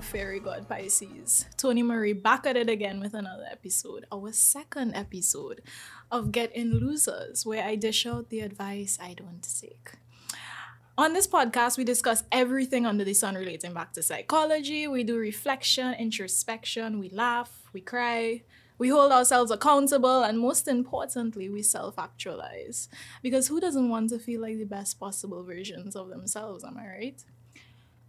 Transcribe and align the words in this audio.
fairy 0.00 0.40
god 0.40 0.68
Pisces. 0.68 1.46
Tony 1.56 1.82
Marie 1.82 2.12
back 2.12 2.46
at 2.46 2.56
it 2.56 2.68
again 2.68 3.00
with 3.00 3.14
another 3.14 3.46
episode, 3.50 4.06
our 4.12 4.32
second 4.32 4.94
episode 4.94 5.62
of 6.10 6.32
Get 6.32 6.54
In 6.54 6.78
Losers, 6.78 7.44
where 7.44 7.64
I 7.64 7.76
dish 7.76 8.06
out 8.06 8.30
the 8.30 8.40
advice 8.40 8.98
I 9.00 9.14
don't 9.14 9.44
seek. 9.44 9.92
On 10.96 11.12
this 11.12 11.26
podcast, 11.26 11.78
we 11.78 11.84
discuss 11.84 12.24
everything 12.32 12.86
under 12.86 13.04
the 13.04 13.14
sun 13.14 13.34
relating 13.36 13.72
back 13.72 13.92
to 13.92 14.02
psychology. 14.02 14.88
We 14.88 15.04
do 15.04 15.16
reflection, 15.16 15.94
introspection, 15.94 16.98
we 16.98 17.08
laugh, 17.10 17.62
we 17.72 17.80
cry, 17.80 18.42
we 18.78 18.88
hold 18.88 19.12
ourselves 19.12 19.50
accountable, 19.50 20.22
and 20.22 20.38
most 20.38 20.68
importantly, 20.68 21.48
we 21.48 21.62
self 21.62 21.98
actualize. 21.98 22.88
Because 23.22 23.48
who 23.48 23.60
doesn't 23.60 23.88
want 23.88 24.10
to 24.10 24.18
feel 24.18 24.40
like 24.40 24.58
the 24.58 24.64
best 24.64 24.98
possible 24.98 25.42
versions 25.42 25.94
of 25.94 26.08
themselves? 26.08 26.64
Am 26.64 26.76
I 26.76 26.86
right? 26.86 27.24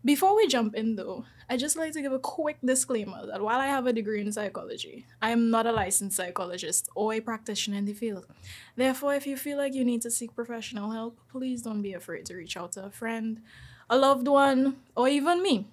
Before 0.06 0.34
we 0.34 0.48
jump 0.48 0.76
in, 0.76 0.96
though, 0.96 1.26
I 1.50 1.58
just 1.58 1.76
like 1.76 1.92
to 1.92 2.02
give 2.02 2.14
a 2.14 2.20
quick 2.20 2.58
disclaimer 2.64 3.26
that 3.26 3.42
while 3.42 3.60
I 3.60 3.68
have 3.68 3.86
a 3.86 3.92
degree 3.92 4.22
in 4.22 4.32
psychology, 4.32 5.06
I 5.22 5.32
am 5.32 5.50
not 5.50 5.68
a 5.68 5.74
licensed 5.74 6.16
psychologist 6.16 6.88
or 6.96 7.14
a 7.14 7.20
practitioner 7.20 7.78
in 7.78 7.84
the 7.84 7.92
field. 7.92 8.26
Therefore, 8.78 9.14
if 9.16 9.28
you 9.28 9.36
feel 9.36 9.58
like 9.58 9.74
you 9.74 9.84
need 9.84 10.02
to 10.04 10.12
seek 10.12 10.34
professional 10.34 10.92
help, 10.92 11.20
please 11.30 11.64
don't 11.64 11.82
be 11.82 11.94
afraid 11.94 12.26
to 12.28 12.36
reach 12.36 12.56
out 12.56 12.72
to 12.74 12.86
a 12.86 12.90
friend, 12.90 13.42
a 13.90 13.98
loved 13.98 14.30
one, 14.30 14.78
or 14.96 15.10
even 15.10 15.44
me 15.44 15.68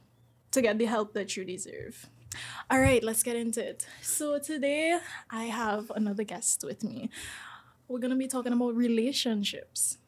to 0.51 0.61
get 0.61 0.79
the 0.79 0.87
help 0.87 1.13
that 1.15 1.37
you 1.37 1.45
deserve. 1.45 2.09
All 2.69 2.81
right, 2.81 3.05
let's 3.05 3.23
get 3.23 3.37
into 3.37 3.65
it. 3.65 3.87
So, 4.03 4.41
today 4.41 4.99
I 5.31 5.45
have 5.45 5.93
another 5.95 6.25
guest 6.25 6.65
with 6.65 6.83
me. 6.83 7.11
We're 7.87 8.01
going 8.01 8.11
to 8.11 8.17
be 8.17 8.27
talking 8.27 8.53
about 8.53 8.75
relationships. 8.75 9.99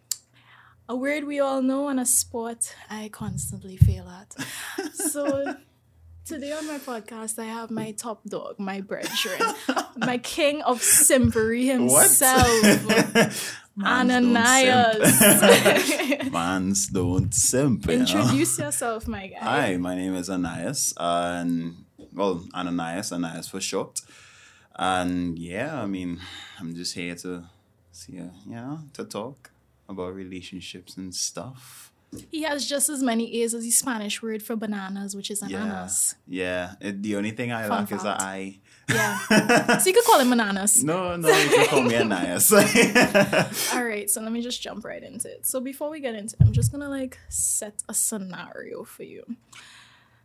A 0.90 0.96
word 0.96 1.24
we 1.24 1.38
all 1.38 1.60
know 1.60 1.88
and 1.88 2.00
a 2.00 2.06
sport 2.06 2.74
I 2.88 3.10
constantly 3.10 3.76
fail 3.76 4.08
at. 4.08 4.34
So, 4.94 5.54
today 6.24 6.52
on 6.52 6.66
my 6.66 6.78
podcast, 6.78 7.38
I 7.38 7.44
have 7.44 7.70
my 7.70 7.92
top 7.92 8.24
dog, 8.24 8.58
my 8.58 8.80
brethren, 8.80 9.54
my 9.96 10.18
king 10.18 10.62
of 10.62 10.80
simpery 10.80 11.66
himself. 11.66 13.60
Ananias. 13.84 15.20
Mans 16.32 16.86
don't 16.88 17.34
simp. 17.34 17.86
you 17.86 17.96
know? 17.96 18.00
Introduce 18.00 18.58
yourself, 18.58 19.06
my 19.06 19.26
guy. 19.28 19.38
Hi, 19.40 19.76
my 19.76 19.94
name 19.94 20.14
is 20.14 20.30
Ananias, 20.30 20.94
and 20.96 21.84
well, 22.14 22.44
Ananias, 22.54 23.12
Ananias 23.12 23.48
for 23.48 23.60
short. 23.60 24.00
And 24.74 25.38
yeah, 25.38 25.82
I 25.82 25.86
mean, 25.86 26.20
I'm 26.58 26.74
just 26.74 26.94
here 26.94 27.14
to 27.16 27.44
see, 27.92 28.18
uh, 28.20 28.30
you 28.46 28.56
know, 28.56 28.80
to 28.94 29.04
talk 29.04 29.50
about 29.88 30.14
relationships 30.14 30.96
and 30.96 31.14
stuff. 31.14 31.92
He 32.30 32.42
has 32.42 32.66
just 32.66 32.88
as 32.88 33.02
many 33.02 33.42
A's 33.42 33.52
as 33.52 33.64
the 33.64 33.70
Spanish 33.70 34.22
word 34.22 34.42
for 34.42 34.56
bananas, 34.56 35.14
which 35.14 35.30
is 35.30 35.42
Yeah, 35.46 35.62
ananas. 35.62 36.14
yeah. 36.26 36.74
It, 36.80 37.02
the 37.02 37.16
only 37.16 37.32
thing 37.32 37.52
I 37.52 37.68
Fun 37.68 37.70
lack 37.70 37.92
is 37.92 38.02
fact. 38.02 38.20
that 38.20 38.22
I. 38.22 38.58
Yeah. 38.88 39.78
so 39.78 39.86
you 39.86 39.92
could 39.92 40.04
call 40.04 40.18
him 40.18 40.30
bananas. 40.30 40.82
No, 40.82 41.16
no, 41.16 41.28
you 41.28 41.50
can 41.50 41.66
call 41.66 41.82
me 41.82 41.96
Ananias. 41.96 42.50
All 43.74 43.84
right, 43.84 44.08
so 44.08 44.22
let 44.22 44.32
me 44.32 44.40
just 44.40 44.62
jump 44.62 44.86
right 44.86 45.02
into 45.02 45.30
it. 45.30 45.46
So 45.46 45.60
before 45.60 45.90
we 45.90 46.00
get 46.00 46.14
into 46.14 46.34
it, 46.40 46.46
I'm 46.46 46.52
just 46.52 46.72
gonna 46.72 46.88
like 46.88 47.18
set 47.28 47.82
a 47.90 47.92
scenario 47.92 48.84
for 48.84 49.02
you. 49.02 49.24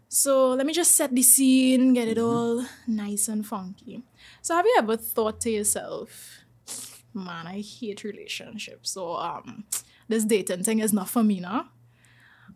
So 0.07 0.49
let 0.51 0.65
me 0.65 0.73
just 0.73 0.95
set 0.95 1.13
the 1.13 1.23
scene, 1.23 1.93
get 1.93 2.07
it 2.07 2.17
mm-hmm. 2.17 2.25
all 2.25 2.65
nice 2.87 3.27
and 3.27 3.45
funky. 3.45 4.03
So 4.41 4.55
have 4.55 4.65
you 4.65 4.75
ever 4.77 4.95
thought 4.95 5.41
to 5.41 5.49
yourself, 5.49 6.42
man, 7.13 7.47
I 7.47 7.61
hate 7.61 8.03
relationships. 8.03 8.91
So 8.91 9.15
um 9.15 9.65
this 10.07 10.25
dating 10.25 10.63
thing 10.63 10.79
is 10.79 10.93
not 10.93 11.09
for 11.09 11.23
me 11.23 11.39
now. 11.39 11.69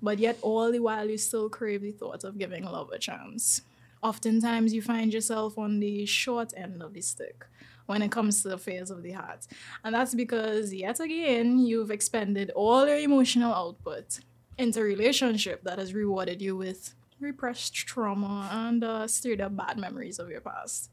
But 0.01 0.19
yet 0.19 0.37
all 0.41 0.71
the 0.71 0.79
while 0.79 1.09
you 1.09 1.17
still 1.17 1.49
crave 1.49 1.81
the 1.81 1.91
thought 1.91 2.23
of 2.23 2.37
giving 2.37 2.65
love 2.65 2.91
a 2.91 2.99
chance. 2.99 3.61
Oftentimes 4.03 4.73
you 4.73 4.81
find 4.81 5.11
yourself 5.13 5.57
on 5.57 5.79
the 5.79 6.05
short 6.05 6.53
end 6.55 6.83
of 6.83 6.93
the 6.93 7.01
stick 7.01 7.45
when 7.87 8.01
it 8.01 8.11
comes 8.11 8.43
to 8.43 8.53
affairs 8.53 8.91
of 8.91 9.01
the 9.01 9.13
heart. 9.13 9.47
And 9.83 9.95
that's 9.95 10.13
because 10.13 10.73
yet 10.73 10.99
again 10.99 11.59
you've 11.59 11.91
expended 11.91 12.51
all 12.51 12.85
your 12.87 12.97
emotional 12.97 13.53
output 13.53 14.19
into 14.57 14.81
a 14.81 14.83
relationship 14.83 15.63
that 15.63 15.79
has 15.79 15.93
rewarded 15.93 16.41
you 16.41 16.55
with 16.55 16.93
repressed 17.19 17.73
trauma 17.73 18.49
and 18.51 18.83
uh, 18.83 19.07
stirred 19.07 19.41
up 19.41 19.55
bad 19.55 19.77
memories 19.77 20.19
of 20.19 20.29
your 20.29 20.41
past 20.41 20.91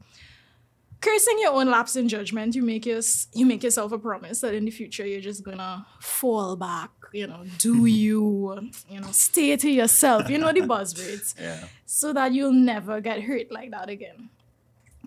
cursing 1.01 1.37
your 1.39 1.53
own 1.53 1.69
lapse 1.69 1.95
in 1.95 2.07
judgment, 2.07 2.55
you 2.55 2.63
make 2.63 2.85
your, 2.85 3.01
you 3.33 3.45
make 3.45 3.63
yourself 3.63 3.91
a 3.91 3.99
promise 3.99 4.41
that 4.41 4.53
in 4.53 4.65
the 4.65 4.71
future 4.71 5.05
you're 5.05 5.21
just 5.21 5.43
gonna 5.43 5.85
fall 5.99 6.55
back, 6.55 6.91
you 7.13 7.27
know, 7.27 7.43
do 7.57 7.85
you, 8.03 8.71
you 8.89 8.99
know, 8.99 9.11
stay 9.11 9.55
to 9.57 9.69
yourself, 9.69 10.29
you 10.29 10.37
know 10.37 10.51
the 10.51 10.61
buzzwords, 10.61 11.35
yeah. 11.39 11.65
so 11.85 12.13
that 12.13 12.33
you'll 12.33 12.51
never 12.51 13.01
get 13.01 13.21
hurt 13.21 13.51
like 13.51 13.71
that 13.71 13.89
again. 13.89 14.29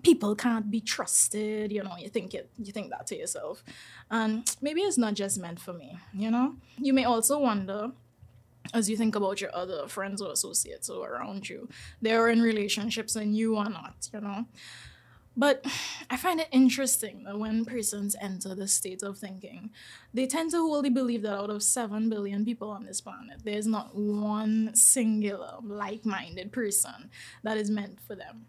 People 0.01 0.33
can't 0.33 0.71
be 0.71 0.79
trusted, 0.79 1.73
you 1.73 1.83
know. 1.83 1.97
You 1.99 2.07
think 2.07 2.33
it, 2.33 2.49
you 2.57 2.71
think 2.71 2.89
that 2.91 3.05
to 3.07 3.17
yourself, 3.17 3.61
and 4.09 4.49
maybe 4.61 4.79
it's 4.79 4.97
not 4.97 5.13
just 5.13 5.37
meant 5.37 5.59
for 5.59 5.73
me, 5.73 5.97
you 6.13 6.31
know. 6.31 6.55
You 6.77 6.93
may 6.93 7.03
also 7.03 7.37
wonder 7.37 7.91
as 8.73 8.89
you 8.89 8.97
think 8.97 9.15
about 9.15 9.41
your 9.41 9.53
other 9.55 9.87
friends 9.87 10.21
or 10.21 10.31
associates 10.31 10.87
who 10.87 11.01
are 11.01 11.13
around 11.13 11.49
you, 11.49 11.67
they're 12.01 12.29
in 12.29 12.41
relationships 12.41 13.15
and 13.15 13.35
you 13.35 13.57
are 13.57 13.69
not, 13.69 14.09
you 14.13 14.21
know. 14.21 14.45
But 15.39 15.65
I 16.09 16.17
find 16.17 16.39
it 16.41 16.49
interesting 16.51 17.23
that 17.23 17.39
when 17.39 17.65
persons 17.65 18.15
enter 18.21 18.53
this 18.53 18.73
state 18.73 19.01
of 19.01 19.17
thinking, 19.17 19.71
they 20.13 20.27
tend 20.27 20.51
to 20.51 20.57
wholly 20.57 20.89
believe 20.89 21.21
that 21.23 21.37
out 21.37 21.49
of 21.49 21.63
7 21.63 22.09
billion 22.09 22.43
people 22.45 22.69
on 22.69 22.85
this 22.85 23.01
planet, 23.01 23.39
there's 23.43 23.65
not 23.65 23.95
one 23.95 24.75
singular 24.75 25.55
like 25.63 26.05
minded 26.05 26.51
person 26.51 27.09
that 27.43 27.57
is 27.57 27.71
meant 27.71 27.99
for 28.05 28.15
them. 28.15 28.45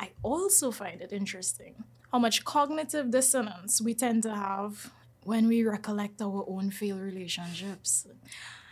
I 0.00 0.10
also 0.22 0.70
find 0.70 1.02
it 1.02 1.12
interesting 1.12 1.84
how 2.10 2.18
much 2.18 2.44
cognitive 2.44 3.10
dissonance 3.10 3.80
we 3.80 3.94
tend 3.94 4.22
to 4.22 4.34
have 4.34 4.90
when 5.24 5.46
we 5.46 5.62
recollect 5.62 6.22
our 6.22 6.44
own 6.48 6.70
failed 6.70 7.00
relationships. 7.00 8.06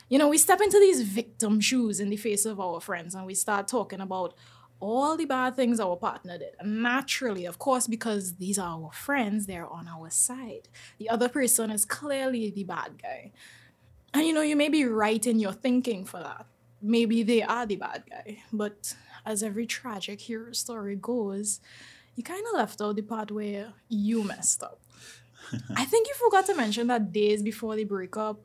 You 0.08 0.18
know, 0.18 0.28
we 0.28 0.38
step 0.38 0.60
into 0.62 0.78
these 0.80 1.02
victim 1.02 1.60
shoes 1.60 2.00
in 2.00 2.08
the 2.08 2.16
face 2.16 2.46
of 2.46 2.58
our 2.58 2.80
friends 2.80 3.14
and 3.14 3.26
we 3.26 3.34
start 3.34 3.68
talking 3.68 4.00
about 4.00 4.34
all 4.80 5.16
the 5.16 5.24
bad 5.24 5.56
things 5.56 5.80
our 5.80 5.96
partner 5.96 6.38
did. 6.38 6.54
Naturally, 6.64 7.44
of 7.44 7.58
course, 7.58 7.86
because 7.86 8.36
these 8.36 8.58
are 8.58 8.80
our 8.80 8.92
friends, 8.92 9.46
they're 9.46 9.66
on 9.66 9.88
our 9.88 10.10
side. 10.10 10.68
The 10.98 11.08
other 11.08 11.28
person 11.28 11.70
is 11.70 11.84
clearly 11.84 12.50
the 12.50 12.64
bad 12.64 13.02
guy. 13.02 13.32
And 14.14 14.26
you 14.26 14.32
know, 14.32 14.42
you 14.42 14.56
may 14.56 14.68
be 14.68 14.84
right 14.84 15.24
in 15.26 15.38
your 15.38 15.52
thinking 15.52 16.04
for 16.04 16.20
that. 16.20 16.46
Maybe 16.80 17.22
they 17.22 17.42
are 17.42 17.66
the 17.66 17.76
bad 17.76 18.04
guy. 18.08 18.38
But 18.52 18.94
as 19.26 19.42
every 19.42 19.66
tragic 19.66 20.20
hero 20.20 20.52
story 20.52 20.96
goes, 20.96 21.60
you 22.14 22.22
kind 22.22 22.44
of 22.46 22.58
left 22.58 22.80
out 22.80 22.96
the 22.96 23.02
part 23.02 23.30
where 23.30 23.74
you 23.88 24.24
messed 24.24 24.62
up. 24.62 24.80
I 25.76 25.84
think 25.84 26.08
you 26.08 26.14
forgot 26.14 26.46
to 26.46 26.54
mention 26.54 26.86
that 26.88 27.12
days 27.12 27.42
before 27.42 27.76
the 27.76 27.84
breakup, 27.84 28.40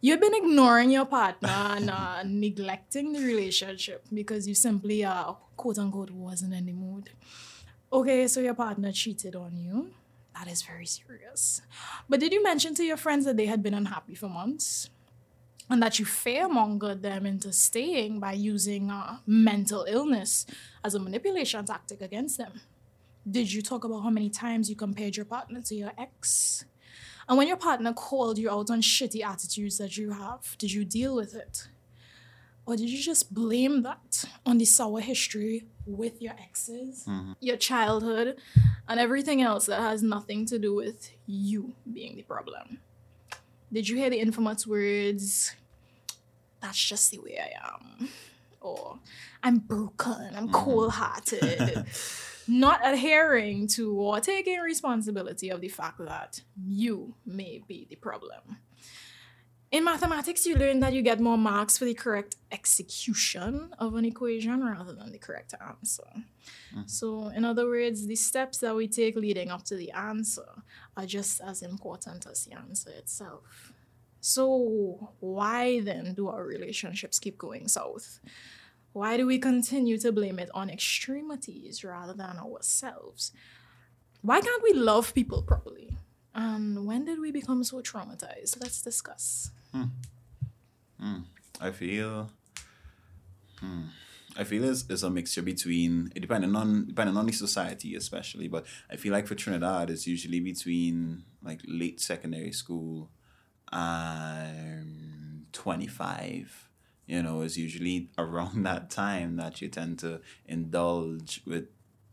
you've 0.00 0.20
been 0.20 0.34
ignoring 0.34 0.90
your 0.90 1.04
partner 1.04 1.48
and 1.48 1.90
uh, 1.90 2.22
neglecting 2.24 3.12
the 3.12 3.20
relationship 3.20 4.04
because 4.12 4.48
you 4.48 4.54
simply, 4.54 5.04
uh, 5.04 5.32
quote 5.60 5.78
unquote, 5.78 6.10
wasn't 6.10 6.54
in 6.54 6.64
the 6.64 6.72
mood. 6.72 7.10
Okay, 7.92 8.26
so 8.28 8.40
your 8.40 8.54
partner 8.54 8.92
cheated 8.92 9.36
on 9.36 9.58
you. 9.58 9.90
That 10.34 10.48
is 10.48 10.62
very 10.62 10.86
serious. 10.86 11.60
But 12.08 12.20
did 12.20 12.32
you 12.32 12.42
mention 12.42 12.74
to 12.76 12.82
your 12.82 12.96
friends 12.96 13.26
that 13.26 13.36
they 13.36 13.44
had 13.44 13.62
been 13.62 13.74
unhappy 13.74 14.14
for 14.14 14.28
months? 14.28 14.88
And 15.68 15.82
that 15.82 15.98
you 15.98 16.06
fearmongered 16.06 17.02
them 17.02 17.26
into 17.26 17.52
staying 17.52 18.20
by 18.20 18.32
using 18.32 18.90
uh, 18.90 19.18
mental 19.26 19.84
illness 19.86 20.46
as 20.82 20.94
a 20.94 20.98
manipulation 20.98 21.62
tactic 21.66 22.00
against 22.00 22.38
them? 22.38 22.62
Did 23.30 23.52
you 23.52 23.60
talk 23.60 23.84
about 23.84 24.00
how 24.00 24.10
many 24.10 24.30
times 24.30 24.70
you 24.70 24.76
compared 24.76 25.14
your 25.14 25.26
partner 25.26 25.60
to 25.60 25.74
your 25.74 25.92
ex? 25.98 26.64
And 27.28 27.36
when 27.36 27.48
your 27.48 27.58
partner 27.58 27.92
called 27.92 28.38
you 28.38 28.50
out 28.50 28.70
on 28.70 28.80
shitty 28.80 29.22
attitudes 29.22 29.76
that 29.76 29.98
you 29.98 30.12
have, 30.12 30.56
did 30.56 30.72
you 30.72 30.86
deal 30.86 31.14
with 31.14 31.34
it? 31.34 31.68
Or 32.70 32.76
did 32.76 32.88
you 32.88 33.02
just 33.02 33.34
blame 33.34 33.82
that 33.82 34.24
on 34.46 34.58
the 34.58 34.64
sour 34.64 35.00
history 35.00 35.66
with 35.84 36.22
your 36.22 36.34
exes, 36.40 37.04
mm-hmm. 37.04 37.32
your 37.40 37.56
childhood, 37.56 38.36
and 38.86 39.00
everything 39.00 39.42
else 39.42 39.66
that 39.66 39.80
has 39.80 40.04
nothing 40.04 40.46
to 40.46 40.56
do 40.56 40.76
with 40.76 41.10
you 41.26 41.74
being 41.92 42.14
the 42.14 42.22
problem? 42.22 42.78
Did 43.72 43.88
you 43.88 43.96
hear 43.96 44.08
the 44.08 44.20
infamous 44.20 44.68
words, 44.68 45.52
that's 46.62 46.78
just 46.78 47.10
the 47.10 47.18
way 47.18 47.40
I 47.42 47.72
am? 47.72 48.08
Or 48.60 49.00
I'm 49.42 49.58
broken, 49.58 50.30
I'm 50.36 50.44
mm-hmm. 50.44 50.52
cold 50.52 50.92
hearted. 50.92 51.86
Not 52.46 52.82
adhering 52.84 53.66
to 53.74 53.92
or 53.94 54.20
taking 54.20 54.60
responsibility 54.60 55.50
of 55.50 55.60
the 55.60 55.68
fact 55.68 55.98
that 55.98 56.40
you 56.64 57.16
may 57.26 57.64
be 57.66 57.88
the 57.90 57.96
problem. 57.96 58.58
In 59.70 59.84
mathematics, 59.84 60.46
you 60.46 60.56
learn 60.56 60.80
that 60.80 60.92
you 60.92 61.00
get 61.00 61.20
more 61.20 61.38
marks 61.38 61.78
for 61.78 61.84
the 61.84 61.94
correct 61.94 62.34
execution 62.50 63.72
of 63.78 63.94
an 63.94 64.04
equation 64.04 64.64
rather 64.64 64.92
than 64.92 65.12
the 65.12 65.18
correct 65.18 65.54
answer. 65.64 66.02
Mm-hmm. 66.74 66.82
So, 66.86 67.28
in 67.28 67.44
other 67.44 67.66
words, 67.66 68.08
the 68.08 68.16
steps 68.16 68.58
that 68.58 68.74
we 68.74 68.88
take 68.88 69.14
leading 69.14 69.48
up 69.48 69.62
to 69.66 69.76
the 69.76 69.92
answer 69.92 70.48
are 70.96 71.06
just 71.06 71.40
as 71.40 71.62
important 71.62 72.26
as 72.26 72.46
the 72.46 72.56
answer 72.56 72.90
itself. 72.90 73.72
So, 74.20 75.12
why 75.20 75.80
then 75.80 76.14
do 76.14 76.26
our 76.28 76.44
relationships 76.44 77.20
keep 77.20 77.38
going 77.38 77.68
south? 77.68 78.18
Why 78.92 79.16
do 79.16 79.24
we 79.24 79.38
continue 79.38 79.98
to 79.98 80.10
blame 80.10 80.40
it 80.40 80.50
on 80.52 80.68
extremities 80.68 81.84
rather 81.84 82.12
than 82.12 82.38
ourselves? 82.38 83.30
Why 84.20 84.40
can't 84.40 84.64
we 84.64 84.72
love 84.72 85.14
people 85.14 85.42
properly? 85.42 85.96
And 86.34 86.86
when 86.86 87.04
did 87.04 87.20
we 87.20 87.30
become 87.30 87.62
so 87.62 87.80
traumatized? 87.82 88.60
Let's 88.60 88.82
discuss. 88.82 89.52
I 91.60 91.70
feel. 91.70 92.30
Hmm, 93.60 93.84
I 94.36 94.44
feel 94.44 94.64
it's, 94.64 94.84
it's 94.88 95.02
a 95.02 95.10
mixture 95.10 95.42
between 95.42 96.10
depending 96.14 96.56
on 96.56 96.86
depending 96.86 97.16
on 97.16 97.26
the 97.26 97.32
society 97.32 97.94
especially, 97.94 98.48
but 98.48 98.64
I 98.90 98.96
feel 98.96 99.12
like 99.12 99.26
for 99.26 99.34
Trinidad 99.34 99.90
it's 99.90 100.06
usually 100.06 100.40
between 100.40 101.24
like 101.42 101.60
late 101.66 102.00
secondary 102.00 102.52
school 102.52 103.10
and 103.72 105.46
twenty 105.52 105.86
five. 105.86 106.68
You 107.06 107.22
know, 107.22 107.42
it's 107.42 107.56
usually 107.56 108.08
around 108.16 108.62
that 108.66 108.90
time 108.90 109.36
that 109.36 109.60
you 109.60 109.68
tend 109.68 109.98
to 109.98 110.20
indulge 110.46 111.42
with 111.46 111.66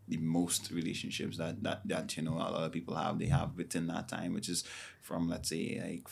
the 0.09 0.17
most 0.17 0.71
relationships 0.71 1.37
that, 1.37 1.61
that 1.63 1.81
that 1.85 2.17
you 2.17 2.23
know 2.23 2.33
a 2.33 2.51
lot 2.51 2.63
of 2.63 2.71
people 2.71 2.95
have 2.95 3.19
they 3.19 3.27
have 3.27 3.55
within 3.55 3.87
that 3.87 4.09
time, 4.09 4.33
which 4.33 4.49
is 4.49 4.65
from 5.01 5.29
let's 5.29 5.49
say 5.49 5.81
like 5.81 6.09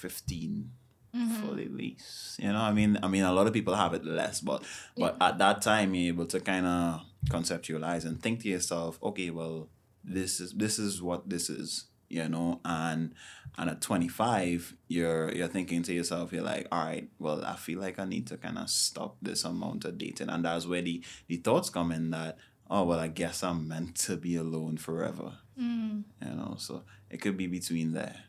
15 1.15 1.29
for 1.29 1.47
mm-hmm. 1.47 1.56
the 1.56 1.67
least. 1.69 2.39
You 2.39 2.51
know, 2.51 2.59
I 2.59 2.73
mean, 2.73 2.97
I 3.01 3.07
mean, 3.07 3.23
a 3.23 3.33
lot 3.33 3.47
of 3.47 3.53
people 3.53 3.75
have 3.75 3.94
it 3.94 4.06
less, 4.06 4.41
but 4.41 4.63
but 4.97 5.17
at 5.21 5.38
that 5.38 5.62
time, 5.62 5.95
you're 5.95 6.13
able 6.13 6.25
to 6.27 6.39
kind 6.39 6.65
of 6.65 7.01
conceptualize 7.29 8.06
and 8.06 8.21
think 8.21 8.41
to 8.41 8.50
yourself, 8.50 9.00
okay, 9.01 9.29
well, 9.29 9.69
this 10.03 10.39
is 10.39 10.53
this 10.53 10.77
is 10.77 11.01
what 11.01 11.29
this 11.29 11.50
is, 11.50 11.85
you 12.09 12.27
know, 12.27 12.59
and 12.65 13.13
and 13.57 13.69
at 13.69 13.81
25, 13.81 14.75
you're 14.88 15.31
you're 15.33 15.47
thinking 15.47 15.83
to 15.83 15.94
yourself, 15.94 16.33
you're 16.33 16.44
like, 16.44 16.67
all 16.71 16.85
right, 16.85 17.09
well, 17.19 17.44
I 17.45 17.56
feel 17.56 17.79
like 17.79 18.00
I 18.00 18.06
need 18.06 18.27
to 18.27 18.38
kind 18.38 18.57
of 18.57 18.69
stop 18.69 19.17
this 19.21 19.44
amount 19.44 19.85
of 19.85 19.97
dating, 19.97 20.29
and 20.29 20.45
that's 20.45 20.67
where 20.67 20.81
the 20.81 21.03
the 21.27 21.38
thoughts 21.38 21.69
come 21.69 21.91
in 21.91 22.12
that. 22.12 22.38
Oh 22.67 22.83
well, 22.83 23.00
I 23.00 23.09
guess 23.09 23.44
I'm 23.44 23.67
meant 23.67 23.95
to 23.97 24.17
be 24.17 24.35
alone 24.38 24.77
forever. 24.77 25.33
Mm. 25.59 26.03
You 26.19 26.35
know, 26.35 26.56
so 26.57 26.83
it 27.12 27.21
could 27.21 27.38
be 27.38 27.45
between 27.45 27.94
there. 27.94 28.23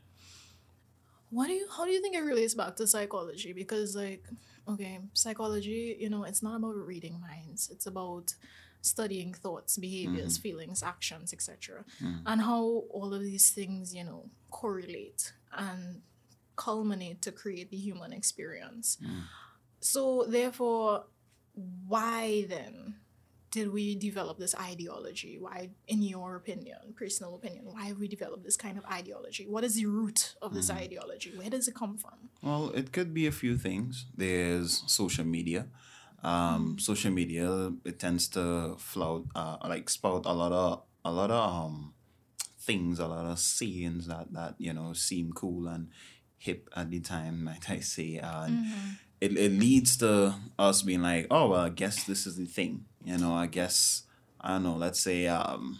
What 1.37 1.49
do 1.49 1.53
you 1.53 1.67
how 1.77 1.85
do 1.85 1.91
you 1.91 2.00
think 2.00 2.17
it 2.17 2.25
relates 2.25 2.55
back 2.55 2.77
to 2.77 2.87
psychology? 2.87 3.53
Because 3.53 3.94
like, 3.94 4.25
okay, 4.67 5.00
psychology, 5.12 5.94
you 6.00 6.09
know, 6.09 6.25
it's 6.25 6.43
not 6.43 6.56
about 6.56 6.77
reading 6.93 7.21
minds. 7.21 7.69
It's 7.71 7.85
about 7.85 8.35
studying 8.81 9.35
thoughts, 9.35 9.77
behaviors, 9.77 10.38
mm-hmm. 10.38 10.43
feelings, 10.43 10.83
actions, 10.83 11.35
etc. 11.35 11.85
Mm. 12.03 12.23
And 12.25 12.41
how 12.41 12.85
all 12.88 13.12
of 13.12 13.21
these 13.21 13.50
things, 13.50 13.94
you 13.94 14.03
know, 14.03 14.31
correlate 14.50 15.35
and 15.53 16.00
culminate 16.56 17.21
to 17.21 17.33
create 17.33 17.71
the 17.71 17.77
human 17.77 18.15
experience. 18.15 18.97
Mm. 19.05 19.25
So 19.81 20.25
therefore, 20.27 21.05
why 21.87 22.47
then 22.49 22.94
did 23.56 23.73
we 23.73 23.94
develop 23.94 24.38
this 24.38 24.55
ideology? 24.55 25.38
Why, 25.41 25.70
in 25.88 26.03
your 26.03 26.37
opinion, 26.37 26.76
personal 26.94 27.35
opinion, 27.35 27.64
why 27.64 27.87
have 27.87 27.99
we 27.99 28.06
developed 28.06 28.44
this 28.44 28.58
kind 28.64 28.76
of 28.76 28.85
ideology? 28.85 29.47
What 29.49 29.64
is 29.64 29.76
the 29.76 29.87
root 29.87 30.35
of 30.43 30.53
this 30.53 30.69
ideology? 30.70 31.32
Where 31.35 31.49
does 31.49 31.67
it 31.67 31.75
come 31.75 31.97
from? 31.97 32.19
Well, 32.43 32.70
it 32.75 32.93
could 32.93 33.14
be 33.14 33.26
a 33.26 33.32
few 33.32 33.56
things. 33.56 34.05
There's 34.14 34.82
social 34.87 35.25
media. 35.25 35.69
Um, 36.23 36.79
social 36.79 37.11
media 37.11 37.73
it 37.85 37.99
tends 37.99 38.29
to 38.37 38.76
flout, 38.76 39.25
uh, 39.35 39.56
like 39.64 39.88
spout 39.88 40.26
a 40.26 40.35
lot 40.35 40.52
of 40.52 40.82
a 41.02 41.11
lot 41.11 41.31
of 41.31 41.43
um, 41.55 41.94
things, 42.61 42.99
a 42.99 43.06
lot 43.06 43.25
of 43.25 43.38
sayings 43.38 44.06
that 44.09 44.32
that 44.32 44.55
you 44.59 44.75
know 44.75 44.93
seem 44.93 45.32
cool 45.32 45.67
and 45.67 45.88
hip 46.37 46.69
at 46.76 46.91
the 46.91 47.00
time, 47.00 47.44
might 47.49 47.70
I 47.70 47.81
say, 47.81 48.17
and 48.17 48.67
it 49.20 49.32
it 49.37 49.52
leads 49.52 49.97
to 49.99 50.35
us 50.59 50.82
being 50.82 51.02
like, 51.02 51.26
oh 51.31 51.49
well, 51.50 51.61
I 51.61 51.70
guess 51.70 52.05
this 52.05 52.26
is 52.26 52.37
the 52.37 52.47
thing. 52.47 52.85
You 53.06 53.17
know, 53.19 53.35
I 53.35 53.47
guess 53.47 54.03
I 54.41 54.49
don't 54.55 54.64
know. 54.64 54.76
Let's 54.76 55.00
say 55.00 55.26
um, 55.29 55.79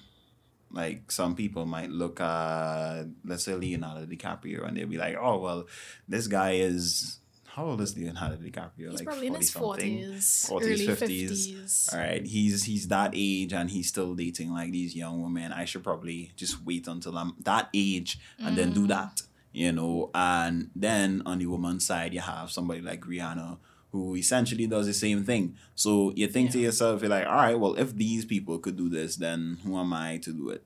like 0.73 1.11
some 1.11 1.35
people 1.35 1.67
might 1.67 1.91
look 1.91 2.21
at 2.21 3.05
let's 3.25 3.45
say 3.45 3.55
Leonardo 3.55 4.07
DiCaprio 4.07 4.67
and 4.67 4.77
they'll 4.77 4.87
be 4.87 4.97
like, 5.07 5.17
oh 5.21 5.39
well, 5.39 5.67
this 6.09 6.27
guy 6.29 6.53
is 6.53 7.19
how 7.47 7.65
old 7.67 7.81
is 7.81 7.97
Leonardo 7.97 8.37
DiCaprio? 8.37 8.91
He's 8.91 9.01
like 9.01 9.05
probably 9.07 9.27
in 9.29 9.35
his 9.35 9.51
40-something? 9.51 9.99
40s, 10.05 10.51
40s, 10.51 10.63
early 10.63 10.87
50s. 10.87 11.31
50s. 11.31 11.93
All 11.95 11.99
right, 12.01 12.25
he's 12.25 12.65
he's 12.65 12.89
that 12.89 13.11
age 13.15 13.53
and 13.53 13.71
he's 13.71 13.89
still 13.89 14.15
dating 14.15 14.53
like 14.53 14.71
these 14.73 14.95
young 14.95 15.23
women. 15.23 15.53
I 15.53 15.65
should 15.65 15.83
probably 15.83 16.33
just 16.37 16.65
wait 16.65 16.87
until 16.87 17.17
I'm 17.19 17.33
that 17.45 17.69
age 17.75 18.19
and 18.39 18.57
then 18.59 18.71
Mm. 18.71 18.75
do 18.75 18.87
that, 18.89 19.23
you 19.53 19.73
know. 19.73 20.11
And 20.15 20.71
then 20.77 21.23
on 21.27 21.39
the 21.39 21.47
woman's 21.47 21.87
side, 21.87 22.13
you 22.15 22.21
have 22.21 22.51
somebody 22.51 22.83
like 22.83 23.01
Rihanna 23.03 23.59
who 23.97 24.15
essentially 24.17 24.67
does 24.67 24.87
the 24.87 24.93
same 24.93 25.25
thing. 25.25 25.57
So 25.75 26.13
you 26.15 26.29
think 26.29 26.51
to 26.53 26.59
yourself, 26.59 27.01
you're 27.01 27.11
like, 27.11 27.27
all 27.27 27.35
right, 27.35 27.59
well, 27.59 27.75
if 27.77 27.95
these 27.95 28.25
people 28.25 28.59
could 28.59 28.77
do 28.77 28.89
this, 28.89 29.17
then 29.17 29.59
who 29.65 29.79
am 29.79 29.93
I 29.93 30.19
to 30.19 30.33
do 30.33 30.51
it? 30.51 30.63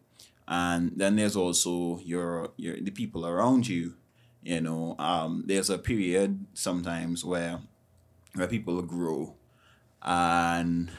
And 0.48 0.92
then 0.96 1.14
there's 1.16 1.36
also 1.36 2.00
your 2.04 2.50
your 2.56 2.80
the 2.80 2.90
people 2.90 3.24
around 3.24 3.68
you. 3.68 3.94
You 4.42 4.60
know, 4.60 4.96
um, 4.98 5.44
there's 5.46 5.70
a 5.70 5.78
period 5.78 6.46
sometimes 6.54 7.24
where 7.24 7.60
where 8.34 8.48
people 8.48 8.82
grow 8.82 9.34
and 10.02 10.90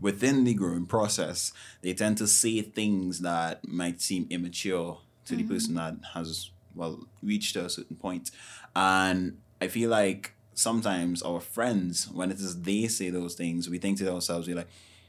within 0.00 0.44
the 0.44 0.54
growing 0.54 0.86
process 0.86 1.52
they 1.82 1.92
tend 1.92 2.16
to 2.16 2.26
say 2.26 2.62
things 2.62 3.20
that 3.20 3.66
might 3.66 4.00
seem 4.00 4.26
immature 4.30 4.98
to 5.24 5.36
the 5.36 5.42
person 5.42 5.74
that 5.74 5.94
has 6.14 6.50
well 6.74 7.06
reached 7.22 7.56
a 7.56 7.68
certain 7.68 7.96
point 7.96 8.30
and 8.74 9.36
i 9.60 9.66
feel 9.66 9.90
like 9.90 10.35
sometimes 10.56 11.22
our 11.22 11.38
friends 11.40 12.08
when 12.10 12.30
it 12.30 12.38
is 12.40 12.62
they 12.62 12.88
say 12.88 13.10
those 13.10 13.34
things 13.34 13.68
we 13.68 13.78
think 13.78 13.98
to 13.98 14.10
ourselves 14.12 14.48
we're 14.48 14.56
like 14.56 14.68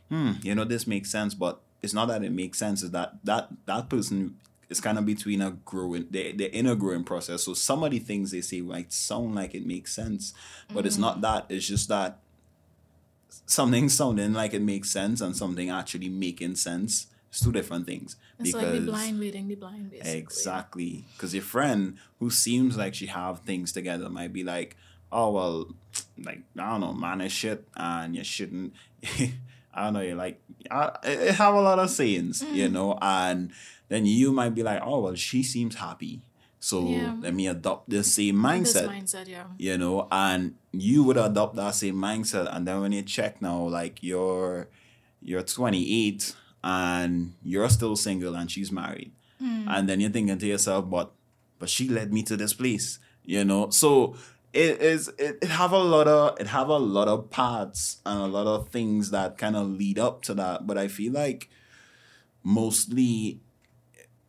hmm 0.10 0.34
you 0.44 0.54
know 0.54 0.64
this 0.66 0.86
makes 0.86 1.10
sense 1.10 1.34
but 1.34 1.62
it's 1.82 1.94
not 1.94 2.08
that 2.08 2.24
it 2.24 2.32
makes 2.32 2.60
sense 2.60 2.84
is 2.84 2.92
that 2.92 3.14
that 3.24 3.48
that 3.66 3.90
person 3.90 4.36
is 4.70 4.82
kind 4.82 4.98
of 4.98 5.06
between 5.06 5.42
a 5.42 5.52
growing 5.64 6.06
they 6.12 6.34
they're 6.34 6.50
in 6.50 6.68
a 6.68 6.76
growing 6.76 7.06
process. 7.06 7.44
So 7.44 7.54
some 7.54 7.84
of 7.84 7.92
the 7.92 8.00
things 8.00 8.32
they 8.32 8.42
say 8.42 8.60
might 8.60 8.92
sound 8.92 9.34
like 9.36 9.56
it 9.56 9.66
makes 9.66 9.94
sense 9.96 10.34
but 10.74 10.86
it's 10.86 10.98
not 10.98 11.22
that 11.22 11.46
it's 11.50 11.66
just 11.68 11.88
that 11.88 12.20
something 13.46 13.90
sounding 14.00 14.34
like 14.34 14.54
it 14.54 14.62
makes 14.62 14.92
sense 14.92 15.22
and 15.22 15.36
something 15.36 15.70
actually 15.70 16.10
making 16.10 16.56
sense. 16.56 17.08
It's 17.30 17.42
two 17.44 17.51
different 17.51 17.86
things 17.86 18.16
It's 18.39 18.54
like 18.54 18.72
the 18.72 18.80
blind 18.80 19.20
leading 19.20 19.48
the 19.50 19.56
blind, 19.56 19.92
basically. 19.92 20.20
exactly 20.20 21.06
because 21.13 21.34
your 21.34 21.44
friend 21.44 21.98
who 22.20 22.30
seems 22.30 22.77
like 22.77 22.94
she 22.96 23.08
have 23.08 23.39
things 23.42 23.72
together 23.74 24.10
might 24.10 24.32
be 24.34 24.44
like 24.44 24.75
oh 25.12 25.32
well 25.32 25.68
like 26.24 26.42
i 26.58 26.70
don't 26.72 26.82
know 26.82 26.94
man 26.94 27.22
is 27.22 27.32
shit 27.32 27.68
and 27.76 28.16
you 28.16 28.24
shouldn't 28.24 28.74
i 29.74 29.84
don't 29.84 29.94
know 29.94 30.02
you're 30.02 30.16
like 30.16 30.42
I, 30.70 30.92
it 31.04 31.36
have 31.36 31.54
a 31.54 31.62
lot 31.62 31.80
of 31.80 31.90
sayings 31.90 32.42
Mm. 32.44 32.54
you 32.56 32.70
know 32.70 32.98
and 33.02 33.52
then 33.90 34.06
you 34.06 34.32
might 34.32 34.54
be 34.56 34.64
like 34.64 34.82
oh 34.84 35.00
well 35.02 35.16
she 35.16 35.44
seems 35.44 35.76
happy 35.76 36.22
so 36.60 36.82
Yeah. 36.90 37.16
let 37.22 37.34
me 37.34 37.48
adopt 37.48 37.90
the 37.90 38.04
same 38.04 38.42
This 38.42 38.74
mindset 38.74 38.88
mindset, 38.90 39.28
yeah. 39.30 39.46
you 39.58 39.78
know, 39.78 40.08
and 40.12 40.56
you 40.74 41.04
would 41.04 41.16
adopt 41.16 41.56
that 41.56 41.76
same 41.76 41.96
mindset. 41.96 42.54
And 42.54 42.68
then 42.68 42.82
when 42.82 42.92
you 42.92 43.04
check 43.04 43.42
now, 43.42 43.68
like 43.68 44.02
you're 44.02 44.68
you're 45.22 45.44
28 45.44 46.36
and 46.64 47.34
you're 47.44 47.70
still 47.70 47.96
single 47.96 48.36
and 48.36 48.50
she's 48.52 48.72
married, 48.72 49.12
and 49.40 49.88
then 49.88 50.00
you're 50.02 50.10
thinking 50.10 50.38
to 50.40 50.48
yourself, 50.48 50.90
but 50.90 51.12
but 51.60 51.70
she 51.70 51.88
led 51.88 52.12
me 52.12 52.24
to 52.24 52.36
this 52.36 52.54
place, 52.54 53.00
you 53.24 53.46
know. 53.46 53.70
So 53.70 54.16
it 54.58 54.82
is 54.82 55.08
it, 55.20 55.38
it 55.42 55.50
have 55.50 55.72
a 55.72 55.78
lot 55.78 56.08
of 56.08 56.40
it 56.40 56.48
have 56.48 56.68
a 56.70 56.78
lot 56.78 57.08
of 57.08 57.30
parts 57.30 58.02
and 58.06 58.20
a 58.20 58.26
lot 58.26 58.48
of 58.48 58.70
things 58.70 59.12
that 59.12 59.38
kind 59.38 59.56
of 59.56 59.68
lead 59.68 60.00
up 60.00 60.24
to 60.24 60.34
that. 60.34 60.66
But 60.66 60.80
I 60.80 60.88
feel 60.88 61.14
like 61.14 61.50
mostly 62.44 63.40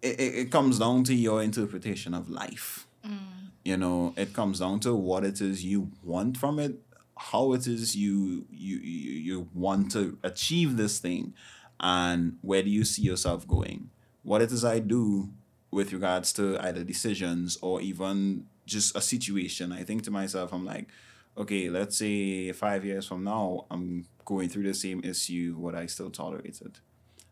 it, 0.02 0.20
it, 0.20 0.34
it 0.34 0.50
comes 0.50 0.78
down 0.78 1.04
to 1.04 1.14
your 1.14 1.42
interpretation 1.42 2.12
of 2.12 2.28
life 2.28 2.86
mm. 3.06 3.16
you 3.64 3.76
know 3.76 4.12
it 4.16 4.34
comes 4.34 4.58
down 4.58 4.80
to 4.80 4.94
what 4.94 5.24
it 5.24 5.40
is 5.40 5.64
you 5.64 5.90
want 6.02 6.36
from 6.36 6.58
it 6.58 6.76
how 7.16 7.52
it 7.52 7.66
is 7.66 7.96
you 7.96 8.44
you 8.50 8.78
you, 8.78 9.12
you 9.12 9.48
want 9.54 9.90
to 9.92 10.18
achieve 10.22 10.76
this 10.76 10.98
thing 10.98 11.32
and 11.80 12.38
where 12.42 12.62
do 12.62 12.70
you 12.70 12.84
see 12.84 13.02
yourself 13.02 13.46
going 13.46 13.88
what 14.22 14.42
it 14.42 14.50
is 14.50 14.64
i 14.64 14.78
do 14.80 15.30
with 15.70 15.92
regards 15.92 16.32
to 16.32 16.58
either 16.60 16.82
decisions 16.82 17.56
or 17.62 17.80
even 17.80 18.46
just 18.68 18.96
a 18.96 19.00
situation. 19.00 19.72
I 19.72 19.82
think 19.84 20.02
to 20.04 20.10
myself 20.10 20.52
i'm 20.52 20.64
like 20.64 20.88
okay 21.36 21.70
let's 21.70 21.96
say 21.96 22.52
five 22.52 22.84
years 22.84 23.06
from 23.06 23.24
now 23.24 23.66
i'm 23.70 24.06
going 24.24 24.48
through 24.48 24.64
the 24.64 24.74
same 24.74 25.00
issue 25.04 25.54
what 25.56 25.74
i 25.74 25.86
still 25.86 26.10
tolerate 26.10 26.60
it 26.60 26.80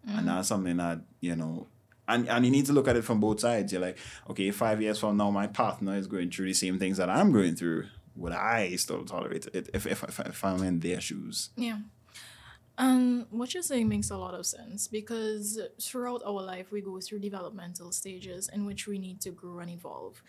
and 0.07 0.19
mm-hmm. 0.19 0.27
that's 0.27 0.49
something 0.49 0.77
that 0.77 1.01
you 1.21 1.35
know 1.35 1.67
and, 2.09 2.29
and 2.29 2.45
you 2.45 2.53
need 2.53 2.67
to 2.67 2.73
look 2.73 2.87
at 2.87 2.95
it 2.95 3.03
from 3.03 3.19
both 3.19 3.41
sides. 3.41 3.73
You're 3.73 3.83
like 3.83 3.99
okay 4.31 4.51
five 4.53 4.81
years 4.81 4.99
from 5.01 5.17
now 5.17 5.31
my 5.31 5.49
partner 5.49 5.97
is 5.97 6.07
going 6.07 6.31
through 6.31 6.47
the 6.47 6.55
same 6.55 6.79
things 6.79 6.99
that 6.99 7.11
i'm 7.11 7.33
going 7.33 7.57
through. 7.57 7.87
Would 8.15 8.33
i 8.33 8.77
still 8.77 9.05
tolerate 9.05 9.47
it 9.47 9.69
if, 9.75 9.87
if, 9.87 10.03
if, 10.03 10.21
if 10.21 10.45
i'm 10.45 10.63
in 10.63 10.81
their 10.81 11.01
shoes? 11.01 11.51
Yeah. 11.57 11.79
And 12.79 13.27
what 13.31 13.55
you're 13.55 13.63
saying 13.63 13.89
makes 13.89 14.11
a 14.11 14.19
lot 14.19 14.35
of 14.35 14.45
sense 14.45 14.87
because 14.87 15.59
throughout 15.81 16.23
our 16.27 16.43
life, 16.43 16.71
we 16.71 16.83
go 16.83 17.01
through 17.01 17.21
developmental 17.21 17.91
stages 17.91 18.51
in 18.53 18.67
which 18.67 18.87
we 18.87 18.99
need 18.99 19.21
to 19.23 19.31
grow 19.31 19.61
and 19.61 19.71
evolve. 19.71 20.23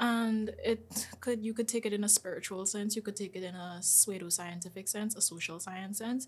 And 0.00 0.54
it 0.64 1.08
could 1.20 1.44
you 1.44 1.52
could 1.52 1.68
take 1.68 1.84
it 1.86 1.92
in 1.92 2.02
a 2.02 2.08
spiritual 2.08 2.64
sense 2.66 2.96
you 2.96 3.02
could 3.02 3.14
take 3.14 3.36
it 3.36 3.44
in 3.44 3.54
a 3.54 3.78
pseudo-scientific 3.82 4.88
sense 4.88 5.14
a 5.14 5.20
social 5.20 5.60
science 5.60 5.98
sense 5.98 6.26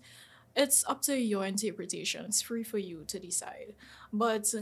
it's 0.55 0.85
up 0.87 1.01
to 1.01 1.17
your 1.17 1.45
interpretation 1.45 2.23
it's 2.25 2.41
free 2.41 2.63
for 2.63 2.77
you 2.77 3.03
to 3.07 3.19
decide 3.19 3.73
but 4.13 4.53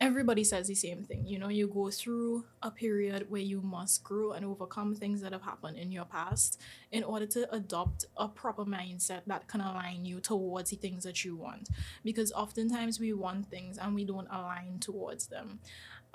everybody 0.00 0.44
says 0.44 0.68
the 0.68 0.74
same 0.74 1.04
thing. 1.04 1.26
You 1.26 1.38
know, 1.38 1.48
you 1.48 1.68
go 1.68 1.90
through 1.90 2.44
a 2.62 2.70
period 2.70 3.30
where 3.30 3.40
you 3.40 3.62
must 3.62 4.04
grow 4.04 4.32
and 4.32 4.44
overcome 4.44 4.94
things 4.94 5.22
that 5.22 5.32
have 5.32 5.42
happened 5.42 5.78
in 5.78 5.90
your 5.90 6.04
past 6.04 6.60
in 6.92 7.02
order 7.02 7.26
to 7.26 7.52
adopt 7.54 8.04
a 8.16 8.28
proper 8.28 8.64
mindset 8.64 9.22
that 9.26 9.48
can 9.48 9.60
align 9.60 10.04
you 10.04 10.20
towards 10.20 10.70
the 10.70 10.76
things 10.76 11.04
that 11.04 11.24
you 11.24 11.36
want. 11.36 11.70
Because 12.04 12.30
oftentimes 12.32 13.00
we 13.00 13.12
want 13.12 13.50
things 13.50 13.78
and 13.78 13.94
we 13.94 14.04
don't 14.04 14.28
align 14.30 14.78
towards 14.80 15.28
them. 15.28 15.60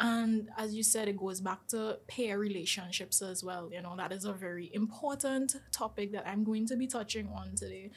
And 0.02 0.50
as 0.58 0.74
you 0.74 0.84
said, 0.84 1.08
it 1.08 1.18
goes 1.18 1.42
back 1.42 1.68
to 1.70 2.00
pair 2.08 2.40
relationships 2.40 3.22
as 3.22 3.44
well. 3.44 3.70
You 3.72 3.82
know, 3.82 3.96
that 3.98 4.12
is 4.12 4.26
a 4.26 4.34
very 4.34 4.72
important 4.74 5.56
topic 5.72 6.12
that 6.14 6.28
I'm 6.28 6.44
going 6.44 6.66
to 6.68 6.76
be 6.76 6.88
touching 6.88 7.30
on 7.30 7.56
today 7.56 7.92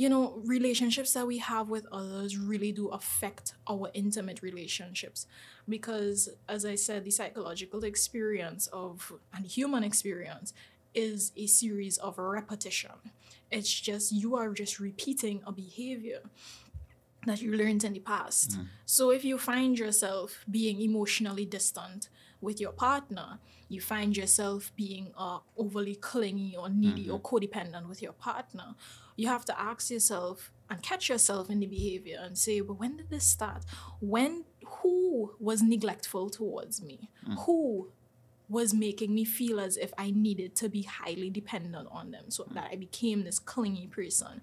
you 0.00 0.08
know, 0.08 0.40
relationships 0.46 1.12
that 1.12 1.26
we 1.26 1.36
have 1.36 1.68
with 1.68 1.86
others 1.92 2.38
really 2.38 2.72
do 2.72 2.88
affect 2.88 3.52
our 3.68 3.90
intimate 3.92 4.40
relationships. 4.40 5.26
Because, 5.68 6.30
as 6.48 6.64
I 6.64 6.76
said, 6.76 7.04
the 7.04 7.10
psychological 7.10 7.84
experience 7.84 8.66
of 8.68 9.12
and 9.34 9.44
human 9.44 9.84
experience 9.84 10.54
is 10.94 11.32
a 11.36 11.46
series 11.46 11.98
of 11.98 12.16
repetition. 12.16 12.92
It's 13.50 13.78
just 13.78 14.10
you 14.10 14.36
are 14.36 14.54
just 14.54 14.80
repeating 14.80 15.42
a 15.46 15.52
behavior 15.52 16.20
that 17.26 17.42
you 17.42 17.52
learned 17.52 17.84
in 17.84 17.92
the 17.92 18.00
past. 18.00 18.58
Mm. 18.58 18.66
So 18.86 19.10
if 19.10 19.24
you 19.24 19.38
find 19.38 19.78
yourself 19.78 20.44
being 20.50 20.80
emotionally 20.80 21.44
distant 21.44 22.08
with 22.40 22.60
your 22.60 22.72
partner, 22.72 23.38
you 23.68 23.80
find 23.80 24.16
yourself 24.16 24.72
being 24.76 25.12
uh, 25.16 25.38
overly 25.56 25.94
clingy 25.94 26.56
or 26.58 26.68
needy 26.68 27.04
mm-hmm. 27.04 27.12
or 27.12 27.20
codependent 27.20 27.88
with 27.88 28.02
your 28.02 28.12
partner, 28.12 28.74
you 29.16 29.28
have 29.28 29.44
to 29.44 29.60
ask 29.60 29.90
yourself 29.90 30.50
and 30.70 30.82
catch 30.82 31.08
yourself 31.08 31.50
in 31.50 31.60
the 31.60 31.66
behavior 31.66 32.18
and 32.22 32.38
say, 32.38 32.60
but 32.60 32.74
when 32.74 32.96
did 32.96 33.10
this 33.10 33.24
start? 33.24 33.64
When, 34.00 34.44
who 34.64 35.34
was 35.38 35.62
neglectful 35.62 36.30
towards 36.30 36.82
me? 36.82 37.10
Mm. 37.28 37.44
Who 37.44 37.88
was 38.48 38.74
making 38.74 39.14
me 39.14 39.24
feel 39.24 39.60
as 39.60 39.76
if 39.76 39.92
I 39.96 40.10
needed 40.10 40.56
to 40.56 40.68
be 40.68 40.82
highly 40.82 41.30
dependent 41.30 41.88
on 41.92 42.10
them 42.10 42.30
so 42.30 42.44
mm. 42.44 42.54
that 42.54 42.70
I 42.72 42.76
became 42.76 43.24
this 43.24 43.38
clingy 43.38 43.86
person? 43.86 44.40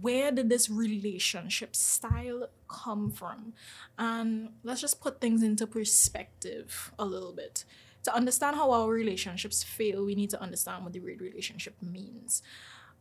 Where 0.00 0.30
did 0.30 0.48
this 0.48 0.70
relationship 0.70 1.76
style 1.76 2.48
come 2.68 3.10
from? 3.10 3.52
And 3.98 4.50
let's 4.62 4.80
just 4.80 5.00
put 5.00 5.20
things 5.20 5.42
into 5.42 5.66
perspective 5.66 6.92
a 6.98 7.04
little 7.04 7.32
bit. 7.32 7.64
To 8.04 8.14
understand 8.14 8.56
how 8.56 8.70
our 8.72 8.88
relationships 8.88 9.62
fail, 9.62 10.04
we 10.04 10.14
need 10.14 10.30
to 10.30 10.40
understand 10.40 10.82
what 10.82 10.92
the 10.92 11.00
word 11.00 11.20
relationship 11.20 11.76
means. 11.80 12.42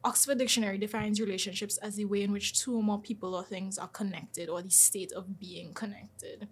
Oxford 0.04 0.40
Dictionary 0.40 0.78
defines 0.78 1.20
relationships 1.20 1.78
as 1.78 1.96
the 1.96 2.06
way 2.06 2.24
in 2.24 2.32
which 2.32 2.60
two 2.60 2.76
or 2.76 2.84
more 2.84 3.00
people 3.00 3.36
or 3.36 3.44
things 3.44 3.78
are 3.78 3.88
connected 3.88 4.50
or 4.50 4.62
the 4.62 4.70
state 4.70 5.12
of 5.12 5.40
being 5.40 5.74
connected. 5.74 6.48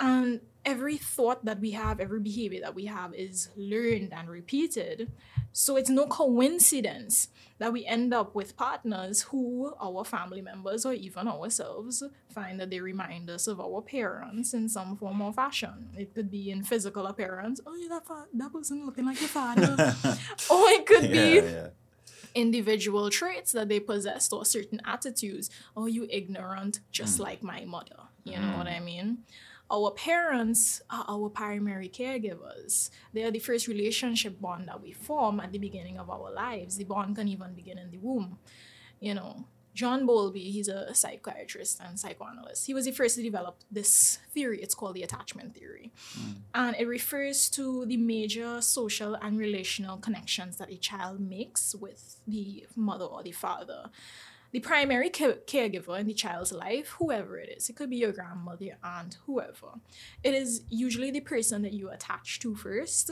And 0.00 0.40
every 0.64 0.96
thought 0.96 1.44
that 1.44 1.60
we 1.60 1.72
have, 1.72 2.00
every 2.00 2.20
behavior 2.20 2.60
that 2.62 2.74
we 2.74 2.86
have 2.86 3.14
is 3.14 3.48
learned 3.56 4.12
and 4.12 4.28
repeated. 4.28 5.12
So 5.56 5.76
it's 5.76 5.88
no 5.88 6.08
coincidence 6.08 7.28
that 7.58 7.72
we 7.72 7.86
end 7.86 8.12
up 8.12 8.34
with 8.34 8.56
partners 8.56 9.22
who 9.22 9.72
our 9.80 10.04
family 10.04 10.42
members 10.42 10.84
or 10.84 10.92
even 10.92 11.28
ourselves 11.28 12.02
find 12.28 12.58
that 12.58 12.70
they 12.70 12.80
remind 12.80 13.30
us 13.30 13.46
of 13.46 13.60
our 13.60 13.80
parents 13.80 14.52
in 14.52 14.68
some 14.68 14.96
form 14.96 15.22
or 15.22 15.32
fashion. 15.32 15.90
It 15.96 16.12
could 16.12 16.28
be 16.28 16.50
in 16.50 16.64
physical 16.64 17.06
appearance. 17.06 17.60
Oh, 17.64 17.76
yeah, 17.76 17.86
that, 17.90 18.04
fa- 18.04 18.26
that 18.34 18.52
person 18.52 18.84
looking 18.84 19.06
like 19.06 19.20
your 19.20 19.28
father. 19.28 19.76
or 20.50 20.68
it 20.70 20.86
could 20.86 21.04
yeah, 21.04 21.10
be. 21.10 21.46
Yeah 21.46 21.68
individual 22.34 23.10
traits 23.10 23.52
that 23.52 23.68
they 23.68 23.78
possessed 23.78 24.32
or 24.32 24.44
certain 24.44 24.80
attitudes. 24.84 25.50
Oh, 25.76 25.86
you 25.86 26.08
ignorant, 26.10 26.80
just 26.90 27.18
mm. 27.18 27.22
like 27.22 27.44
my 27.44 27.64
mother. 27.64 27.94
You 28.24 28.38
know 28.40 28.56
what 28.56 28.66
I 28.66 28.80
mm. 28.80 28.84
mean? 28.86 29.18
Our 29.70 29.90
parents 29.92 30.82
are 30.90 31.04
our 31.08 31.28
primary 31.28 31.88
caregivers. 31.88 32.90
They 33.12 33.24
are 33.24 33.30
the 33.30 33.38
first 33.38 33.66
relationship 33.66 34.40
bond 34.40 34.68
that 34.68 34.82
we 34.82 34.92
form 34.92 35.40
at 35.40 35.52
the 35.52 35.58
beginning 35.58 35.98
of 35.98 36.10
our 36.10 36.30
lives. 36.30 36.76
The 36.76 36.84
bond 36.84 37.16
can 37.16 37.28
even 37.28 37.54
begin 37.54 37.78
in 37.78 37.90
the 37.90 37.98
womb. 37.98 38.38
You 39.00 39.14
know, 39.14 39.44
John 39.74 40.06
Bowlby, 40.06 40.50
he's 40.50 40.68
a 40.68 40.94
psychiatrist 40.94 41.80
and 41.84 41.98
psychoanalyst. 41.98 42.66
He 42.66 42.74
was 42.74 42.84
the 42.84 42.92
first 42.92 43.16
to 43.16 43.22
develop 43.22 43.56
this 43.70 44.18
theory. 44.32 44.62
It's 44.62 44.74
called 44.74 44.94
the 44.94 45.02
attachment 45.02 45.54
theory. 45.54 45.92
Mm. 46.16 46.34
And 46.54 46.76
it 46.78 46.86
refers 46.86 47.50
to 47.50 47.84
the 47.84 47.96
major 47.96 48.62
social 48.62 49.14
and 49.14 49.36
relational 49.36 49.96
connections 49.96 50.58
that 50.58 50.70
a 50.70 50.76
child 50.76 51.18
makes 51.20 51.74
with 51.74 52.20
the 52.26 52.66
mother 52.76 53.04
or 53.04 53.24
the 53.24 53.32
father. 53.32 53.90
The 54.54 54.60
primary 54.60 55.10
ca- 55.10 55.40
caregiver 55.48 55.98
in 55.98 56.06
the 56.06 56.14
child's 56.14 56.52
life, 56.52 56.90
whoever 57.00 57.36
it 57.36 57.48
is, 57.48 57.68
it 57.68 57.74
could 57.74 57.90
be 57.90 57.96
your 57.96 58.12
grandmother, 58.12 58.62
your 58.62 58.76
aunt, 58.84 59.18
whoever. 59.26 59.80
It 60.22 60.32
is 60.32 60.62
usually 60.68 61.10
the 61.10 61.22
person 61.22 61.62
that 61.62 61.72
you 61.72 61.90
attach 61.90 62.38
to 62.38 62.54
first. 62.54 63.10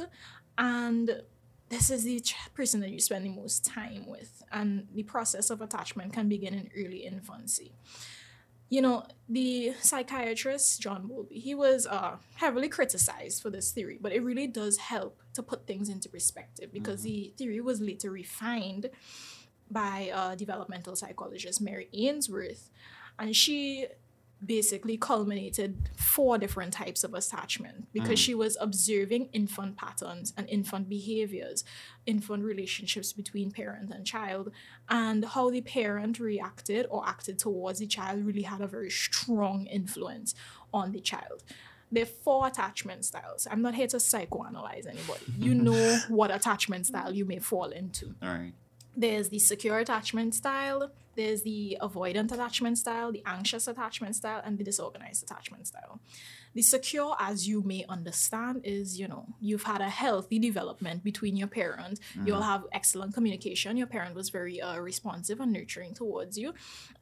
And 0.56 1.22
this 1.68 1.90
is 1.90 2.04
the 2.04 2.22
person 2.54 2.78
that 2.82 2.90
you 2.90 3.00
spend 3.00 3.26
the 3.26 3.30
most 3.30 3.64
time 3.64 4.06
with. 4.06 4.44
And 4.52 4.86
the 4.94 5.02
process 5.02 5.50
of 5.50 5.60
attachment 5.60 6.12
can 6.12 6.28
begin 6.28 6.54
in 6.54 6.70
early 6.76 6.98
infancy. 6.98 7.72
You 8.68 8.80
know, 8.82 9.06
the 9.28 9.74
psychiatrist, 9.80 10.80
John 10.80 11.08
Bowlby, 11.08 11.40
he 11.40 11.56
was 11.56 11.88
uh, 11.88 12.18
heavily 12.36 12.68
criticized 12.68 13.42
for 13.42 13.50
this 13.50 13.72
theory, 13.72 13.98
but 14.00 14.12
it 14.12 14.22
really 14.22 14.46
does 14.46 14.78
help 14.78 15.20
to 15.34 15.42
put 15.42 15.66
things 15.66 15.88
into 15.88 16.08
perspective 16.08 16.72
because 16.72 17.00
mm-hmm. 17.00 17.08
the 17.08 17.34
theory 17.36 17.60
was 17.60 17.80
later 17.80 18.12
refined 18.12 18.90
by 19.72 20.10
uh, 20.12 20.34
developmental 20.34 20.96
psychologist 20.96 21.60
Mary 21.60 21.88
Ainsworth. 21.92 22.70
And 23.18 23.34
she 23.34 23.86
basically 24.44 24.96
culminated 24.96 25.88
four 25.96 26.36
different 26.36 26.72
types 26.72 27.04
of 27.04 27.14
attachment 27.14 27.86
because 27.92 28.18
mm. 28.18 28.24
she 28.24 28.34
was 28.34 28.56
observing 28.60 29.28
infant 29.32 29.76
patterns 29.76 30.32
and 30.36 30.48
infant 30.48 30.88
behaviors, 30.88 31.64
infant 32.06 32.42
relationships 32.42 33.12
between 33.12 33.52
parent 33.52 33.92
and 33.92 34.04
child, 34.04 34.50
and 34.88 35.24
how 35.24 35.50
the 35.50 35.60
parent 35.60 36.18
reacted 36.18 36.86
or 36.90 37.06
acted 37.06 37.38
towards 37.38 37.78
the 37.78 37.86
child 37.86 38.24
really 38.24 38.42
had 38.42 38.60
a 38.60 38.66
very 38.66 38.90
strong 38.90 39.66
influence 39.66 40.34
on 40.74 40.92
the 40.92 41.00
child. 41.00 41.44
There 41.92 42.04
are 42.04 42.06
four 42.06 42.46
attachment 42.46 43.04
styles. 43.04 43.46
I'm 43.50 43.60
not 43.60 43.74
here 43.74 43.86
to 43.88 43.98
psychoanalyze 43.98 44.86
anybody. 44.86 45.26
You 45.38 45.54
know 45.66 45.98
what 46.08 46.34
attachment 46.34 46.86
style 46.86 47.14
you 47.14 47.26
may 47.26 47.38
fall 47.38 47.66
into. 47.66 48.14
All 48.22 48.30
right. 48.30 48.54
There's 48.96 49.28
the 49.30 49.38
secure 49.38 49.78
attachment 49.78 50.34
style, 50.34 50.92
there's 51.14 51.42
the 51.42 51.76
avoidant 51.80 52.32
attachment 52.32 52.78
style, 52.78 53.12
the 53.12 53.22
anxious 53.26 53.68
attachment 53.68 54.16
style, 54.16 54.40
and 54.44 54.58
the 54.58 54.64
disorganized 54.64 55.22
attachment 55.22 55.66
style. 55.66 56.00
The 56.54 56.62
secure, 56.62 57.16
as 57.18 57.48
you 57.48 57.62
may 57.62 57.84
understand, 57.88 58.62
is 58.64 58.98
you 58.98 59.08
know, 59.08 59.26
you've 59.40 59.64
had 59.64 59.80
a 59.80 59.88
healthy 59.88 60.38
development 60.38 61.04
between 61.04 61.36
your 61.36 61.48
parent. 61.48 62.00
Mm-hmm. 62.00 62.26
You'll 62.26 62.42
have 62.42 62.64
excellent 62.72 63.14
communication. 63.14 63.76
Your 63.76 63.86
parent 63.86 64.14
was 64.14 64.30
very 64.30 64.60
uh, 64.60 64.78
responsive 64.78 65.40
and 65.40 65.52
nurturing 65.52 65.94
towards 65.94 66.38
you, 66.38 66.54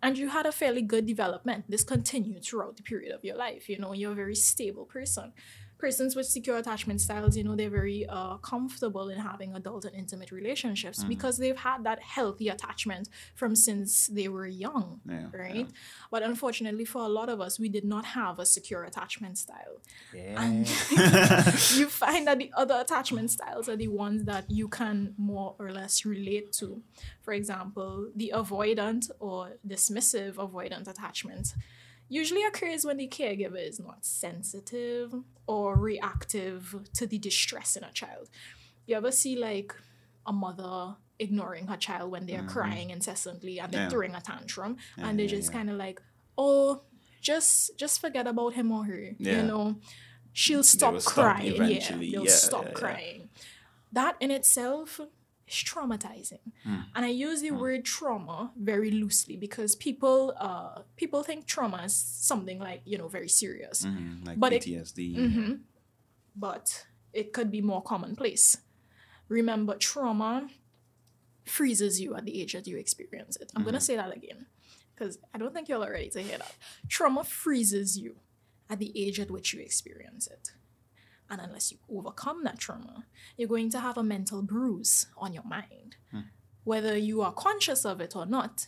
and 0.03 0.19
you 0.19 0.29
had 0.29 0.47
a 0.47 0.53
fairly 0.53 0.83
good 0.83 1.07
development. 1.07 1.65
This 1.69 1.85
continued 1.85 2.45
throughout 2.45 2.77
the 2.77 2.83
period 2.83 3.13
of 3.13 3.25
your 3.25 3.37
life. 3.37 3.69
You 3.69 3.79
know, 3.79 3.93
you're 3.93 4.13
a 4.13 4.15
very 4.15 4.37
stable 4.37 4.85
person 4.85 5.33
persons 5.81 6.15
with 6.15 6.27
secure 6.27 6.57
attachment 6.57 7.01
styles, 7.01 7.37
you 7.37 7.45
know, 7.45 7.57
they're 7.57 7.71
very 7.71 8.07
uh, 8.09 8.37
comfortable 8.37 9.09
in 9.09 9.19
having 9.19 9.55
adult 9.55 9.85
and 9.85 9.95
intimate 9.97 10.31
relationships 10.31 11.01
mm-hmm. 11.01 11.09
because 11.09 11.39
they've 11.39 11.57
had 11.57 11.85
that 11.85 12.01
healthy 12.01 12.49
attachment 12.49 13.09
from 13.35 13.57
since 13.57 14.07
they 14.09 14.29
were 14.29 14.47
young, 14.47 15.01
yeah, 15.09 15.27
right? 15.33 15.67
Yeah. 15.71 16.11
But 16.11 16.23
unfortunately, 16.23 16.85
for 16.85 17.03
a 17.03 17.09
lot 17.09 17.29
of 17.29 17.41
us, 17.41 17.59
we 17.59 17.69
did 17.69 17.85
not 17.85 18.05
have 18.05 18.39
a 18.39 18.47
secure 18.47 18.85
attachment 18.85 19.39
style. 19.39 19.81
Yeah. 20.15 20.43
And 20.43 20.69
you 21.79 21.87
find 21.89 22.27
that 22.27 22.39
the 22.39 22.51
other 22.57 22.77
attachment 22.79 23.31
styles 23.31 23.69
are 23.69 23.77
the 23.77 23.89
ones 23.89 24.25
that 24.25 24.51
you 24.51 24.69
can 24.69 25.15
more 25.17 25.55
or 25.59 25.73
less 25.73 26.05
relate 26.05 26.53
to. 26.61 26.83
For 27.23 27.33
example, 27.33 28.11
the 28.15 28.33
avoidant 28.35 29.11
or 29.19 29.57
dismissive 29.67 30.35
avoidant 30.35 30.89
attachment 30.89 31.55
usually 32.11 32.43
occurs 32.45 32.85
when 32.85 32.99
the 32.99 33.09
caregiver 33.09 33.57
is 33.67 33.81
not 33.81 34.05
sensitive 34.05 35.15
or 35.47 35.77
reactive 35.77 36.77
to 36.93 37.07
the 37.07 37.19
distress 37.19 37.77
in 37.77 37.85
a 37.85 37.93
child. 37.93 38.29
You 38.87 38.97
ever 38.97 39.13
see 39.13 39.37
like 39.37 39.75
a 40.27 40.33
mother 40.33 40.97
ignoring 41.19 41.69
her 41.69 41.77
child 41.77 42.11
when 42.11 42.27
they're 42.27 42.41
mm-hmm. 42.41 42.49
crying 42.49 42.91
incessantly 42.91 43.61
and 43.61 43.73
they're 43.73 43.85
yeah. 43.85 43.89
throwing 43.89 44.15
a 44.15 44.21
tantrum 44.21 44.77
yeah, 44.99 45.07
and 45.09 45.19
they're 45.19 45.27
yeah, 45.27 45.37
just 45.37 45.53
kind 45.53 45.71
of 45.71 45.77
like, 45.77 46.03
oh, 46.37 46.83
just 47.23 47.79
just 47.79 48.01
forget 48.01 48.27
about 48.27 48.55
him 48.55 48.73
or 48.73 48.85
her. 48.85 49.11
You 49.19 49.43
know, 49.43 49.77
she'll 50.33 50.65
stop 50.65 51.01
crying. 51.05 51.55
Stop 51.55 51.69
yeah, 51.71 51.97
they'll 51.97 52.27
stop 52.27 52.73
crying. 52.75 53.31
That 53.93 54.17
in 54.21 54.31
itself 54.31 55.01
is 55.51 55.57
traumatizing. 55.57 56.53
Mm. 56.67 56.85
And 56.95 57.05
I 57.05 57.09
use 57.09 57.41
the 57.43 57.51
mm. 57.51 57.59
word 57.59 57.85
trauma 57.85 58.53
very 58.57 58.91
loosely 58.91 59.37
because 59.37 59.75
people 59.75 60.35
uh 60.39 60.83
people 60.97 61.23
think 61.23 61.47
trauma 61.47 61.83
is 61.85 61.95
something 61.95 62.59
like, 62.59 62.83
you 62.85 62.99
know, 62.99 63.09
very 63.09 63.29
serious. 63.29 63.85
Mm-hmm. 63.85 64.25
Like 64.27 64.41
but 64.41 64.53
PTSD. 64.53 64.99
It, 64.99 65.19
mm-hmm. 65.19 65.53
But 66.37 66.87
it 67.13 67.33
could 67.33 67.51
be 67.51 67.61
more 67.61 67.83
commonplace. 67.83 68.57
Remember, 69.29 69.77
trauma 69.77 70.49
freezes 71.45 72.01
you 72.01 72.15
at 72.15 72.25
the 72.25 72.41
age 72.41 72.53
that 72.53 72.67
you 72.67 72.77
experience 72.77 73.37
it. 73.37 73.51
I'm 73.55 73.63
going 73.63 73.75
to 73.75 73.81
say 73.81 73.97
that 73.97 74.15
again 74.15 74.47
because 74.95 75.19
I 75.35 75.39
don't 75.39 75.53
think 75.53 75.69
you're 75.69 75.81
all 75.83 75.89
ready 75.89 76.11
to 76.11 76.21
hear 76.21 76.39
that. 76.39 76.55
Trauma 76.89 77.25
freezes 77.25 77.99
you 77.99 78.17
at 78.69 78.79
the 78.79 78.93
age 78.95 79.19
at 79.19 79.31
which 79.31 79.53
you 79.53 79.61
experience 79.61 80.27
it. 80.27 80.53
And 81.31 81.41
unless 81.41 81.71
you 81.71 81.79
overcome 81.89 82.43
that 82.45 82.59
trauma, 82.59 83.05
you're 83.37 83.49
going 83.49 83.71
to 83.71 83.81
have 83.81 83.97
a 83.97 84.03
mental 84.03 84.43
bruise 84.43 85.07
on 85.17 85.33
your 85.33 85.45
mind. 85.45 85.97
Hmm. 86.11 86.21
Whether 86.65 86.97
you 86.97 87.23
are 87.23 87.33
conscious 87.33 87.85
of 87.85 88.01
it 88.01 88.17
or 88.17 88.27
not, 88.27 88.67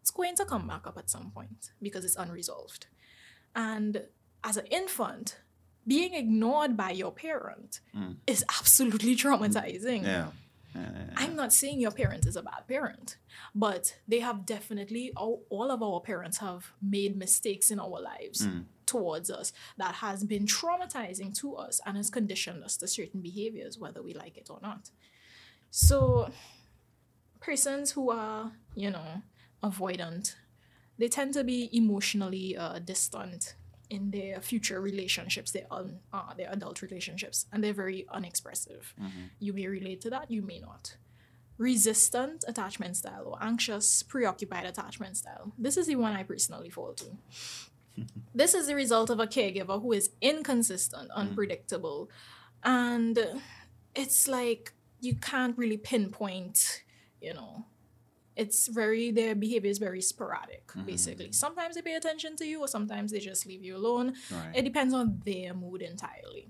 it's 0.00 0.10
going 0.10 0.34
to 0.36 0.44
come 0.44 0.66
back 0.66 0.86
up 0.86 0.98
at 0.98 1.08
some 1.08 1.30
point 1.30 1.70
because 1.80 2.04
it's 2.04 2.16
unresolved. 2.16 2.86
And 3.54 4.02
as 4.42 4.56
an 4.56 4.66
infant, 4.66 5.38
being 5.86 6.14
ignored 6.14 6.76
by 6.76 6.90
your 6.90 7.12
parent 7.12 7.80
hmm. 7.94 8.12
is 8.26 8.44
absolutely 8.48 9.16
traumatizing. 9.24 10.02
Yeah. 10.02 10.28
Yeah, 10.74 10.88
yeah. 10.94 11.14
I'm 11.16 11.36
not 11.36 11.52
saying 11.52 11.80
your 11.80 11.90
parent 11.90 12.24
is 12.26 12.34
a 12.34 12.42
bad 12.42 12.66
parent, 12.66 13.16
but 13.54 13.94
they 14.08 14.20
have 14.20 14.46
definitely, 14.46 15.12
all, 15.14 15.42
all 15.50 15.70
of 15.70 15.82
our 15.82 16.00
parents 16.00 16.38
have 16.38 16.72
made 16.80 17.14
mistakes 17.14 17.70
in 17.70 17.78
our 17.78 18.00
lives 18.00 18.44
hmm. 18.44 18.60
Towards 18.86 19.30
us 19.30 19.52
that 19.78 19.96
has 19.96 20.24
been 20.24 20.46
traumatizing 20.46 21.34
to 21.38 21.56
us 21.56 21.80
and 21.86 21.96
has 21.96 22.10
conditioned 22.10 22.62
us 22.64 22.76
to 22.78 22.88
certain 22.88 23.20
behaviors, 23.20 23.78
whether 23.78 24.02
we 24.02 24.14
like 24.14 24.36
it 24.36 24.48
or 24.50 24.58
not. 24.62 24.90
So, 25.70 26.30
persons 27.40 27.92
who 27.92 28.10
are, 28.10 28.52
you 28.74 28.90
know, 28.90 29.22
avoidant, 29.62 30.34
they 30.98 31.08
tend 31.08 31.34
to 31.34 31.44
be 31.44 31.70
emotionally 31.72 32.56
uh, 32.56 32.78
distant 32.78 33.54
in 33.90 34.10
their 34.10 34.40
future 34.40 34.80
relationships, 34.80 35.50
their 35.50 35.66
un, 35.70 35.98
uh, 36.12 36.32
their 36.34 36.50
adult 36.50 36.80
relationships, 36.82 37.46
and 37.52 37.62
they're 37.62 37.74
very 37.74 38.06
unexpressive. 38.10 38.94
You 39.38 39.52
may 39.52 39.66
relate 39.66 40.00
to 40.02 40.10
that, 40.10 40.30
you 40.30 40.42
may 40.42 40.58
not. 40.60 40.96
Resistant 41.58 42.44
attachment 42.48 42.96
style 42.96 43.24
or 43.26 43.38
anxious, 43.42 44.02
preoccupied 44.02 44.64
attachment 44.64 45.16
style. 45.18 45.52
This 45.58 45.76
is 45.76 45.86
the 45.86 45.96
one 45.96 46.14
I 46.14 46.22
personally 46.22 46.70
fall 46.70 46.94
to. 46.94 47.04
This 48.34 48.54
is 48.54 48.66
the 48.66 48.74
result 48.74 49.10
of 49.10 49.20
a 49.20 49.26
caregiver 49.26 49.80
who 49.80 49.92
is 49.92 50.10
inconsistent, 50.20 51.10
hmm. 51.12 51.20
unpredictable, 51.20 52.10
and 52.62 53.18
it's 53.94 54.28
like 54.28 54.72
you 55.00 55.14
can't 55.14 55.56
really 55.58 55.76
pinpoint, 55.76 56.82
you 57.20 57.34
know, 57.34 57.66
it's 58.36 58.68
very 58.68 59.10
their 59.10 59.34
behavior 59.34 59.70
is 59.70 59.78
very 59.78 60.00
sporadic 60.00 60.70
hmm. 60.72 60.84
basically. 60.84 61.32
Sometimes 61.32 61.74
they 61.74 61.82
pay 61.82 61.94
attention 61.94 62.36
to 62.36 62.46
you 62.46 62.60
or 62.60 62.68
sometimes 62.68 63.12
they 63.12 63.18
just 63.18 63.46
leave 63.46 63.62
you 63.62 63.76
alone. 63.76 64.14
Right. 64.30 64.52
it 64.54 64.62
depends 64.62 64.94
on 64.94 65.20
their 65.24 65.54
mood 65.54 65.82
entirely. 65.82 66.48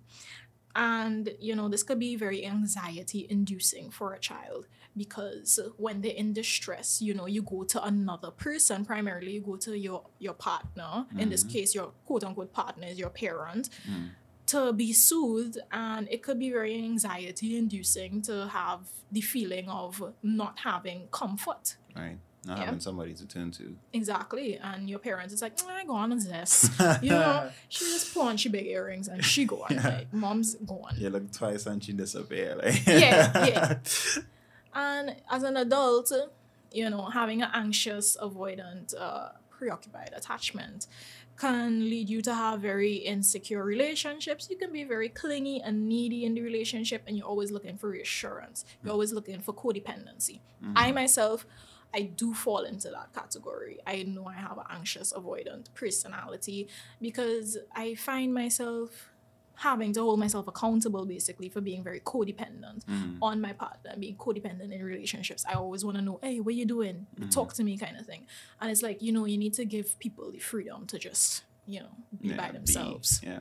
And 0.75 1.31
you 1.41 1.55
know 1.55 1.69
this 1.69 1.83
could 1.83 1.99
be 1.99 2.17
very 2.17 2.47
anxiety 2.47 3.27
inducing 3.29 3.91
for 3.91 4.15
a 4.15 4.19
child 4.19 4.67
because 4.97 5.59
when 5.77 6.01
they're 6.03 6.13
in 6.13 6.33
distress 6.33 7.01
you 7.01 7.15
know 7.15 7.27
you 7.27 7.43
go 7.43 7.65
to 7.65 7.83
another 7.85 8.31
person 8.31 8.85
primarily 8.85 9.33
you 9.33 9.41
go 9.41 9.57
to 9.57 9.79
your 9.79 10.05
your 10.19 10.35
partner 10.35 11.07
in 11.19 11.29
this 11.31 11.45
mm-hmm. 11.45 11.53
case 11.53 11.75
your 11.75 11.93
quote 12.05 12.25
unquote 12.25 12.53
partner 12.53 12.87
is 12.87 12.99
your 12.99 13.11
parent 13.11 13.69
mm. 13.91 14.11
to 14.47 14.73
be 14.73 14.93
soothed 14.93 15.59
and 15.71 16.09
it 16.11 16.23
could 16.23 16.39
be 16.39 16.51
very 16.51 16.75
anxiety 16.75 17.57
inducing 17.57 18.21
to 18.21 18.49
have 18.49 18.81
the 19.11 19.21
feeling 19.21 19.69
of 19.69 20.13
not 20.23 20.59
having 20.61 21.09
comfort 21.11 21.77
Right. 21.95 22.19
Not 22.45 22.59
Yeah. 22.59 22.65
having 22.65 22.81
somebody 22.81 23.15
to 23.15 23.25
turn 23.27 23.53
to. 23.53 23.77
exactly 23.93 24.57
and 24.57 24.91
your 24.91 24.99
parents 24.99 25.33
is 25.33 25.43
like 25.43 25.57
mm, 25.59 25.69
I 25.71 25.85
go 25.85 25.95
on 25.95 26.11
with 26.11 26.28
this 26.28 26.69
you 27.02 27.11
know 27.11 27.50
she 27.69 27.85
just 27.85 28.13
put 28.13 28.25
on 28.25 28.37
she 28.37 28.49
big 28.49 28.67
earrings 28.67 29.07
and 29.09 29.25
she 29.25 29.45
go 29.45 29.65
on 29.71 29.76
like 29.85 30.13
mom's 30.13 30.57
gone 30.57 30.95
You 30.97 31.11
look 31.11 31.31
twice 31.33 31.67
and 31.67 31.83
she 31.83 31.93
disappear. 31.93 32.57
Like. 32.57 32.85
Yeah, 32.87 33.47
yeah. 33.47 33.78
and 34.75 35.17
as 35.30 35.43
an 35.43 35.56
adult 35.56 36.13
you 36.73 36.89
know 36.89 37.04
having 37.06 37.43
an 37.43 37.50
anxious 37.54 38.17
avoidant 38.21 38.95
uh, 38.99 39.28
preoccupied 39.50 40.13
attachment 40.17 40.87
can 41.39 41.80
lead 41.89 42.08
you 42.08 42.21
to 42.23 42.35
have 42.35 42.61
very 42.61 42.95
insecure 42.95 43.65
relationships. 43.65 44.49
You 44.50 44.56
can 44.56 44.73
be 44.73 44.85
very 44.85 45.08
clingy 45.08 45.61
and 45.63 45.89
needy 45.89 46.25
in 46.25 46.35
the 46.35 46.43
relationship 46.43 47.02
and 47.06 47.17
you're 47.17 47.26
always 47.26 47.50
looking 47.50 47.76
for 47.76 47.89
reassurance. 47.91 48.65
You're 48.82 48.93
always 48.93 49.13
looking 49.13 49.41
for 49.41 49.52
codependency. 49.52 50.41
I 50.76 50.93
myself 50.93 51.47
I 51.95 52.02
do 52.02 52.32
fall 52.32 52.63
into 52.65 52.89
that 52.91 53.13
category. 53.13 53.78
I 53.87 54.02
know 54.04 54.26
I 54.26 54.35
have 54.35 54.56
an 54.56 54.65
anxious, 54.71 55.13
avoidant 55.13 55.67
personality 55.75 56.69
because 57.00 57.58
I 57.75 57.95
find 57.95 58.32
myself 58.32 59.12
having 59.56 59.93
to 59.93 60.00
hold 60.00 60.19
myself 60.19 60.49
accountable 60.49 61.04
basically 61.06 61.49
for 61.49 61.60
being 61.60 61.82
very 61.84 62.00
codependent 62.00 62.82
on 63.21 63.41
my 63.41 63.52
partner, 63.52 63.93
being 63.99 64.17
codependent 64.17 64.73
in 64.73 64.82
relationships. 64.82 65.45
I 65.49 65.54
always 65.54 65.84
want 65.84 65.97
to 65.99 66.02
know, 66.02 66.19
hey, 66.23 66.41
what 66.41 66.52
are 66.54 66.56
you 66.56 66.67
doing? 66.67 67.06
Talk 67.30 67.52
to 67.54 67.65
me, 67.65 67.76
kind 67.76 67.97
of 67.97 68.06
thing. 68.06 68.26
And 68.60 68.71
it's 68.71 68.82
like, 68.82 69.02
you 69.02 69.12
know, 69.12 69.25
you 69.26 69.38
need 69.38 69.54
to 69.54 69.65
give 69.65 69.99
people 69.99 70.30
the 70.32 70.38
freedom 70.38 70.86
to 70.86 70.99
just, 70.99 71.45
you 71.67 71.80
know, 71.80 71.91
be 72.21 72.28
Yeah, 72.28 72.36
by 72.36 72.49
be- 72.49 72.58
themselves. 72.58 73.21
yeah. 73.23 73.41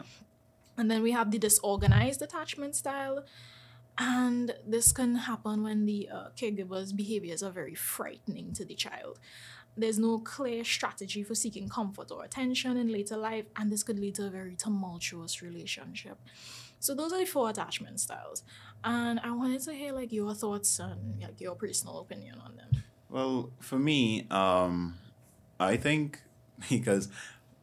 And 0.77 0.89
then 0.91 1.01
we 1.03 1.11
have 1.11 1.31
the 1.31 1.39
disorganized 1.39 2.21
attachment 2.21 2.75
style. 2.75 3.23
And 3.97 4.55
this 4.65 4.91
can 4.93 5.15
happen 5.15 5.63
when 5.63 5.85
the 5.85 6.09
uh, 6.11 6.27
caregiver's 6.39 6.93
behaviors 6.93 7.43
are 7.43 7.51
very 7.51 7.75
frightening 7.75 8.53
to 8.53 8.65
the 8.65 8.73
child. 8.73 9.19
There's 9.77 9.97
no 9.97 10.19
clear 10.19 10.63
strategy 10.63 11.23
for 11.23 11.35
seeking 11.35 11.69
comfort 11.69 12.11
or 12.11 12.23
attention 12.23 12.77
in 12.77 12.91
later 12.91 13.17
life, 13.17 13.45
and 13.55 13.71
this 13.71 13.83
could 13.83 13.99
lead 13.99 14.15
to 14.15 14.27
a 14.27 14.29
very 14.29 14.55
tumultuous 14.55 15.41
relationship. 15.41 16.17
So 16.79 16.95
those 16.95 17.13
are 17.13 17.19
the 17.19 17.25
four 17.25 17.49
attachment 17.49 17.99
styles, 17.99 18.43
and 18.83 19.19
I 19.19 19.31
wanted 19.31 19.61
to 19.61 19.73
hear 19.73 19.93
like 19.93 20.11
your 20.11 20.33
thoughts 20.33 20.79
and 20.79 21.21
like 21.21 21.39
your 21.39 21.55
personal 21.55 21.99
opinion 21.99 22.39
on 22.43 22.55
them. 22.55 22.83
Well, 23.09 23.51
for 23.59 23.77
me, 23.77 24.27
um, 24.31 24.97
I 25.59 25.77
think 25.77 26.19
because 26.69 27.07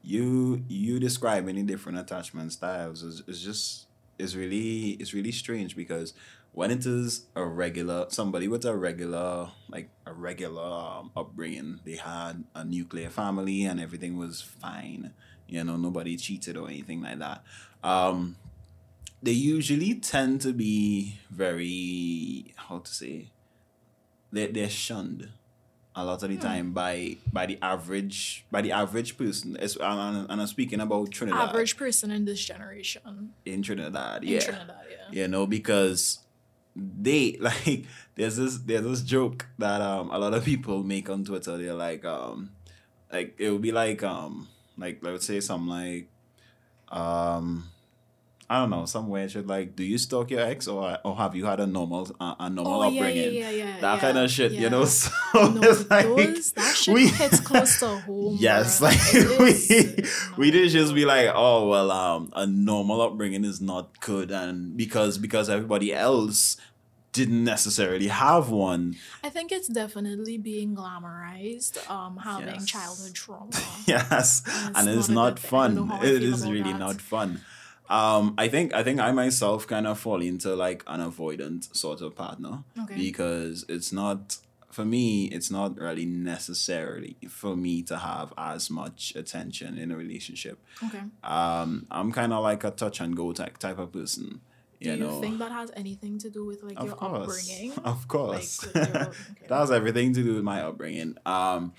you 0.03 0.64
you 0.68 0.99
describe 1.01 1.47
the 1.47 1.62
different 1.62 1.99
attachment 1.99 2.53
styles 2.53 3.03
is, 3.03 3.23
is 3.27 3.42
just 3.42 3.87
is 4.18 4.37
really 4.37 4.90
it's 5.01 5.12
really 5.12 5.33
strange 5.33 5.77
because 5.77 6.14
when 6.52 6.70
it 6.70 6.84
is 6.87 7.26
a 7.37 7.44
regular 7.44 8.06
somebody 8.08 8.48
with 8.48 8.64
a 8.64 8.76
regular 8.76 9.50
like 9.68 9.90
a 10.06 10.12
regular 10.12 10.62
um, 10.62 11.11
upbringing, 11.16 11.80
they 11.84 11.96
had 11.96 12.44
a 12.54 12.64
nuclear 12.64 13.11
family 13.11 13.64
and 13.64 13.80
everything 13.80 14.16
was 14.16 14.40
fine. 14.40 15.12
You 15.46 15.64
know, 15.64 15.76
nobody 15.76 16.16
cheated 16.16 16.56
or 16.56 16.68
anything 16.68 17.02
like 17.02 17.18
that. 17.20 17.42
Um, 17.82 18.37
they 19.22 19.32
usually 19.32 19.94
tend 19.94 20.40
to 20.42 20.52
be 20.52 21.18
very 21.30 22.54
how 22.56 22.78
to 22.78 22.90
say 22.92 23.30
they 24.32 24.46
they're 24.46 24.68
shunned 24.68 25.30
a 25.96 26.04
lot 26.04 26.22
of 26.22 26.28
the 26.28 26.37
time 26.37 26.72
by 26.72 27.16
by 27.32 27.46
the 27.46 27.58
average 27.61 28.44
by 28.50 28.62
the 28.62 28.72
average 28.72 29.18
person. 29.18 29.56
It's, 29.61 29.76
and, 29.76 30.30
and- 30.30 30.40
I'm 30.40 30.46
speaking 30.46 30.80
about 30.80 31.11
Trinidad 31.11 31.50
Average 31.50 31.76
person 31.76 32.11
in 32.11 32.24
this 32.24 32.44
generation 32.44 33.32
in 33.44 33.62
Trinidad. 33.62 34.22
in 34.22 34.40
Trinidad, 34.40 34.76
yeah. 34.90 35.22
you 35.22 35.28
know 35.28 35.46
because 35.46 36.20
they 36.78 37.36
like 37.40 37.84
there's 38.14 38.36
this 38.36 38.58
there's 38.58 38.84
this 38.84 39.02
joke 39.02 39.46
that 39.58 39.80
um 39.80 40.10
a 40.10 40.18
lot 40.18 40.34
of 40.34 40.44
people 40.44 40.82
make 40.82 41.08
on 41.10 41.24
Twitter. 41.24 41.56
They're 41.56 41.74
like 41.74 42.04
um 42.04 42.50
like 43.12 43.34
it 43.38 43.50
would 43.50 43.62
be 43.62 43.72
like 43.72 44.02
um 44.02 44.48
like 44.76 44.98
let's 45.02 45.26
say 45.26 45.40
something 45.40 45.68
like 45.68 46.08
um. 46.90 47.70
I 48.50 48.61
don't 48.61 48.70
know. 48.70 48.87
Somewhere 48.87 49.28
should 49.28 49.46
like, 49.46 49.76
do 49.76 49.84
you 49.84 49.98
stalk 49.98 50.30
your 50.30 50.40
ex 50.40 50.66
or 50.66 50.96
or 51.04 51.16
have 51.16 51.34
you 51.37 51.44
had 51.44 51.61
a 51.61 51.66
normal 51.66 52.08
uh, 52.18 52.34
a 52.40 52.48
normal 52.48 52.82
Oh 52.82 52.88
yeah, 52.88 52.88
yeah, 52.88 53.00
upbringing? 53.00 53.34
yeah, 53.34 53.50
yeah. 53.50 53.80
that 53.80 53.94
yeah, 53.94 54.00
kind 54.00 54.16
of 54.18 54.30
shit, 54.30 54.52
you 54.52 54.70
know. 54.70 54.84
So 54.87 55.11
No, 55.34 55.61
it's 55.62 55.90
like 55.90 56.06
those, 56.06 56.52
that 56.52 56.74
shit 56.76 56.94
we- 56.94 57.08
hits 57.08 57.40
close 57.50 57.78
to 57.80 57.88
home. 57.98 58.37
Yes, 58.40 58.80
like 58.80 58.98
we 59.12 59.50
is- 59.52 60.30
we 60.38 60.50
didn't 60.50 60.70
just 60.70 60.94
be 60.94 61.04
like, 61.04 61.30
oh 61.34 61.68
well, 61.68 61.90
um, 61.90 62.32
a 62.34 62.46
normal 62.46 63.02
upbringing 63.02 63.44
is 63.44 63.61
not 63.61 64.00
good, 64.00 64.30
and 64.30 64.76
because 64.78 65.18
because 65.18 65.50
everybody 65.50 65.92
else 65.92 66.56
didn't 67.12 67.42
necessarily 67.44 68.08
have 68.08 68.48
one. 68.50 68.94
I 69.24 69.28
think 69.28 69.50
it's 69.52 69.66
definitely 69.68 70.38
being 70.38 70.74
glamorized. 70.74 71.74
Um, 71.90 72.16
having 72.18 72.48
Yes. 72.54 72.64
childhood 72.66 73.14
trauma. 73.14 73.50
yes, 73.87 74.42
And 74.46 74.76
and 74.76 74.88
it's 74.88 74.98
it's 75.00 75.08
not 75.08 75.14
not 75.14 75.34
good 75.34 75.42
thing. 75.42 75.58
I 75.61 75.68
don't 75.74 75.88
know 75.88 75.96
fun. 75.96 76.06
It 76.06 76.22
is 76.22 76.46
really 76.48 76.72
that. 76.72 76.78
not 76.78 77.00
fun. 77.00 77.40
Um, 77.90 78.35
I 78.37 78.48
think 78.48 78.74
I 78.74 78.83
think 78.83 79.01
I 79.01 79.12
myself 79.12 79.66
kind 79.66 79.87
of 79.87 79.98
fall 79.98 80.20
into 80.22 80.55
like 80.55 80.83
an 80.87 81.01
avoidant 81.01 81.74
sort 81.74 82.01
of 82.01 82.14
partner 82.14 82.64
Okay. 82.83 82.96
because 82.96 83.64
it's 83.68 83.92
not 83.92 84.37
for 84.70 84.85
me. 84.85 85.24
It's 85.27 85.51
not 85.51 85.79
really 85.79 86.05
necessarily 86.07 87.16
for 87.29 87.57
me 87.57 87.83
to 87.85 87.96
have 87.96 88.33
as 88.37 88.68
much 88.70 89.14
attention 89.16 89.79
in 89.79 89.90
a 89.90 89.96
relationship. 89.96 90.59
Okay. 90.85 91.03
Um, 91.24 91.87
I'm 91.90 92.12
kind 92.12 92.33
of 92.33 92.42
like 92.42 92.62
a 92.64 92.70
touch 92.70 93.01
and 93.01 93.16
go 93.16 93.33
type 93.33 93.59
type 93.59 93.79
of 93.79 93.92
person. 93.92 94.40
Do 94.81 94.88
You 94.90 94.94
you 94.94 95.01
know, 95.01 95.20
think 95.20 95.38
that 95.40 95.51
has 95.51 95.72
anything 95.74 96.18
to 96.18 96.31
do 96.31 96.44
with 96.46 96.62
like 96.62 96.79
your 96.81 96.94
course, 96.94 97.20
upbringing? 97.51 97.72
of 97.85 98.07
course, 98.07 98.64
Like, 98.66 98.74
your- 98.88 98.96
okay. 99.33 99.46
that 99.48 99.59
has 99.59 99.70
everything 99.72 100.12
to 100.14 100.22
do 100.22 100.35
with 100.35 100.44
my 100.44 100.61
upbringing. 100.62 101.16
Um, 101.27 101.72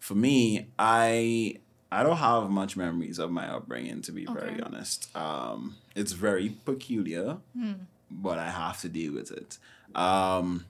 for 0.00 0.16
me, 0.16 0.66
I 0.78 1.58
I 1.92 2.02
don't 2.02 2.16
have 2.16 2.50
much 2.50 2.76
memories 2.76 3.18
of 3.18 3.30
my 3.30 3.46
upbringing, 3.46 4.02
to 4.02 4.12
be 4.12 4.24
very 4.26 4.60
honest. 4.62 5.14
Um, 5.16 5.76
it's 5.94 6.12
very 6.12 6.48
peculiar, 6.64 7.38
Hmm. 7.54 7.72
but 8.10 8.38
I 8.38 8.50
have 8.50 8.80
to 8.82 8.88
deal 8.88 9.12
with 9.14 9.30
it. 9.30 9.58
Um, 9.94 10.66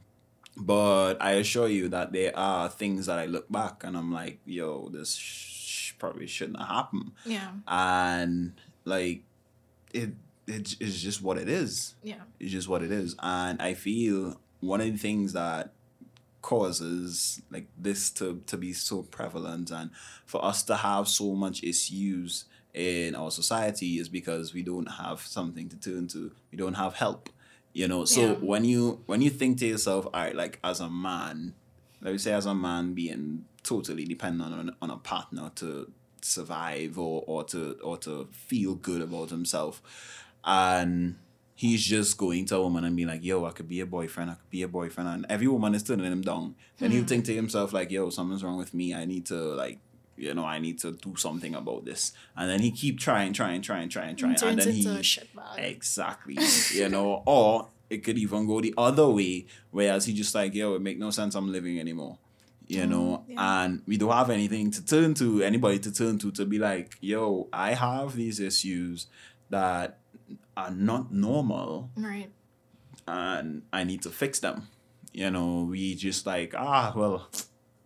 but 0.56 1.14
I 1.22 1.32
assure 1.32 1.68
you 1.68 1.88
that 1.88 2.12
there 2.12 2.37
are 2.37 2.68
things 2.68 3.06
that 3.06 3.18
I 3.18 3.26
look 3.26 3.50
back 3.50 3.85
and 3.85 3.96
I'm 3.96 4.12
like, 4.12 4.40
yo, 4.44 4.88
this 4.90 5.14
sh- 5.14 5.92
probably 5.98 6.26
shouldn't 6.26 6.58
have 6.58 6.68
happened. 6.68 7.12
Yeah. 7.24 7.52
And 7.66 8.52
like, 8.85 9.22
it 9.94 10.11
it 10.46 10.76
is 10.80 11.00
just 11.02 11.22
what 11.22 11.38
it 11.38 11.48
is. 11.48 11.94
Yeah. 12.02 12.22
It's 12.40 12.50
just 12.52 12.68
what 12.68 12.82
it 12.82 12.90
is. 12.90 13.14
And 13.22 13.62
I 13.62 13.74
feel 13.74 14.40
one 14.61 14.80
of 14.80 14.90
the 14.92 14.98
things 14.98 15.32
that 15.35 15.72
causes 16.42 17.40
like 17.50 17.68
this 17.78 18.11
to, 18.11 18.42
to 18.46 18.57
be 18.57 18.72
so 18.72 19.02
prevalent 19.02 19.70
and 19.70 19.90
for 20.26 20.44
us 20.44 20.62
to 20.64 20.76
have 20.76 21.09
so 21.09 21.35
much 21.35 21.62
issues 21.62 22.44
in 22.74 23.14
our 23.14 23.31
society 23.31 23.98
is 23.98 24.09
because 24.09 24.52
we 24.52 24.62
don't 24.62 24.87
have 24.92 25.20
something 25.20 25.68
to 25.68 25.76
turn 25.76 26.09
to. 26.09 26.33
We 26.50 26.59
don't 26.59 26.74
have 26.74 26.94
help. 26.94 27.28
You 27.74 27.88
know, 27.88 28.05
so 28.05 28.20
Yeah. 28.20 28.33
when 28.35 28.64
you 28.64 29.02
when 29.07 29.22
you 29.22 29.31
think 29.31 29.59
to 29.59 29.66
yourself, 29.66 30.07
all 30.07 30.12
right, 30.12 30.35
like 30.35 30.59
as 30.62 30.81
a 30.81 30.90
man, 30.90 31.55
let 32.02 32.12
me 32.12 32.18
say 32.18 32.33
as 32.33 32.44
a 32.46 32.55
man 32.55 32.92
being 32.92 33.44
totally 33.62 34.05
dependent 34.05 34.52
on, 34.52 34.76
on 34.83 34.90
a 34.90 34.96
partner 34.96 35.50
to 35.55 35.90
survive 36.20 36.98
or, 36.98 37.24
or 37.26 37.44
to 37.44 37.78
or 37.83 37.96
to 37.98 38.28
feel 38.33 38.74
good 38.74 39.00
about 39.02 39.31
himself 39.31 39.83
and 40.44 41.16
he's 41.55 41.85
just 41.85 42.17
going 42.19 42.45
to 42.45 42.57
a 42.57 42.62
woman 42.62 42.85
and 42.85 42.97
being 42.97 43.09
like 43.09 43.23
yo 43.23 43.45
i 43.45 43.51
could 43.51 43.69
be 43.69 43.81
a 43.81 43.87
boyfriend 43.87 44.31
i 44.31 44.35
could 44.35 44.51
be 44.51 44.62
a 44.62 44.69
boyfriend 44.69 45.09
and 45.09 45.27
every 45.29 45.47
woman 45.47 45.75
is 45.75 45.83
turning 45.83 46.07
him 46.07 46.23
down 46.23 46.55
then 46.79 46.91
he'll 46.91 47.05
think 47.05 47.25
to 47.25 47.35
himself 47.35 47.73
like 47.73 47.91
yo 47.91 48.11
something's 48.11 48.43
wrong 48.43 48.57
with 48.57 48.75
me 48.75 48.95
i 48.95 49.05
need 49.05 49.25
to 49.27 49.35
like 49.35 49.79
you 50.17 50.35
know 50.35 50.45
i 50.45 50.59
need 50.59 50.79
to 50.79 50.93
do 50.93 51.17
something 51.17 51.55
about 51.55 51.85
this 51.85 52.12
and 52.37 52.51
then 52.51 52.61
he 52.61 52.71
keep 52.71 52.99
trying 52.99 53.33
trying 53.33 53.62
trying 53.62 53.88
trying 53.88 54.17
trying 54.17 54.33
and 54.33 54.41
Turns 54.43 54.65
then 54.65 54.75
he. 54.75 54.83
Exactly. 55.59 56.37
you 56.75 56.88
know, 56.88 57.23
or 57.27 57.69
it 57.88 58.03
could 58.05 58.19
even 58.19 58.47
go 58.47 58.61
the 58.61 58.75
other 58.77 59.09
way, 59.09 59.47
whereas 59.71 60.07
he 60.07 60.12
just 60.12 60.35
like, 60.35 60.55
yo, 60.55 60.75
it 60.75 60.83
make 60.83 60.99
no 60.99 61.11
sense 61.11 61.35
I'm 61.35 61.53
living 61.53 61.79
anymore. 61.79 62.19
You 62.69 62.87
know, 62.87 63.25
yeah. 63.29 63.65
and 63.65 63.83
we 63.87 63.99
don't 63.99 64.12
have 64.12 64.31
anything 64.31 64.71
to 64.71 64.85
turn 64.85 65.12
to, 65.15 65.43
anybody 65.43 65.79
to 65.81 65.93
turn 65.93 66.19
to 66.21 66.31
to 66.31 66.47
be 66.47 66.59
like, 66.59 66.97
yo, 67.03 67.49
I 67.53 67.75
have 67.75 68.17
these 68.17 68.41
issues 68.41 69.09
that 69.51 69.99
are 70.56 70.70
not 70.70 71.12
normal 71.12 71.90
Right. 71.96 72.30
and 73.08 73.62
I 73.72 73.85
need 73.85 74.02
to 74.02 74.11
fix 74.11 74.38
them. 74.40 74.68
You 75.12 75.30
know, 75.30 75.64
we 75.70 75.94
just 75.94 76.24
like, 76.26 76.54
ah, 76.56 76.92
well, 76.96 77.28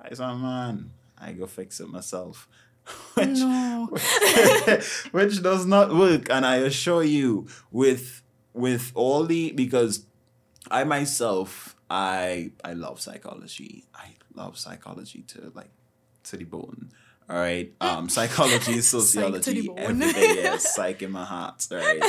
I 0.01 0.09
a 0.13 0.37
man, 0.37 0.91
I 1.19 1.33
go 1.33 1.47
fix 1.47 1.81
it 1.81 1.89
myself. 1.89 2.49
Which 3.15 3.39
No. 3.39 3.89
which 5.11 5.43
does 5.43 5.67
not 5.67 5.93
work 5.95 6.31
and 6.31 6.47
i 6.47 6.57
assure 6.57 7.03
you 7.03 7.49
with 7.73 8.23
with 8.53 8.93
all 8.95 9.25
the 9.25 9.51
because 9.53 10.05
i 10.71 10.85
myself 10.85 11.75
i 11.91 12.53
i 12.65 12.73
love 12.75 13.01
psychology 13.01 13.85
i 13.93 14.15
love 14.35 14.57
psychology 14.57 15.23
to 15.29 15.51
like 15.55 15.71
to 16.25 16.37
the 16.37 16.45
bone 16.45 16.91
all 17.29 17.37
right? 17.37 17.73
Um 17.81 18.09
psychology 18.17 18.81
sociology 18.81 19.69
everything 19.77 20.37
yes 20.37 20.75
psych 20.77 21.03
in 21.03 21.13
my 21.13 21.25
heart 21.25 21.67
right? 21.71 22.03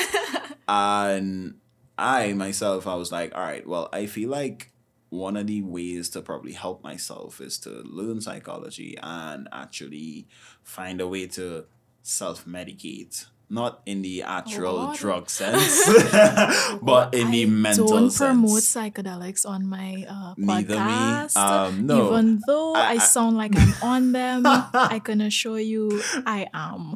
And 0.67 1.56
i 1.97 2.34
myself 2.34 2.86
i 2.86 2.93
was 2.93 3.12
like 3.12 3.34
all 3.34 3.41
right 3.41 3.65
well 3.65 3.89
i 3.91 4.06
feel 4.06 4.30
like 4.30 4.71
one 5.10 5.38
of 5.38 5.47
the 5.47 5.62
ways 5.62 6.10
to 6.10 6.21
probably 6.21 6.51
help 6.51 6.84
myself 6.84 7.39
is 7.39 7.58
to 7.58 7.69
learn 7.86 8.19
psychology 8.21 8.97
and 9.01 9.47
actually 9.51 10.27
find 10.63 10.99
a 10.99 11.08
way 11.08 11.25
to 11.25 11.65
self-medicate 12.03 13.25
not 13.49 13.81
in 13.86 14.01
the 14.01 14.23
actual 14.23 14.88
What? 14.88 14.97
drug 14.97 15.29
sense 15.39 15.86
but 16.81 17.13
in 17.15 17.31
the 17.31 17.43
I 17.43 17.45
mental 17.45 17.88
don't 17.88 18.12
sense 18.12 18.17
promote 18.36 18.60
psychedelics 18.60 19.47
on 19.47 19.65
my 19.67 20.05
uh, 20.07 20.33
Neither 20.36 20.75
me. 20.75 20.79
podcast. 20.81 21.38
Um, 21.38 21.86
no. 21.88 22.07
Even 22.12 22.41
though 22.45 22.73
I- 22.75 22.79
I, 22.79 22.91
I- 22.93 22.97
sound 22.97 23.38
like 23.38 23.53
I'm 23.55 23.73
on 23.81 24.12
them, 24.12 24.43
I 24.45 24.99
can 25.03 25.21
assure 25.21 25.60
you 25.60 26.01
I 26.25 26.47
am. 26.53 26.93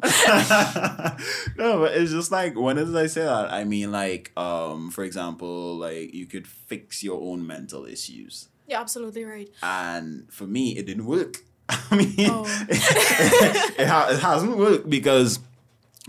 no, 1.56 1.80
but 1.80 1.92
it's 1.96 2.10
just 2.10 2.30
like 2.30 2.58
when 2.58 2.76
did 2.76 2.94
I 2.96 3.06
say 3.06 3.22
that? 3.22 3.52
I 3.52 3.64
mean, 3.64 3.90
like, 3.92 4.32
um, 4.36 4.90
for 4.90 5.04
example, 5.04 5.76
like 5.78 6.12
you 6.14 6.26
could 6.26 6.46
fix 6.46 7.02
your 7.02 7.20
own 7.20 7.46
mental 7.46 7.86
issues, 7.86 8.48
You're 8.68 8.80
absolutely 8.80 9.24
right. 9.24 9.48
and 9.62 10.30
for 10.32 10.44
me, 10.44 10.76
it 10.76 10.86
didn't 10.86 11.06
work. 11.06 11.36
I 11.68 11.96
mean, 11.96 12.14
Oh. 12.30 12.44
it, 12.68 13.86
ha- 13.86 14.08
it 14.10 14.18
hasn't 14.18 14.56
worked 14.56 14.90
because 14.90 15.38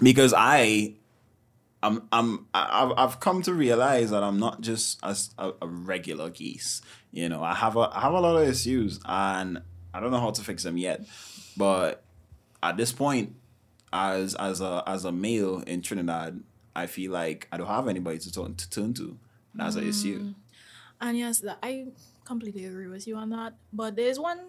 because 0.01 0.33
I. 0.35 0.95
I'm, 1.85 2.07
I'm, 2.13 2.47
I've, 2.53 2.93
I've 2.95 3.19
come 3.19 3.41
to 3.41 3.53
realize 3.53 4.11
that 4.11 4.23
I'm 4.23 4.39
not 4.39 4.61
just 4.61 5.01
a, 5.03 5.17
a 5.61 5.67
regular 5.67 6.29
geese. 6.29 6.81
You 7.11 7.27
know, 7.27 7.43
I 7.43 7.53
have 7.53 7.75
a, 7.75 7.89
I 7.91 7.99
have 7.99 8.13
a 8.13 8.21
lot 8.21 8.41
of 8.41 8.47
issues, 8.47 9.01
and 9.03 9.61
I 9.93 9.99
don't 9.99 10.11
know 10.11 10.21
how 10.21 10.31
to 10.31 10.41
fix 10.41 10.63
them 10.63 10.77
yet. 10.77 11.05
But 11.57 12.05
at 12.63 12.77
this 12.77 12.93
point, 12.93 13.35
as 13.91 14.33
as 14.35 14.61
a 14.61 14.81
as 14.87 15.03
a 15.03 15.11
male 15.11 15.59
in 15.67 15.81
Trinidad, 15.81 16.41
I 16.73 16.87
feel 16.87 17.11
like 17.11 17.47
I 17.51 17.57
don't 17.57 17.67
have 17.67 17.89
anybody 17.89 18.17
to 18.17 18.31
turn 18.31 18.55
to 18.55 18.69
turn 18.69 18.93
to. 18.95 19.17
That's 19.53 19.75
an 19.75 19.87
issue. 19.87 20.19
Mm. 20.19 20.35
And 21.01 21.17
yes, 21.17 21.43
I 21.61 21.87
completely 22.25 22.65
agree 22.65 22.87
with 22.87 23.07
you 23.07 23.17
on 23.17 23.29
that. 23.31 23.55
But 23.71 23.95
there's 23.95 24.19
one 24.19 24.39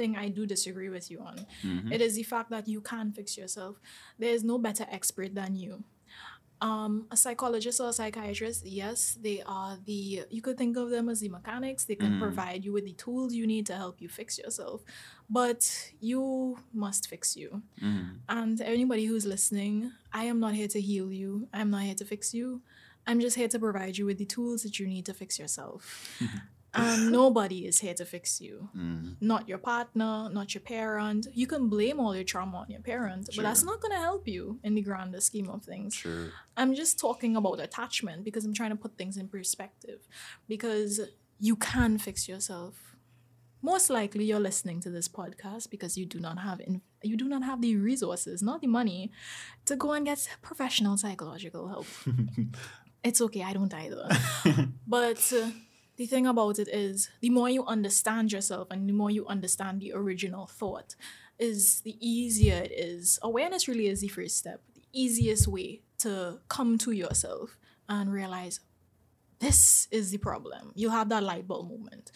thing 0.00 0.16
I 0.16 0.28
do 0.38 0.42
disagree 0.54 0.90
with 0.96 1.06
you 1.10 1.18
on. 1.30 1.36
Mm-hmm. 1.62 1.92
It 1.92 2.00
is 2.00 2.14
the 2.20 2.26
fact 2.34 2.48
that 2.54 2.66
you 2.72 2.80
can 2.80 3.12
fix 3.12 3.36
yourself. 3.40 3.74
There 4.18 4.34
is 4.36 4.42
no 4.52 4.56
better 4.58 4.86
expert 4.90 5.34
than 5.40 5.52
you. 5.64 5.72
Um, 6.62 7.06
a 7.10 7.16
psychologist 7.16 7.80
or 7.80 7.88
a 7.88 7.92
psychiatrist, 7.92 8.66
yes, 8.66 9.16
they 9.26 9.38
are 9.46 9.78
the 9.86 10.24
you 10.36 10.42
could 10.42 10.58
think 10.58 10.76
of 10.76 10.90
them 10.94 11.08
as 11.08 11.20
the 11.20 11.30
mechanics. 11.30 11.82
They 11.84 11.98
can 12.04 12.14
mm. 12.14 12.20
provide 12.20 12.60
you 12.66 12.72
with 12.76 12.84
the 12.84 12.92
tools 13.04 13.32
you 13.32 13.46
need 13.46 13.64
to 13.70 13.76
help 13.82 13.96
you 14.02 14.08
fix 14.10 14.38
yourself. 14.42 14.82
But 15.38 15.62
you 16.00 16.58
must 16.84 17.08
fix 17.12 17.22
you. 17.34 17.62
Mm-hmm. 17.82 18.10
And 18.28 18.60
anybody 18.60 19.04
who's 19.06 19.24
listening, 19.24 19.92
I 20.12 20.24
am 20.32 20.38
not 20.44 20.52
here 20.60 20.68
to 20.76 20.80
heal 20.88 21.10
you. 21.22 21.48
I'm 21.52 21.70
not 21.70 21.82
here 21.88 21.98
to 22.02 22.04
fix 22.04 22.34
you. 22.34 22.60
I'm 23.06 23.20
just 23.20 23.36
here 23.40 23.48
to 23.48 23.58
provide 23.58 23.96
you 23.98 24.04
with 24.04 24.18
the 24.18 24.30
tools 24.36 24.62
that 24.64 24.78
you 24.78 24.86
need 24.86 25.06
to 25.06 25.14
fix 25.14 25.38
yourself. 25.38 25.80
Mm-hmm. 26.20 26.38
And 26.74 27.10
nobody 27.20 27.66
is 27.66 27.80
here 27.80 27.94
to 27.94 28.04
fix 28.04 28.40
you. 28.40 28.68
Not 29.20 29.48
your 29.48 29.58
partner, 29.58 30.28
not 30.30 30.54
your 30.54 30.62
parent. 30.62 31.26
You 31.32 31.46
can 31.46 31.68
blame 31.68 32.00
all 32.00 32.14
your 32.14 32.24
trauma 32.24 32.58
on 32.58 32.70
your 32.70 32.80
parent, 32.80 33.28
but 33.34 33.42
that's 33.42 33.64
not 33.64 33.80
going 33.80 33.92
to 33.92 33.98
help 33.98 34.28
you 34.28 34.60
in 34.62 34.74
the 34.74 34.82
grander 34.82 35.20
scheme 35.20 35.48
of 35.48 35.64
things. 35.64 35.94
Sure. 35.94 36.30
I'm 36.56 36.74
just 36.74 36.98
talking 36.98 37.36
about 37.36 37.60
attachment 37.60 38.24
because 38.24 38.44
I'm 38.44 38.54
trying 38.54 38.70
to 38.70 38.76
put 38.76 38.96
things 38.96 39.16
in 39.16 39.28
perspective. 39.28 40.06
Because 40.48 41.00
you 41.40 41.56
can 41.56 41.98
fix 41.98 42.28
yourself. 42.28 42.96
Most 43.62 43.90
likely, 43.90 44.24
you're 44.24 44.40
listening 44.40 44.80
to 44.80 44.90
this 44.90 45.08
podcast 45.08 45.70
because 45.70 45.98
you 45.98 46.06
do 46.06 46.18
not 46.18 46.38
have 46.38 46.60
in, 46.60 46.80
you 47.02 47.16
do 47.16 47.28
not 47.28 47.42
have 47.42 47.60
the 47.60 47.76
resources, 47.76 48.42
not 48.42 48.60
the 48.60 48.66
money, 48.66 49.10
to 49.66 49.76
go 49.76 49.92
and 49.92 50.06
get 50.06 50.26
professional 50.40 50.96
psychological 50.96 51.68
help. 51.68 51.86
it's 53.04 53.20
okay, 53.20 53.42
I 53.42 53.52
don't 53.52 53.72
either. 53.72 54.08
but 54.86 55.32
uh, 55.34 55.50
the 56.00 56.06
thing 56.06 56.26
about 56.26 56.58
it 56.58 56.66
is, 56.68 57.10
the 57.20 57.28
more 57.28 57.50
you 57.50 57.62
understand 57.66 58.32
yourself 58.32 58.68
and 58.70 58.88
the 58.88 58.92
more 58.94 59.10
you 59.10 59.26
understand 59.26 59.82
the 59.82 59.92
original 59.92 60.46
thought, 60.46 60.96
is 61.38 61.82
the 61.82 61.94
easier 62.00 62.54
it 62.54 62.72
is. 62.72 63.18
Awareness 63.20 63.68
really 63.68 63.86
is 63.86 64.00
the 64.00 64.08
first 64.08 64.38
step, 64.38 64.62
the 64.74 64.80
easiest 64.94 65.46
way 65.46 65.82
to 65.98 66.40
come 66.48 66.78
to 66.78 66.92
yourself 66.92 67.58
and 67.86 68.10
realize 68.10 68.60
this 69.40 69.88
is 69.90 70.10
the 70.10 70.16
problem. 70.16 70.72
You'll 70.74 70.92
have 70.92 71.10
that 71.10 71.22
light 71.22 71.46
bulb 71.46 71.68
moment. 71.68 72.12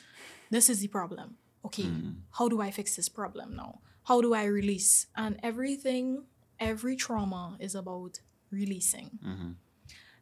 This 0.49 0.70
is 0.70 0.81
the 0.81 0.88
problem. 0.88 1.37
Okay, 1.66 1.83
hmm. 1.83 2.12
how 2.31 2.49
do 2.49 2.62
I 2.62 2.70
fix 2.70 2.97
this 2.97 3.11
problem 3.11 3.55
now? 3.55 3.81
How 4.05 4.23
do 4.23 4.33
I 4.33 4.44
release? 4.44 5.09
And 5.14 5.38
everything, 5.42 6.25
every 6.59 6.97
trauma 6.97 7.59
is 7.61 7.75
about 7.75 8.20
releasing. 8.51 9.11
Mm-hmm. 9.23 9.51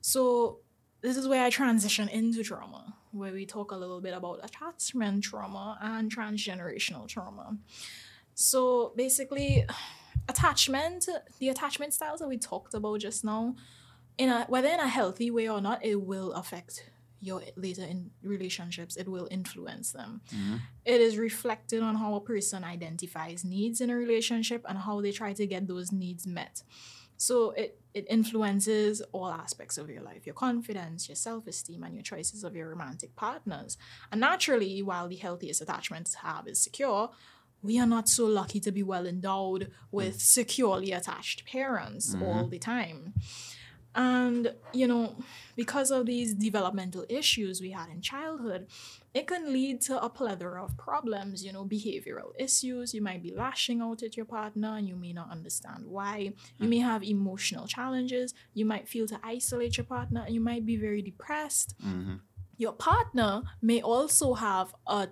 So 0.01 0.59
this 1.01 1.17
is 1.17 1.29
where 1.29 1.45
I 1.45 1.51
transition 1.51 2.09
into 2.09 2.43
trauma, 2.43 2.97
where 3.13 3.33
we 3.33 3.47
talk 3.47 3.71
a 3.71 3.77
little 3.77 4.01
bit 4.01 4.15
about 4.15 4.41
attachment 4.43 5.23
trauma 5.23 5.79
and 5.81 6.15
transgenerational 6.15 7.07
trauma. 7.07 7.57
So 8.35 8.93
basically, 8.97 9.65
attachment, 10.29 11.09
the 11.39 11.49
attachment 11.49 11.95
styles 11.95 12.21
that 12.21 12.29
we 12.29 12.39
talked 12.39 12.75
about 12.75 13.01
just 13.01 13.25
now, 13.25 13.55
in 14.19 14.29
a 14.29 14.45
whether 14.49 14.69
in 14.69 14.81
a 14.81 14.89
healthy 14.89 15.31
way 15.31 15.49
or 15.49 15.61
not, 15.61 15.85
it 15.85 16.01
will 16.01 16.33
affect 16.33 16.91
your 17.21 17.41
later 17.57 17.85
in 17.85 18.11
relationships. 18.23 18.97
It 18.97 19.09
will 19.09 19.29
influence 19.31 19.93
them. 19.93 20.23
Mm-hmm. 20.35 20.57
It 20.85 21.01
is 21.01 21.17
reflected 21.17 21.83
on 21.83 21.95
how 21.95 22.15
a 22.15 22.21
person 22.21 22.65
identifies 22.65 23.45
needs 23.45 23.81
in 23.81 23.91
a 23.91 23.95
relationship 23.95 24.65
and 24.69 24.77
how 24.79 25.01
they 25.01 25.13
try 25.13 25.33
to 25.35 25.47
get 25.47 25.69
those 25.69 25.93
needs 25.93 26.27
met. 26.27 26.63
So 27.17 27.53
it, 27.53 27.79
it 27.95 28.07
influences 28.09 29.03
all 29.13 29.31
aspects 29.31 29.79
of 29.79 29.91
your 29.91 30.03
life 30.03 30.27
your 30.27 30.35
confidence, 30.35 31.09
your 31.09 31.17
self 31.17 31.47
esteem, 31.47 31.83
and 31.83 31.95
your 31.95 32.03
choices 32.03 32.45
of 32.45 32.57
your 32.57 32.69
romantic 32.69 33.15
partners. 33.17 33.77
And 34.11 34.21
naturally, 34.21 34.83
while 34.83 35.09
the 35.09 35.17
healthiest 35.17 35.61
attachment 35.61 36.07
to 36.07 36.19
have 36.19 36.49
is 36.49 36.61
secure, 36.61 37.11
we 37.63 37.79
are 37.79 37.87
not 37.87 38.09
so 38.09 38.27
lucky 38.27 38.61
to 38.61 38.73
be 38.73 38.83
well 38.83 39.07
endowed 39.07 39.71
with 39.91 40.17
mm. 40.17 40.21
securely 40.21 40.93
attached 40.93 41.45
parents 41.45 42.15
all 42.15 42.21
mm-hmm. 42.21 42.51
the 42.51 42.59
time. 42.59 43.15
And, 43.95 44.55
you 44.73 44.87
know, 44.87 45.17
because 45.55 45.91
of 45.91 46.07
these 46.07 46.35
developmental 46.35 47.05
issues 47.09 47.61
we 47.61 47.71
had 47.71 47.91
in 47.91 48.01
childhood, 48.01 48.67
it 49.13 49.27
can 49.27 49.53
lead 49.53 49.83
to 49.83 50.03
a 50.03 50.09
plethora 50.09 50.65
of 50.65 50.77
problems, 50.79 51.45
you 51.45 51.53
know, 51.53 51.65
behavioral 51.65 52.33
issues. 52.39 52.95
You 52.95 53.03
might 53.03 53.23
be 53.23 53.35
lashing 53.35 53.83
out 53.83 54.03
at 54.03 54.17
your 54.17 54.25
partner 54.25 54.77
and 54.77 54.89
you 54.89 54.97
may 54.97 55.13
not 55.13 55.31
understand 55.31 55.85
why. 55.87 56.33
You 56.59 56.69
may 56.69 56.79
have 56.79 57.03
emotional 57.03 57.67
challenges. 57.67 58.33
You 58.55 58.65
might 58.65 58.89
feel 58.89 59.07
to 59.09 59.21
isolate 59.23 59.77
your 59.77 59.85
partner 59.85 60.23
and 60.25 60.35
you 60.35 60.41
might 60.41 60.65
be 60.65 60.77
very 60.77 61.03
depressed. 61.03 61.75
Mm-hmm. 61.85 62.15
Your 62.57 62.73
partner 62.73 63.43
may 63.61 63.83
also 63.83 64.35
have 64.35 64.75
a 64.87 65.09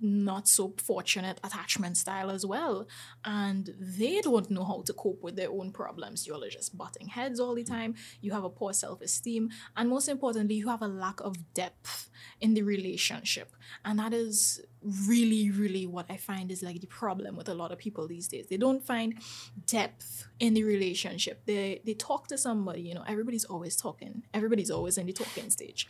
not 0.00 0.48
so 0.48 0.74
fortunate 0.78 1.40
attachment 1.42 1.96
style 1.96 2.30
as 2.30 2.44
well. 2.44 2.86
And 3.24 3.70
they 3.78 4.20
don't 4.20 4.50
know 4.50 4.64
how 4.64 4.82
to 4.86 4.92
cope 4.92 5.22
with 5.22 5.36
their 5.36 5.50
own 5.50 5.72
problems. 5.72 6.26
You're 6.26 6.48
just 6.48 6.76
butting 6.76 7.08
heads 7.08 7.40
all 7.40 7.54
the 7.54 7.62
hmm. 7.62 7.72
time. 7.72 7.94
You 8.20 8.32
have 8.32 8.44
a 8.44 8.50
poor 8.50 8.72
self 8.72 9.00
esteem. 9.00 9.50
And 9.76 9.88
most 9.88 10.08
importantly, 10.08 10.56
you 10.56 10.68
have 10.68 10.82
a 10.82 10.88
lack 10.88 11.20
of 11.20 11.54
depth 11.54 12.10
in 12.40 12.54
the 12.54 12.62
relationship. 12.62 13.52
And 13.84 13.98
that 13.98 14.12
is 14.12 14.60
really, 15.08 15.50
really 15.50 15.86
what 15.86 16.06
I 16.08 16.16
find 16.16 16.50
is 16.50 16.62
like 16.62 16.80
the 16.80 16.86
problem 16.86 17.36
with 17.36 17.48
a 17.48 17.54
lot 17.54 17.72
of 17.72 17.78
people 17.78 18.06
these 18.06 18.28
days. 18.28 18.46
They 18.48 18.56
don't 18.56 18.84
find 18.84 19.14
depth 19.66 20.26
in 20.38 20.54
the 20.54 20.64
relationship. 20.64 21.42
They 21.46 21.80
they 21.84 21.94
talk 21.94 22.28
to 22.28 22.38
somebody, 22.38 22.82
you 22.82 22.94
know, 22.94 23.04
everybody's 23.06 23.44
always 23.44 23.76
talking. 23.76 24.22
Everybody's 24.32 24.70
always 24.70 24.98
in 24.98 25.06
the 25.06 25.12
talking 25.12 25.50
stage. 25.50 25.88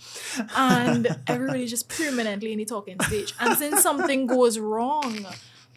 And 0.57 1.19
everybody's 1.27 1.71
just 1.71 1.89
permanently 1.89 2.53
in 2.53 2.59
the 2.59 2.65
talking 2.65 2.99
stage. 3.03 3.35
And 3.41 3.57
since 3.59 3.83
something 3.83 4.27
goes 4.27 4.59
wrong, 4.59 5.27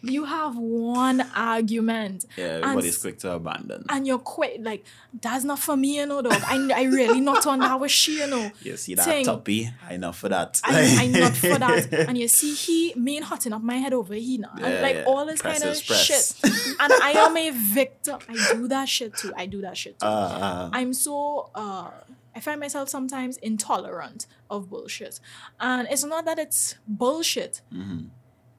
you 0.02 0.24
have 0.24 0.56
one 0.56 1.20
argument. 1.34 2.24
Yeah, 2.36 2.56
and 2.56 2.64
everybody's 2.64 2.98
quick 2.98 3.18
to 3.20 3.32
abandon. 3.32 3.84
and 3.88 4.06
you're 4.06 4.18
quick, 4.18 4.58
like 4.60 4.84
that's 5.20 5.44
not 5.44 5.58
for 5.58 5.76
me, 5.76 5.96
you 5.96 6.06
know, 6.06 6.22
dog. 6.22 6.32
I, 6.46 6.70
I 6.74 6.82
really 6.84 7.20
not 7.20 7.46
on 7.46 7.58
that 7.60 7.78
was 7.78 7.90
she, 7.90 8.18
you 8.18 8.26
know. 8.26 8.50
You 8.62 8.76
see 8.76 8.94
that 8.94 9.04
thing. 9.04 9.24
tuppy? 9.24 9.70
I 9.88 9.94
enough 9.94 10.18
for 10.18 10.28
that. 10.28 10.60
I, 10.64 10.98
I'm 11.00 11.12
not 11.12 11.36
for 11.36 11.58
that. 11.58 11.92
And 12.08 12.16
you 12.18 12.28
see, 12.28 12.54
he 12.54 12.94
mean 12.94 13.22
hotting 13.22 13.52
up 13.52 13.62
my 13.62 13.76
head 13.76 13.92
over 13.92 14.14
here 14.14 14.40
now. 14.40 14.52
and 14.54 14.82
like 14.82 14.96
yeah. 14.96 15.04
all 15.06 15.24
this 15.26 15.40
Press 15.40 15.60
kind 15.60 15.70
of 15.70 15.86
press. 15.86 16.04
shit. 16.04 16.52
and 16.80 16.92
I 17.02 17.12
am 17.16 17.36
a 17.36 17.50
victim. 17.50 18.18
I 18.28 18.52
do 18.52 18.68
that 18.68 18.88
shit 18.88 19.16
too. 19.16 19.32
I 19.36 19.46
do 19.46 19.60
that 19.62 19.76
shit 19.76 19.98
too. 19.98 20.06
Uh, 20.06 20.70
I'm 20.72 20.92
so 20.92 21.50
uh 21.54 21.90
I 22.34 22.40
find 22.40 22.60
myself 22.60 22.88
sometimes 22.88 23.36
intolerant 23.38 24.26
of 24.48 24.70
bullshit. 24.70 25.18
And 25.58 25.88
it's 25.90 26.04
not 26.04 26.24
that 26.26 26.38
it's 26.38 26.76
bullshit. 26.86 27.60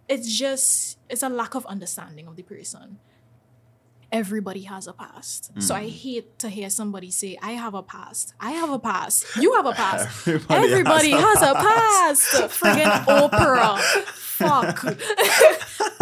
It's 0.08 0.38
just 0.38 0.98
it's 1.12 1.24
a 1.24 1.30
lack 1.30 1.54
of 1.56 1.66
understanding 1.68 2.28
of 2.28 2.36
the 2.36 2.44
person. 2.44 2.98
Everybody 4.12 4.64
has 4.64 4.88
a 4.88 4.94
past. 4.94 5.52
So 5.62 5.74
I 5.74 5.88
hate 5.88 6.38
to 6.40 6.50
hear 6.50 6.70
somebody 6.70 7.12
say, 7.12 7.38
I 7.42 7.52
have 7.54 7.74
a 7.74 7.82
past. 7.82 8.34
I 8.42 8.52
have 8.52 8.70
a 8.70 8.78
past. 8.80 9.26
You 9.38 9.54
have 9.54 9.66
a 9.66 9.72
past. 9.72 10.28
Everybody 10.28 10.66
Everybody, 10.72 11.12
has 11.12 11.40
has, 11.40 11.50
a 11.50 11.54
past. 11.54 12.60
Friggin' 12.60 13.06
Oprah. 13.06 13.78
Fuck. 14.40 14.84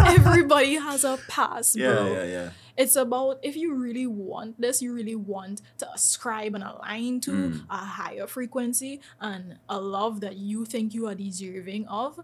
Everybody 0.00 0.74
has 0.74 1.04
a 1.04 1.18
past, 1.28 1.76
yeah, 1.76 1.92
bro. 1.92 2.12
yeah, 2.12 2.24
yeah. 2.24 2.50
It's 2.76 2.96
about 2.96 3.38
if 3.42 3.54
you 3.56 3.74
really 3.74 4.06
want 4.08 4.60
this, 4.60 4.80
you 4.82 4.92
really 4.92 5.14
want 5.14 5.60
to 5.78 5.92
ascribe 5.92 6.54
and 6.56 6.64
align 6.64 7.20
to 7.20 7.30
Mm. 7.30 7.64
a 7.70 7.76
higher 7.76 8.26
frequency 8.26 9.00
and 9.20 9.58
a 9.68 9.78
love 9.80 10.20
that 10.20 10.36
you 10.36 10.64
think 10.64 10.94
you 10.94 11.06
are 11.06 11.14
deserving 11.14 11.86
of, 11.86 12.18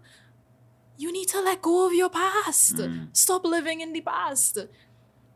you 0.97 1.11
need 1.11 1.27
to 1.29 1.41
let 1.41 1.61
go 1.61 1.87
of 1.87 1.93
your 1.93 2.09
past. 2.09 2.75
Mm. 2.75 3.15
Stop 3.15 3.45
living 3.45 3.81
in 3.81 3.93
the 3.93 4.01
past. 4.01 4.57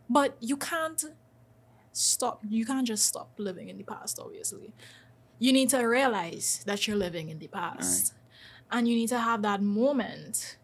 But 0.09 0.35
you 0.39 0.57
can't 0.57 1.03
stop, 1.93 2.41
you 2.49 2.65
can't 2.65 2.87
just 2.87 3.05
stop 3.05 3.31
living 3.37 3.69
in 3.69 3.77
the 3.77 3.83
past, 3.83 4.19
obviously. 4.19 4.73
You 5.39 5.53
need 5.53 5.69
to 5.69 5.83
realize 5.83 6.63
that 6.65 6.87
you're 6.87 6.97
living 6.97 7.29
in 7.29 7.39
the 7.39 7.47
past. 7.47 8.13
And 8.71 8.87
you 8.87 8.95
need 8.95 9.09
to 9.09 9.19
have 9.19 9.41
that 9.43 9.61
moment 9.61 10.57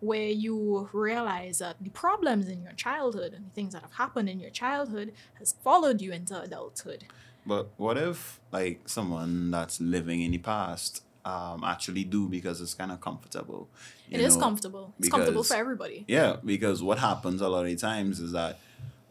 where 0.00 0.28
you 0.28 0.88
realize 0.92 1.58
that 1.58 1.76
the 1.80 1.90
problems 1.90 2.48
in 2.48 2.62
your 2.62 2.72
childhood 2.72 3.34
and 3.34 3.46
the 3.46 3.50
things 3.50 3.74
that 3.74 3.82
have 3.82 3.92
happened 3.92 4.28
in 4.28 4.40
your 4.40 4.50
childhood 4.50 5.12
has 5.34 5.54
followed 5.62 6.00
you 6.00 6.10
into 6.12 6.40
adulthood. 6.40 7.04
But 7.44 7.68
what 7.76 7.98
if 7.98 8.40
like 8.50 8.88
someone 8.88 9.50
that's 9.50 9.80
living 9.80 10.22
in 10.22 10.30
the 10.30 10.38
past 10.38 11.02
um 11.24 11.64
actually 11.64 12.04
do 12.04 12.28
because 12.28 12.60
it's 12.60 12.74
kind 12.74 12.92
of 12.92 13.00
comfortable? 13.00 13.68
It 14.10 14.20
is 14.20 14.36
know? 14.36 14.42
comfortable. 14.42 14.94
It's 14.98 15.08
comfortable 15.08 15.42
for 15.42 15.54
everybody. 15.54 16.04
Yeah, 16.08 16.36
because 16.44 16.82
what 16.82 16.98
happens 16.98 17.40
a 17.40 17.48
lot 17.48 17.60
of 17.60 17.66
the 17.66 17.76
times 17.76 18.20
is 18.20 18.32
that 18.32 18.58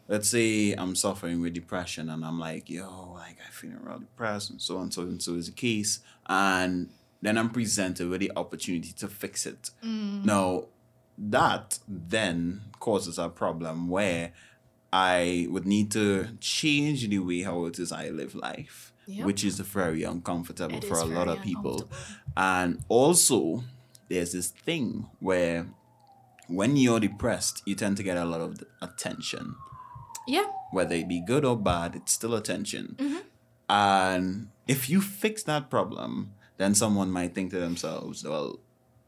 let's 0.08 0.28
say 0.28 0.72
I'm 0.72 0.96
suffering 0.96 1.40
with 1.40 1.54
depression 1.54 2.10
and 2.10 2.24
I'm 2.24 2.38
like, 2.38 2.68
yo, 2.68 3.12
like 3.14 3.38
I 3.46 3.50
feeling 3.50 3.78
real 3.82 4.00
depressed 4.00 4.50
and 4.50 4.60
so 4.60 4.78
on, 4.78 4.90
so 4.90 5.02
and 5.02 5.22
so 5.22 5.34
is 5.34 5.46
the 5.46 5.52
case. 5.52 6.00
And 6.26 6.90
then 7.22 7.38
I'm 7.38 7.50
presented 7.50 8.08
with 8.08 8.20
the 8.20 8.32
opportunity 8.36 8.92
to 8.92 9.08
fix 9.08 9.46
it. 9.46 9.70
Now, 9.82 10.64
that 11.16 11.78
then 11.86 12.62
causes 12.80 13.18
a 13.18 13.28
problem 13.28 13.88
where 13.88 14.32
I 14.92 15.46
would 15.50 15.66
need 15.66 15.92
to 15.92 16.28
change 16.40 17.08
the 17.08 17.18
way 17.20 17.42
how 17.42 17.66
it 17.66 17.78
is 17.78 17.92
I 17.92 18.08
live 18.08 18.34
life, 18.34 18.89
Yep. 19.10 19.26
which 19.26 19.44
is 19.44 19.58
very 19.60 20.04
uncomfortable 20.04 20.76
It 20.76 20.84
for 20.84 20.98
a 20.98 21.04
lot 21.04 21.26
of 21.26 21.42
people. 21.42 21.90
And 22.36 22.84
also, 22.88 23.64
there's 24.08 24.32
this 24.32 24.48
thing 24.48 25.08
where 25.18 25.66
when 26.46 26.76
you're 26.76 27.00
depressed, 27.00 27.62
you 27.66 27.74
tend 27.74 27.96
to 27.96 28.02
get 28.02 28.16
a 28.16 28.24
lot 28.24 28.40
of 28.40 28.62
attention. 28.80 29.56
Yeah. 30.26 30.46
Whether 30.70 30.94
it 30.94 31.08
be 31.08 31.20
good 31.20 31.44
or 31.44 31.56
bad, 31.56 31.96
it's 31.96 32.12
still 32.12 32.34
attention. 32.34 32.96
Mm-hmm. 32.98 33.18
And 33.68 34.48
if 34.68 34.88
you 34.88 35.00
fix 35.00 35.42
that 35.44 35.70
problem, 35.70 36.34
then 36.56 36.74
someone 36.74 37.10
might 37.10 37.34
think 37.34 37.50
to 37.50 37.58
themselves, 37.58 38.24
well, 38.24 38.60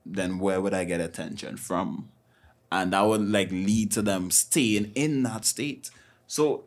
then 0.05 0.39
where 0.39 0.61
would 0.61 0.75
I 0.75 0.85
get 0.85 1.01
attention 1.01 1.57
from? 1.57 2.11
And 2.71 2.93
that 2.93 3.03
would 3.03 3.29
like 3.29 3.51
lead 3.51 3.93
to 3.93 4.03
them 4.03 4.31
staying 4.31 4.93
in 4.95 5.23
that 5.25 5.45
state. 5.45 5.91
So 6.27 6.65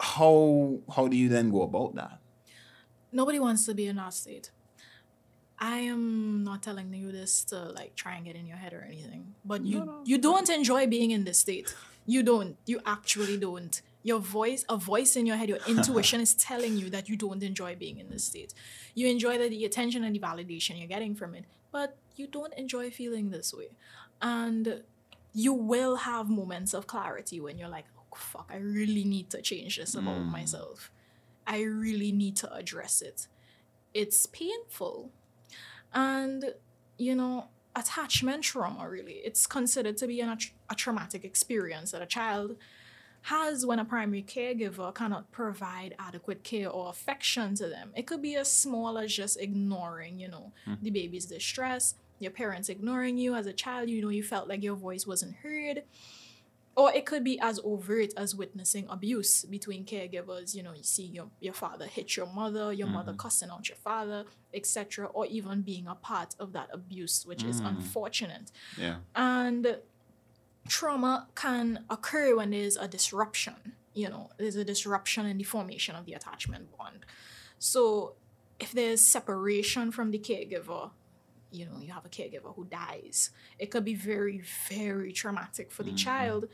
how 0.00 0.80
how 0.94 1.08
do 1.08 1.16
you 1.16 1.28
then 1.28 1.50
go 1.50 1.62
about 1.62 1.94
that? 1.94 2.18
Nobody 3.16 3.38
wants 3.40 3.64
to 3.66 3.74
be 3.74 3.86
in 3.86 3.96
that 3.96 4.12
state. 4.12 4.50
I 5.58 5.78
am 5.78 6.44
not 6.44 6.62
telling 6.62 6.92
you 6.92 7.10
this 7.10 7.44
to 7.44 7.56
like 7.70 7.94
try 7.96 8.16
and 8.16 8.24
get 8.26 8.36
in 8.36 8.46
your 8.46 8.58
head 8.58 8.74
or 8.74 8.82
anything, 8.86 9.34
but 9.42 9.64
you 9.64 10.02
you 10.04 10.18
don't 10.18 10.50
enjoy 10.50 10.86
being 10.86 11.10
in 11.12 11.24
this 11.24 11.38
state. 11.38 11.74
You 12.04 12.22
don't. 12.22 12.56
You 12.66 12.78
actually 12.84 13.38
don't. 13.38 13.80
Your 14.02 14.20
voice, 14.20 14.64
a 14.68 14.76
voice 14.76 15.16
in 15.16 15.24
your 15.26 15.36
head, 15.36 15.48
your 15.48 15.62
intuition 15.74 16.20
is 16.20 16.34
telling 16.34 16.76
you 16.76 16.90
that 16.90 17.08
you 17.08 17.16
don't 17.16 17.42
enjoy 17.42 17.74
being 17.74 17.98
in 17.98 18.10
this 18.10 18.24
state. 18.24 18.52
You 18.94 19.08
enjoy 19.08 19.38
the, 19.38 19.48
the 19.48 19.64
attention 19.64 20.04
and 20.04 20.14
the 20.14 20.20
validation 20.20 20.78
you're 20.78 20.94
getting 20.96 21.14
from 21.14 21.34
it, 21.34 21.44
but 21.72 21.96
you 22.16 22.26
don't 22.26 22.54
enjoy 22.54 22.90
feeling 22.90 23.30
this 23.30 23.52
way. 23.54 23.70
And 24.20 24.82
you 25.32 25.52
will 25.54 25.96
have 26.10 26.28
moments 26.28 26.72
of 26.74 26.86
clarity 26.86 27.40
when 27.40 27.58
you're 27.58 27.74
like, 27.78 27.86
oh 27.98 28.16
fuck, 28.16 28.50
I 28.52 28.58
really 28.58 29.04
need 29.04 29.30
to 29.30 29.40
change 29.42 29.78
this 29.78 29.94
about 29.94 30.18
hmm. 30.18 30.30
myself. 30.30 30.90
I 31.46 31.62
really 31.62 32.12
need 32.12 32.36
to 32.36 32.52
address 32.52 33.02
it. 33.02 33.28
It's 33.94 34.26
painful. 34.26 35.10
And, 35.92 36.54
you 36.98 37.14
know, 37.14 37.48
attachment 37.74 38.42
trauma 38.42 38.88
really, 38.88 39.20
it's 39.24 39.46
considered 39.46 39.96
to 39.98 40.06
be 40.06 40.20
an, 40.20 40.36
a 40.70 40.74
traumatic 40.74 41.24
experience 41.24 41.92
that 41.92 42.02
a 42.02 42.06
child 42.06 42.56
has 43.22 43.66
when 43.66 43.78
a 43.78 43.84
primary 43.84 44.22
caregiver 44.22 44.94
cannot 44.94 45.30
provide 45.32 45.94
adequate 45.98 46.44
care 46.44 46.70
or 46.70 46.88
affection 46.88 47.54
to 47.56 47.66
them. 47.68 47.90
It 47.96 48.06
could 48.06 48.22
be 48.22 48.36
as 48.36 48.50
small 48.50 48.98
as 48.98 49.12
just 49.12 49.40
ignoring, 49.40 50.20
you 50.20 50.28
know, 50.28 50.52
hmm. 50.64 50.74
the 50.80 50.90
baby's 50.90 51.26
distress, 51.26 51.94
your 52.18 52.30
parents 52.30 52.68
ignoring 52.68 53.18
you 53.18 53.34
as 53.34 53.46
a 53.46 53.52
child, 53.52 53.90
you 53.90 54.00
know, 54.00 54.10
you 54.10 54.22
felt 54.22 54.48
like 54.48 54.62
your 54.62 54.76
voice 54.76 55.06
wasn't 55.06 55.36
heard. 55.36 55.82
Or 56.76 56.92
it 56.92 57.06
could 57.06 57.24
be 57.24 57.40
as 57.40 57.58
overt 57.64 58.12
as 58.18 58.34
witnessing 58.34 58.86
abuse 58.90 59.44
between 59.46 59.86
caregivers. 59.86 60.54
You 60.54 60.62
know, 60.62 60.74
you 60.74 60.82
see 60.82 61.06
your, 61.06 61.28
your 61.40 61.54
father 61.54 61.86
hit 61.86 62.16
your 62.16 62.26
mother, 62.26 62.70
your 62.70 62.86
mother 62.86 63.12
mm-hmm. 63.12 63.18
cussing 63.18 63.48
out 63.50 63.68
your 63.68 63.78
father, 63.78 64.24
etc. 64.52 65.06
Or 65.06 65.24
even 65.24 65.62
being 65.62 65.86
a 65.86 65.94
part 65.94 66.36
of 66.38 66.52
that 66.52 66.68
abuse, 66.72 67.24
which 67.24 67.42
is 67.44 67.62
mm. 67.62 67.68
unfortunate. 67.68 68.52
Yeah. 68.78 68.96
And 69.14 69.78
trauma 70.68 71.28
can 71.34 71.84
occur 71.88 72.36
when 72.36 72.50
there's 72.50 72.76
a 72.76 72.86
disruption. 72.86 73.72
You 73.94 74.10
know, 74.10 74.30
there's 74.36 74.56
a 74.56 74.64
disruption 74.64 75.24
in 75.24 75.38
the 75.38 75.44
formation 75.44 75.96
of 75.96 76.04
the 76.04 76.12
attachment 76.12 76.76
bond. 76.76 77.06
So 77.58 78.16
if 78.60 78.72
there's 78.72 79.00
separation 79.00 79.90
from 79.92 80.10
the 80.10 80.18
caregiver, 80.18 80.90
you 81.50 81.66
know, 81.66 81.78
you 81.80 81.92
have 81.92 82.04
a 82.04 82.08
caregiver 82.08 82.54
who 82.54 82.64
dies, 82.64 83.30
it 83.58 83.70
could 83.70 83.84
be 83.84 83.94
very, 83.94 84.42
very 84.68 85.12
traumatic 85.12 85.70
for 85.70 85.82
the 85.82 85.90
mm-hmm. 85.90 85.96
child. 85.96 86.48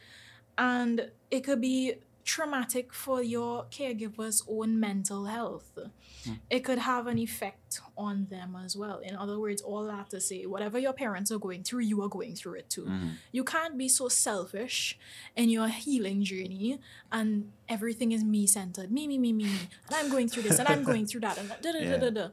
And 0.59 1.11
it 1.31 1.41
could 1.41 1.61
be 1.61 1.95
traumatic 2.25 2.93
for 2.93 3.23
your 3.23 3.65
caregiver's 3.71 4.43
own 4.49 4.79
mental 4.79 5.25
health. 5.25 5.79
Hmm. 6.25 6.35
It 6.51 6.61
could 6.61 6.79
have 6.79 7.07
an 7.07 7.19
effect 7.19 7.81
on 7.97 8.27
them 8.31 8.57
as 8.65 8.77
well. 8.77 8.99
In 8.99 9.17
other 9.17 9.39
words, 9.39 9.61
all 9.61 9.85
that 9.87 10.11
to 10.11 10.21
say, 10.21 10.47
whatever 10.47 10.79
your 10.79 10.93
parents 10.93 11.33
are 11.33 11.39
going 11.39 11.65
through, 11.65 11.81
you 11.81 12.03
are 12.03 12.09
going 12.09 12.35
through 12.35 12.55
it 12.55 12.71
too. 12.71 12.85
Mm-hmm. 12.85 13.09
You 13.33 13.45
can't 13.45 13.77
be 13.77 13.89
so 13.89 14.09
selfish 14.09 14.99
in 15.37 15.49
your 15.49 15.69
healing 15.69 16.23
journey 16.23 16.79
and 17.11 17.51
everything 17.69 18.13
is 18.13 18.23
me 18.23 18.47
centered. 18.47 18.93
Me, 18.93 19.07
me, 19.09 19.19
me, 19.19 19.33
me, 19.33 19.45
me. 19.45 19.69
And 19.89 19.97
I'm 19.97 20.11
going 20.11 20.29
through 20.29 20.45
this 20.45 20.59
and 20.59 20.69
I'm 20.69 20.85
going 20.85 21.07
through 21.07 21.23
that 21.23 21.39
and 21.39 21.49
da, 21.49 21.73
da, 21.73 21.81
da, 21.81 21.97
da, 21.99 22.11
da. 22.11 22.29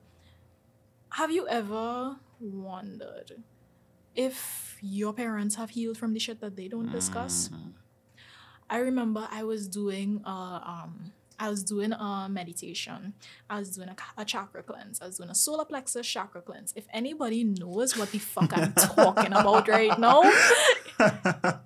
Have 1.14 1.32
you 1.32 1.48
ever 1.48 2.18
wondered 2.40 3.44
if 4.16 4.78
your 4.82 5.14
parents 5.14 5.56
have 5.56 5.72
healed 5.72 5.98
from 5.98 6.14
the 6.14 6.20
shit 6.20 6.42
that 6.42 6.56
they 6.56 6.68
don't 6.68 6.92
discuss? 6.92 7.50
I 8.70 8.78
remember 8.78 9.28
I 9.32 9.44
was 9.44 9.68
doing 9.68 10.22
a 10.26 10.30
um 10.30 11.12
I 11.40 11.50
was 11.50 11.64
doing 11.64 11.94
a 11.94 12.28
meditation. 12.30 13.14
I 13.50 13.60
was 13.60 13.76
doing 13.76 13.88
a, 13.90 13.96
a 14.18 14.26
chakra 14.26 14.62
cleanse. 14.62 15.02
I 15.02 15.06
was 15.06 15.18
doing 15.18 15.30
a 15.30 15.36
solar 15.36 15.64
plexus 15.64 16.06
chakra 16.06 16.42
cleanse. 16.42 16.74
If 16.76 16.86
anybody 16.94 17.46
knows 17.46 17.96
what 17.98 18.12
the 18.12 18.20
fuck 18.20 18.56
I'm 18.58 18.74
talking 18.96 19.32
about 19.32 19.68
right 19.70 19.98
now, 19.98 20.22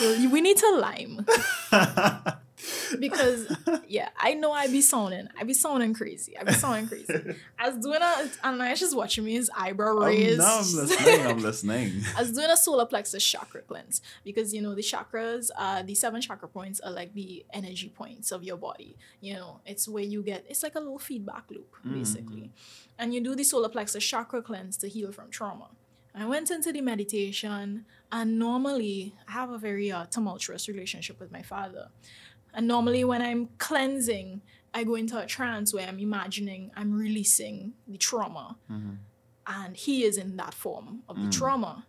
we 0.00 0.40
need 0.40 0.56
to 0.56 0.70
lime. 0.70 1.26
because 2.98 3.54
yeah, 3.88 4.08
I 4.18 4.34
know 4.34 4.52
I 4.52 4.66
be 4.68 4.80
sounding, 4.80 5.28
I 5.38 5.44
be 5.44 5.54
sounding 5.54 5.94
crazy. 5.94 6.36
I 6.36 6.44
be 6.44 6.52
sounding 6.52 6.88
crazy. 6.88 7.36
I 7.58 7.68
was 7.68 7.78
doing 7.78 8.00
a, 8.02 8.30
and 8.44 8.62
I 8.62 8.74
just 8.74 8.96
watching 8.96 9.24
me 9.24 9.32
his 9.32 9.50
eyebrow 9.56 9.96
Oh, 9.98 10.04
raised. 10.06 10.38
no, 10.38 10.44
I'm 10.44 10.58
listening. 10.74 11.26
I'm 11.26 11.38
listening. 11.42 11.92
I 12.16 12.20
was 12.22 12.32
doing 12.32 12.50
a 12.50 12.56
solar 12.56 12.86
plexus 12.86 13.24
chakra 13.24 13.62
cleanse 13.62 14.00
because 14.24 14.52
you 14.54 14.60
know 14.62 14.74
the 14.74 14.82
chakras, 14.82 15.50
uh, 15.56 15.82
the 15.82 15.94
seven 15.94 16.20
chakra 16.20 16.48
points 16.48 16.80
are 16.80 16.90
like 16.92 17.14
the 17.14 17.44
energy 17.52 17.88
points 17.88 18.32
of 18.32 18.42
your 18.44 18.56
body. 18.56 18.96
You 19.20 19.34
know, 19.34 19.60
it's 19.66 19.88
where 19.88 20.04
you 20.04 20.22
get 20.22 20.44
it's 20.48 20.62
like 20.62 20.74
a 20.74 20.80
little 20.80 20.98
feedback 20.98 21.44
loop 21.50 21.74
basically, 21.90 22.50
and 22.98 23.14
you 23.14 23.20
do 23.22 23.34
the 23.34 23.44
solar 23.44 23.68
plexus 23.68 24.04
chakra 24.04 24.42
cleanse 24.42 24.76
to 24.78 24.88
heal 24.88 25.12
from 25.12 25.30
trauma. 25.30 25.68
I 26.12 26.26
went 26.26 26.50
into 26.50 26.72
the 26.72 26.80
meditation, 26.80 27.84
and 28.10 28.36
normally 28.36 29.14
I 29.28 29.32
have 29.32 29.50
a 29.50 29.58
very 29.58 29.92
uh, 29.92 30.06
tumultuous 30.06 30.66
relationship 30.66 31.20
with 31.20 31.30
my 31.30 31.42
father. 31.42 31.90
And 32.54 32.66
normally, 32.66 33.04
when 33.04 33.22
I'm 33.22 33.48
cleansing, 33.58 34.42
I 34.72 34.84
go 34.84 34.94
into 34.94 35.18
a 35.18 35.26
trance 35.26 35.74
where 35.74 35.86
I'm 35.86 35.98
imagining 35.98 36.70
I'm 36.76 36.92
releasing 36.92 37.74
the 37.88 37.98
trauma 37.98 38.56
mm-hmm. 38.70 38.94
and 39.46 39.76
he 39.76 40.04
is 40.04 40.16
in 40.16 40.36
that 40.36 40.54
form 40.54 41.02
of 41.08 41.16
the 41.16 41.26
mm. 41.26 41.32
trauma. 41.32 41.86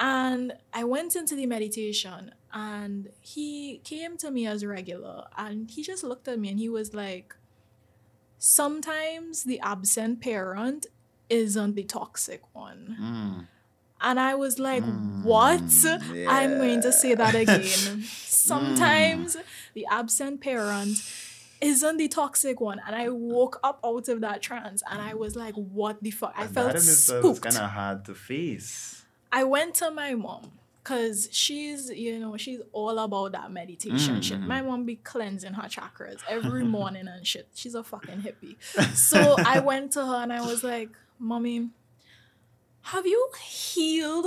And 0.00 0.52
I 0.72 0.84
went 0.84 1.16
into 1.16 1.34
the 1.34 1.46
meditation 1.46 2.32
and 2.52 3.10
he 3.20 3.80
came 3.84 4.16
to 4.18 4.30
me 4.30 4.46
as 4.46 4.62
a 4.62 4.68
regular 4.68 5.24
and 5.36 5.70
he 5.70 5.82
just 5.82 6.04
looked 6.04 6.28
at 6.28 6.38
me 6.38 6.48
and 6.50 6.58
he 6.58 6.68
was 6.68 6.94
like, 6.94 7.34
Sometimes 8.40 9.42
the 9.42 9.58
absent 9.60 10.20
parent 10.20 10.86
isn't 11.28 11.74
the 11.74 11.82
toxic 11.82 12.42
one. 12.54 12.96
Mm. 13.00 13.46
And 14.00 14.20
I 14.20 14.34
was 14.34 14.58
like, 14.58 14.84
What? 15.22 15.60
Mm, 15.60 16.26
I'm 16.28 16.56
going 16.58 16.80
to 16.82 16.92
say 16.92 17.14
that 17.14 17.34
again. 17.34 18.02
Sometimes 18.02 19.36
mm. 19.36 19.42
the 19.74 19.86
absent 19.90 20.40
parent 20.40 20.98
isn't 21.60 21.96
the 21.96 22.08
toxic 22.08 22.60
one. 22.60 22.80
And 22.86 22.94
I 22.94 23.08
woke 23.08 23.58
up 23.64 23.80
out 23.84 24.08
of 24.08 24.20
that 24.20 24.42
trance 24.42 24.82
and 24.90 25.00
I 25.00 25.14
was 25.14 25.36
like, 25.36 25.54
What 25.54 26.02
the 26.02 26.10
fuck? 26.10 26.34
I 26.36 26.46
felt 26.46 26.74
itself 26.74 26.88
is 26.88 27.04
spooked. 27.04 27.42
kind 27.42 27.56
of 27.56 27.70
hard 27.70 28.04
to 28.06 28.14
face. 28.14 29.04
I 29.30 29.44
went 29.44 29.74
to 29.76 29.90
my 29.90 30.14
mom 30.14 30.52
because 30.82 31.28
she's, 31.30 31.90
you 31.90 32.18
know, 32.18 32.36
she's 32.38 32.60
all 32.72 32.98
about 32.98 33.32
that 33.32 33.52
meditation 33.52 34.16
mm, 34.16 34.22
shit. 34.22 34.40
My 34.40 34.62
mom 34.62 34.84
be 34.84 34.96
cleansing 34.96 35.52
her 35.52 35.68
chakras 35.68 36.20
every 36.28 36.64
morning 36.76 37.08
and 37.08 37.26
shit. 37.26 37.48
She's 37.54 37.74
a 37.74 37.84
fucking 37.84 38.22
hippie. 38.22 38.56
So 38.94 39.36
I 39.38 39.60
went 39.60 39.92
to 39.92 40.06
her 40.06 40.22
and 40.22 40.32
I 40.32 40.40
was 40.40 40.64
like, 40.64 40.88
Mommy, 41.18 41.68
have 42.92 43.06
you 43.06 43.30
healed 43.40 44.26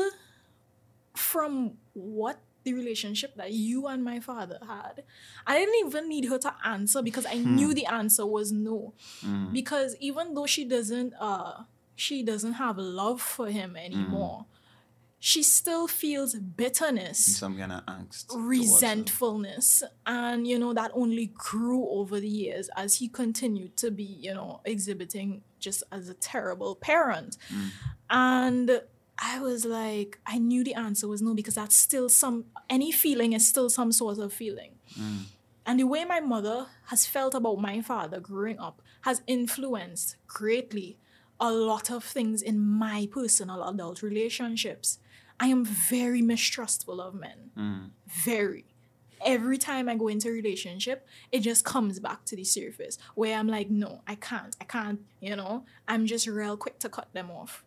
from 1.15 1.77
what 1.93 2.39
the 2.63 2.73
relationship 2.73 3.35
that 3.35 3.51
you 3.51 3.87
and 3.87 4.03
my 4.03 4.19
father 4.19 4.59
had? 4.67 5.03
I 5.47 5.57
didn't 5.57 5.87
even 5.87 6.07
need 6.09 6.25
her 6.25 6.37
to 6.39 6.53
answer 6.63 7.01
because 7.01 7.25
I 7.25 7.35
knew 7.35 7.73
the 7.73 7.85
answer 7.87 8.25
was 8.25 8.51
no. 8.51 8.93
Because 9.51 9.95
even 9.99 10.33
though 10.35 10.45
she 10.45 10.65
doesn't 10.65 11.13
uh 11.19 11.63
she 11.95 12.23
doesn't 12.23 12.53
have 12.53 12.77
love 12.77 13.21
for 13.21 13.47
him 13.47 13.75
anymore, 13.75 14.45
she 15.23 15.43
still 15.43 15.87
feels 15.87 16.33
bitterness 16.33 17.37
Some 17.37 17.55
kind 17.55 17.71
of 17.71 17.85
angst. 17.85 18.25
resentfulness 18.35 19.83
and 20.03 20.47
you 20.47 20.57
know 20.57 20.73
that 20.73 20.89
only 20.95 21.27
grew 21.35 21.87
over 21.89 22.19
the 22.19 22.27
years 22.27 22.71
as 22.75 22.95
he 22.95 23.07
continued 23.07 23.77
to 23.77 23.91
be 23.91 24.03
you 24.03 24.33
know 24.33 24.61
exhibiting 24.65 25.43
just 25.59 25.83
as 25.91 26.09
a 26.09 26.15
terrible 26.15 26.75
parent 26.75 27.37
mm. 27.53 27.69
and 28.09 28.81
i 29.19 29.39
was 29.39 29.63
like 29.63 30.19
i 30.25 30.39
knew 30.39 30.63
the 30.63 30.73
answer 30.73 31.07
was 31.07 31.21
no 31.21 31.35
because 31.35 31.53
that's 31.53 31.77
still 31.77 32.09
some 32.09 32.45
any 32.67 32.91
feeling 32.91 33.33
is 33.33 33.47
still 33.47 33.69
some 33.69 33.91
sort 33.91 34.17
of 34.17 34.33
feeling 34.33 34.71
mm. 34.99 35.25
and 35.67 35.79
the 35.79 35.85
way 35.85 36.03
my 36.03 36.19
mother 36.19 36.65
has 36.87 37.05
felt 37.05 37.35
about 37.35 37.59
my 37.59 37.79
father 37.79 38.19
growing 38.19 38.57
up 38.57 38.81
has 39.01 39.21
influenced 39.27 40.15
greatly 40.25 40.97
a 41.41 41.51
lot 41.51 41.89
of 41.89 42.03
things 42.03 42.41
in 42.41 42.59
my 42.59 43.09
personal 43.11 43.67
adult 43.67 44.03
relationships. 44.03 44.99
I 45.41 45.47
am 45.47 45.65
very 45.65 46.21
mistrustful 46.21 47.01
of 47.01 47.15
men. 47.15 47.49
Mm. 47.57 47.89
Very. 48.23 48.65
Every 49.25 49.57
time 49.57 49.89
I 49.89 49.95
go 49.95 50.07
into 50.07 50.29
a 50.29 50.31
relationship, 50.31 51.07
it 51.31 51.39
just 51.39 51.65
comes 51.65 51.99
back 51.99 52.25
to 52.25 52.35
the 52.35 52.43
surface 52.43 52.99
where 53.15 53.37
I'm 53.37 53.47
like, 53.47 53.69
no, 53.69 54.01
I 54.07 54.15
can't. 54.15 54.55
I 54.61 54.65
can't, 54.65 54.99
you 55.19 55.35
know, 55.35 55.65
I'm 55.87 56.05
just 56.05 56.27
real 56.27 56.57
quick 56.57 56.77
to 56.79 56.89
cut 56.89 57.11
them 57.13 57.31
off. 57.31 57.63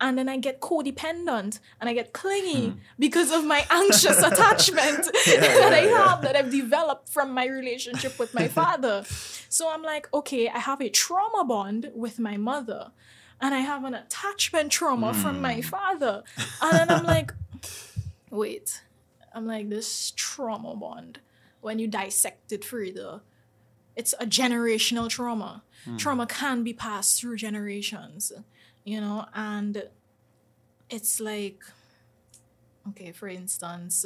And 0.00 0.16
then 0.16 0.28
I 0.28 0.36
get 0.36 0.60
codependent 0.60 1.58
and 1.80 1.90
I 1.90 1.94
get 1.94 2.12
clingy 2.12 2.68
hmm. 2.68 2.78
because 2.98 3.32
of 3.32 3.44
my 3.44 3.66
anxious 3.70 4.22
attachment 4.30 5.04
that 5.26 5.72
I 5.72 5.86
have 5.98 6.22
that 6.22 6.36
I've 6.36 6.50
developed 6.50 7.08
from 7.08 7.32
my 7.32 7.46
relationship 7.46 8.18
with 8.20 8.34
my 8.34 8.46
father. 8.60 9.04
So 9.48 9.72
I'm 9.72 9.82
like, 9.82 10.08
okay, 10.14 10.48
I 10.48 10.58
have 10.58 10.80
a 10.80 10.90
trauma 10.90 11.44
bond 11.44 11.90
with 11.94 12.20
my 12.20 12.36
mother 12.36 12.92
and 13.40 13.54
I 13.54 13.58
have 13.60 13.84
an 13.84 13.94
attachment 13.94 14.72
trauma 14.72 15.12
from 15.14 15.40
my 15.42 15.60
father. 15.60 16.22
And 16.60 16.76
then 16.76 16.90
I'm 16.90 17.04
like, 17.14 17.32
wait, 18.30 18.82
I'm 19.34 19.46
like, 19.46 19.68
this 19.68 20.12
trauma 20.16 20.74
bond, 20.76 21.20
when 21.60 21.78
you 21.78 21.86
dissect 21.88 22.52
it 22.52 22.64
further, 22.64 23.20
it's 23.94 24.14
a 24.20 24.26
generational 24.26 25.08
trauma. 25.08 25.62
Trauma 25.98 26.26
can 26.26 26.64
be 26.64 26.72
passed 26.74 27.20
through 27.20 27.36
generations, 27.36 28.32
you 28.84 29.00
know, 29.00 29.26
and 29.34 29.84
it's 30.90 31.20
like, 31.20 31.62
okay, 32.88 33.12
for 33.12 33.28
instance, 33.28 34.04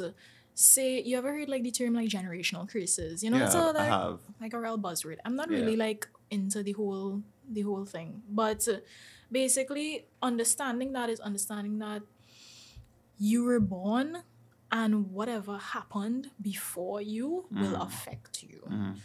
say 0.53 1.01
you 1.01 1.17
ever 1.17 1.31
heard 1.33 1.49
like 1.49 1.63
the 1.63 1.71
term 1.71 1.93
like 1.93 2.09
generational 2.09 2.69
curses, 2.69 3.23
you 3.23 3.29
know, 3.29 3.37
it's 3.37 3.53
Yeah, 3.55 3.69
a, 3.69 3.73
I 3.77 3.83
like, 3.83 3.89
have. 3.89 4.19
like 4.39 4.53
a 4.53 4.59
real 4.59 4.77
buzzword. 4.77 5.17
I'm 5.25 5.35
not 5.35 5.49
Yeah. 5.49 5.57
really 5.57 5.75
like 5.75 6.07
into 6.29 6.63
the 6.63 6.71
whole 6.73 7.21
the 7.51 7.61
whole 7.61 7.85
thing, 7.85 8.21
but 8.29 8.65
uh, 8.67 8.77
basically 9.31 10.05
understanding 10.21 10.93
that 10.93 11.09
is 11.09 11.19
understanding 11.19 11.79
that 11.79 12.01
you 13.17 13.43
were 13.43 13.59
born 13.59 14.23
and 14.71 15.11
whatever 15.11 15.57
happened 15.57 16.31
before 16.41 17.01
you 17.01 17.45
will 17.51 17.77
mm. 17.77 17.85
affect 17.85 18.43
you. 18.43 18.61
Mm. 18.69 18.99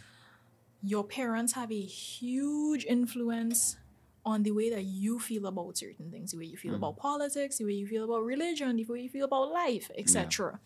Your 0.83 1.03
parents 1.03 1.53
have 1.53 1.71
a 1.71 1.81
huge 1.81 2.85
influence 2.85 3.77
on 4.25 4.43
the 4.43 4.51
way 4.51 4.69
that 4.69 4.83
you 4.83 5.19
feel 5.19 5.45
about 5.45 5.77
certain 5.77 6.11
things, 6.11 6.31
the 6.31 6.37
way 6.37 6.45
you 6.45 6.57
feel 6.57 6.73
mm. 6.73 6.77
about 6.77 6.97
politics, 6.97 7.57
the 7.57 7.65
way 7.65 7.73
you 7.73 7.87
feel 7.87 8.03
about 8.05 8.23
religion, 8.23 8.75
the 8.75 8.85
way 8.85 8.99
you 8.99 9.09
feel 9.09 9.25
about 9.25 9.51
life, 9.51 9.89
etc. 9.97 10.59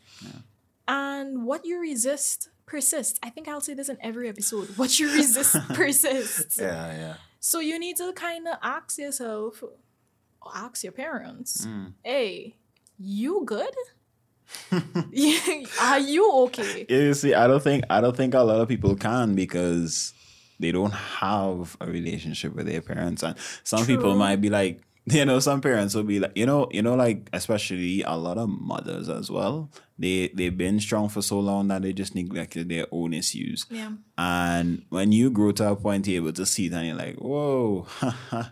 And 0.88 1.46
what 1.46 1.66
you 1.66 1.80
resist 1.80 2.50
persists. 2.66 3.20
I 3.22 3.30
think 3.30 3.48
I'll 3.48 3.62
say 3.62 3.74
this 3.74 3.90
in 3.90 3.98
every 4.02 4.30
episode. 4.30 4.78
What 4.78 5.00
you 5.00 5.12
resist 5.14 5.56
persists. 5.74 6.60
Yeah, 6.60 6.92
yeah. 6.92 7.14
So 7.44 7.60
you 7.60 7.80
need 7.80 7.98
to 7.98 8.14
kind 8.14 8.48
of 8.48 8.58
ask 8.62 9.00
yourself, 9.00 9.64
or 9.64 10.52
ask 10.56 10.84
your 10.84 10.94
parents, 10.94 11.66
mm. 11.66 11.94
hey, 12.04 12.56
you 13.00 13.42
good? 13.46 13.74
Are 15.82 16.00
you 16.00 16.32
okay? 16.44 16.86
You 16.88 17.16
see, 17.16 17.34
I 17.34 17.48
don't 17.48 17.64
think 17.64 17.84
I 17.90 18.00
don't 18.00 18.16
think 18.16 18.36
a 18.36 18.42
lot 18.42 18.62
of 18.62 18.68
people 18.68 18.96
can 18.96 19.34
because 19.34 20.14
they 20.60 20.72
don't 20.72 20.94
have 20.94 21.76
a 21.82 21.88
relationship 21.88 22.54
with 22.54 22.68
their 22.68 22.82
parents, 22.82 23.24
and 23.24 23.36
some 23.64 23.88
people 23.88 24.16
might 24.16 24.40
be 24.40 24.52
like, 24.52 24.80
you 25.06 25.26
know, 25.26 25.40
some 25.40 25.62
parents 25.62 25.96
will 25.96 26.04
be 26.04 26.20
like, 26.20 26.34
you 26.36 26.46
know, 26.46 26.68
you 26.72 26.82
know, 26.82 26.96
like 26.96 27.30
especially 27.34 28.04
a 28.04 28.16
lot 28.16 28.38
of 28.38 28.50
mothers 28.50 29.10
as 29.10 29.32
well. 29.32 29.72
They 29.98 30.30
they've 30.34 30.56
been 30.56 30.80
strong 30.80 31.10
for 31.10 31.22
so 31.22 31.40
long 31.40 31.68
that 31.70 31.82
they 31.82 31.94
just 31.94 32.16
neglected 32.16 32.70
their 32.70 32.86
own 32.92 33.14
issues. 33.14 33.66
Yeah. 33.70 33.92
And 34.18 34.84
when 34.90 35.12
you 35.12 35.32
grow 35.32 35.52
to 35.54 35.72
a 35.72 35.76
point, 35.76 36.08
you're 36.08 36.24
able 36.24 36.34
to 36.34 36.46
see 36.46 36.68
it, 36.68 36.74
and 36.74 36.88
you're 36.88 36.96
like, 36.96 37.16
whoa. 37.16 37.88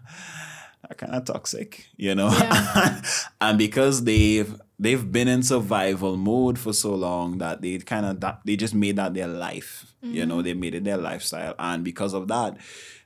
kind 0.97 1.13
of 1.13 1.25
toxic, 1.25 1.87
you 1.97 2.15
know, 2.15 2.29
Yeah. 2.31 3.01
and 3.41 3.57
because 3.57 4.03
they've 4.03 4.59
they've 4.79 5.11
been 5.11 5.27
in 5.27 5.43
survival 5.43 6.17
mode 6.17 6.57
for 6.57 6.73
so 6.73 6.95
long 6.95 7.37
that 7.37 7.61
they 7.61 7.77
kind 7.79 8.05
of 8.05 8.19
that 8.21 8.41
they 8.45 8.55
just 8.55 8.73
made 8.73 8.95
that 8.95 9.13
their 9.13 9.27
life. 9.27 9.85
You 10.01 10.25
know, 10.25 10.35
mm-hmm. 10.35 10.43
they 10.43 10.53
made 10.53 10.75
it 10.75 10.85
their 10.85 10.97
lifestyle, 10.97 11.55
and 11.59 11.83
because 11.83 12.13
of 12.13 12.29
that, 12.29 12.57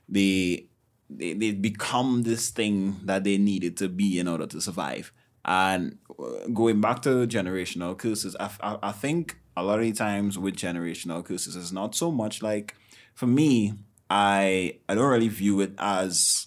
they 0.08 0.68
they 1.10 1.32
they 1.34 1.52
become 1.52 2.22
this 2.22 2.50
thing 2.50 2.96
that 3.04 3.24
they 3.24 3.38
needed 3.38 3.76
to 3.78 3.88
be 3.88 4.18
in 4.18 4.28
order 4.28 4.46
to 4.46 4.60
survive. 4.60 5.12
And 5.44 5.98
uh, 6.18 6.48
going 6.52 6.80
back 6.80 7.02
to 7.02 7.26
generational 7.26 7.96
curses, 7.98 8.34
I, 8.40 8.50
I, 8.62 8.78
I 8.84 8.92
think 8.92 9.36
a 9.56 9.62
lot 9.62 9.78
of 9.78 9.84
the 9.84 9.92
times 9.92 10.38
with 10.38 10.56
generational 10.56 11.22
curses, 11.24 11.54
it's 11.54 11.70
not 11.72 11.94
so 11.94 12.10
much 12.10 12.42
like 12.42 12.74
for 13.14 13.26
me. 13.26 13.74
I 14.10 14.78
I 14.88 14.94
don't 14.94 15.10
really 15.10 15.28
view 15.28 15.60
it 15.60 15.72
as 15.78 16.46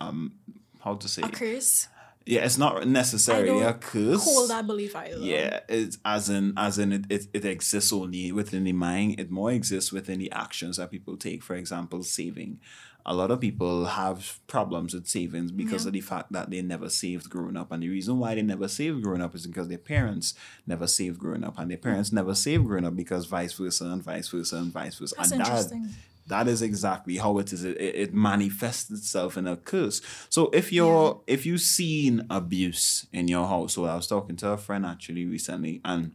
um 0.00 0.32
how 0.80 0.94
to 0.94 1.08
say 1.08 1.22
A 1.22 1.28
curse. 1.28 1.88
yeah, 2.26 2.44
it's 2.44 2.56
not 2.58 2.86
necessarily 2.86 3.62
a 3.62 3.74
curse. 3.74 4.24
hold 4.24 4.50
that 4.50 4.66
belief 4.66 4.94
either. 4.96 5.18
Yeah, 5.18 5.60
it's 5.68 5.98
as 6.04 6.28
in 6.30 6.52
as 6.56 6.78
in 6.78 6.92
it, 6.92 7.04
it, 7.10 7.26
it 7.34 7.44
exists 7.44 7.92
only 7.92 8.32
within 8.32 8.64
the 8.64 8.72
mind. 8.72 9.18
It 9.20 9.30
more 9.30 9.50
exists 9.52 9.92
within 9.92 10.18
the 10.18 10.30
actions 10.32 10.76
that 10.78 10.90
people 10.90 11.16
take. 11.16 11.42
For 11.42 11.56
example, 11.56 12.02
saving. 12.02 12.60
A 13.06 13.14
lot 13.14 13.30
of 13.30 13.40
people 13.40 13.86
have 13.86 14.38
problems 14.46 14.94
with 14.94 15.06
savings 15.08 15.50
because 15.52 15.84
Yeah. 15.84 15.88
of 15.88 15.92
the 15.94 16.00
fact 16.00 16.32
that 16.32 16.50
they 16.50 16.62
never 16.62 16.88
saved 16.88 17.28
growing 17.30 17.56
up. 17.56 17.72
And 17.72 17.82
the 17.82 17.88
reason 17.88 18.18
why 18.18 18.34
they 18.34 18.42
never 18.42 18.68
saved 18.68 19.02
growing 19.02 19.22
up 19.22 19.34
is 19.34 19.46
because 19.46 19.68
their 19.68 19.78
parents 19.78 20.34
never 20.66 20.86
saved 20.86 21.18
growing 21.18 21.44
up. 21.44 21.58
And 21.58 21.70
their 21.70 21.78
parents 21.78 22.12
never 22.12 22.34
saved 22.34 22.66
growing 22.66 22.84
up 22.84 22.94
because 22.96 23.26
vice 23.26 23.52
versa 23.54 23.84
and 23.86 24.02
vice 24.02 24.28
versa 24.28 24.56
and 24.56 24.72
vice 24.72 24.96
versa. 24.98 25.14
That's 25.16 25.30
and 25.32 25.40
that, 25.40 25.46
interesting. 25.48 25.88
that 26.28 26.46
is 26.48 26.62
exactly 26.62 27.16
how 27.16 27.38
it 27.38 27.52
is. 27.52 27.64
It, 27.64 27.76
it 27.80 28.14
manifests 28.14 28.90
itself 28.90 29.36
in 29.36 29.46
a 29.46 29.56
curse. 29.56 30.00
So 30.28 30.50
if 30.50 30.72
you're 30.72 31.20
if 31.26 31.46
you've 31.46 31.62
seen 31.62 32.26
abuse 32.30 33.06
in 33.12 33.28
your 33.28 33.46
household, 33.48 33.88
I 33.88 33.96
was 33.96 34.06
talking 34.06 34.36
to 34.36 34.50
a 34.50 34.56
friend 34.58 34.84
actually 34.86 35.24
recently, 35.26 35.80
and 35.84 36.12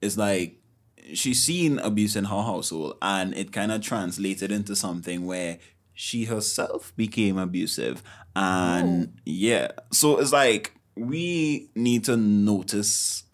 it's 0.00 0.16
like 0.16 0.60
she's 1.12 1.42
seen 1.42 1.78
abuse 1.78 2.16
in 2.16 2.24
her 2.24 2.42
household, 2.42 2.96
and 3.02 3.34
it 3.36 3.52
kind 3.52 3.72
of 3.72 3.82
translated 3.82 4.50
into 4.50 4.74
something 4.74 5.26
where 5.26 5.58
she 5.92 6.24
herself 6.24 6.92
became 6.96 7.38
abusive, 7.38 8.02
and 8.34 9.08
oh. 9.08 9.20
yeah, 9.24 9.68
so 9.92 10.18
it's 10.18 10.32
like 10.32 10.72
we 10.96 11.70
need 11.74 12.04
to 12.04 12.16
notice 12.16 13.24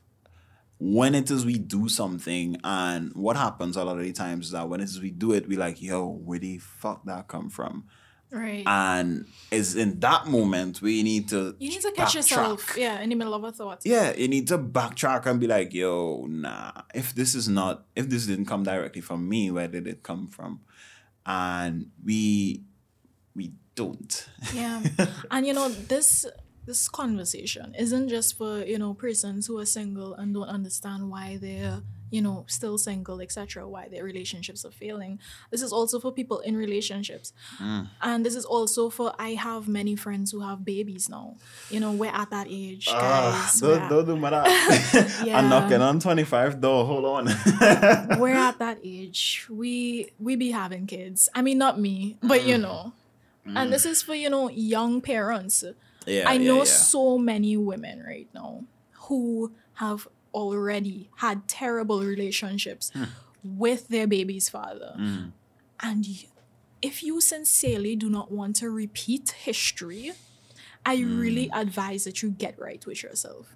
when 0.78 1.14
it 1.14 1.30
is 1.30 1.44
we 1.44 1.58
do 1.58 1.88
something 1.90 2.56
and 2.64 3.12
what 3.14 3.36
happens 3.36 3.76
a 3.76 3.84
lot 3.84 3.98
of 3.98 4.02
the 4.02 4.12
times 4.12 4.46
is 4.46 4.52
that 4.52 4.66
when 4.66 4.80
it 4.80 4.84
is 4.84 4.98
we 4.98 5.10
do 5.10 5.32
it 5.32 5.46
we 5.46 5.54
like 5.54 5.82
yo 5.82 6.06
where 6.06 6.38
the 6.38 6.56
fuck 6.56 7.04
that 7.04 7.28
come 7.28 7.50
from 7.50 7.84
Right. 8.32 8.62
and 8.66 9.26
it's 9.50 9.74
in 9.74 9.98
that 10.00 10.26
moment 10.28 10.80
we 10.80 11.02
need 11.02 11.28
to 11.30 11.56
you 11.58 11.70
need 11.70 11.80
to 11.80 11.90
catch 11.92 12.10
backtrack. 12.10 12.14
yourself. 12.14 12.76
Yeah, 12.76 13.00
in 13.00 13.08
the 13.10 13.16
middle 13.16 13.34
of 13.34 13.42
a 13.44 13.50
thought. 13.52 13.80
yeah 13.84 14.14
you 14.16 14.28
need 14.28 14.46
to 14.48 14.58
backtrack 14.58 15.26
and 15.26 15.40
be 15.40 15.46
like 15.48 15.74
yo 15.74 16.26
nah 16.28 16.70
if 16.94 17.12
this 17.14 17.34
is 17.34 17.48
not 17.48 17.86
if 17.96 18.08
this 18.08 18.26
didn't 18.26 18.46
come 18.46 18.62
directly 18.62 19.00
from 19.02 19.28
me 19.28 19.50
where 19.50 19.66
did 19.68 19.86
it 19.88 20.02
come 20.02 20.26
from 20.28 20.60
and 21.26 21.90
we 22.04 22.62
we 23.34 23.52
don't 23.74 24.26
Yeah. 24.54 24.82
and 25.30 25.46
you 25.46 25.52
know, 25.52 25.68
this 25.68 26.26
this 26.70 26.88
conversation 26.88 27.74
isn't 27.76 28.08
just 28.08 28.38
for, 28.38 28.62
you 28.64 28.78
know, 28.78 28.94
persons 28.94 29.48
who 29.48 29.58
are 29.58 29.66
single 29.66 30.14
and 30.14 30.32
don't 30.32 30.48
understand 30.48 31.10
why 31.10 31.36
they're, 31.36 31.80
you 32.12 32.22
know, 32.22 32.44
still 32.46 32.78
single, 32.78 33.20
etc., 33.20 33.66
why 33.66 33.88
their 33.88 34.04
relationships 34.04 34.64
are 34.64 34.70
failing. 34.70 35.18
This 35.50 35.62
is 35.62 35.72
also 35.72 35.98
for 35.98 36.12
people 36.12 36.38
in 36.38 36.56
relationships. 36.56 37.32
Mm. 37.58 37.88
And 38.00 38.24
this 38.24 38.36
is 38.36 38.44
also 38.44 38.88
for 38.88 39.12
I 39.18 39.30
have 39.30 39.66
many 39.66 39.96
friends 39.96 40.30
who 40.30 40.40
have 40.48 40.64
babies 40.64 41.08
now. 41.08 41.34
You 41.70 41.80
know, 41.80 41.90
we're 41.90 42.14
at 42.22 42.30
that 42.30 42.46
age, 42.48 42.86
ah, 42.88 43.00
guys. 43.00 43.60
Ah, 43.62 43.66
we're, 43.66 43.74
don't, 43.74 43.82
at, 43.82 43.90
don't 43.90 44.06
do 44.06 44.16
my 44.16 44.30
that. 44.30 45.22
Yeah. 45.26 45.38
I'm 45.38 45.48
knocking 45.48 45.82
on 45.82 45.98
25 45.98 46.60
though 46.60 46.84
Hold 46.84 47.04
on. 47.04 47.24
we're 48.20 48.40
at 48.48 48.60
that 48.60 48.78
age. 48.84 49.46
We 49.50 50.12
we 50.20 50.36
be 50.36 50.52
having 50.52 50.86
kids. 50.86 51.28
I 51.34 51.42
mean 51.42 51.58
not 51.58 51.80
me, 51.80 52.16
but 52.22 52.44
you 52.44 52.58
mm. 52.58 52.62
know. 52.62 52.92
Mm. 53.46 53.56
And 53.56 53.72
this 53.72 53.86
is 53.86 54.02
for, 54.02 54.14
you 54.14 54.30
know, 54.30 54.48
young 54.50 55.00
parents. 55.00 55.64
Yeah, 56.06 56.24
I 56.28 56.38
know 56.38 56.58
yeah. 56.58 56.64
so 56.64 57.18
many 57.18 57.56
women 57.56 58.02
right 58.06 58.28
now 58.34 58.64
who 59.08 59.52
have 59.74 60.06
already 60.34 61.10
had 61.16 61.46
terrible 61.48 62.00
relationships 62.02 62.90
Hmm. 62.94 63.04
with 63.42 63.88
their 63.88 64.06
baby's 64.06 64.48
father. 64.48 64.94
And 65.80 66.06
if 66.82 67.02
you 67.02 67.20
sincerely 67.20 67.96
do 67.96 68.08
not 68.10 68.30
want 68.30 68.56
to 68.56 68.70
repeat 68.70 69.30
history, 69.32 70.12
I 70.86 70.96
really 71.00 71.46
Hmm. 71.48 71.58
advise 71.58 72.04
that 72.04 72.22
you 72.22 72.30
get 72.30 72.58
right 72.58 72.84
with 72.86 73.02
yourself. 73.02 73.54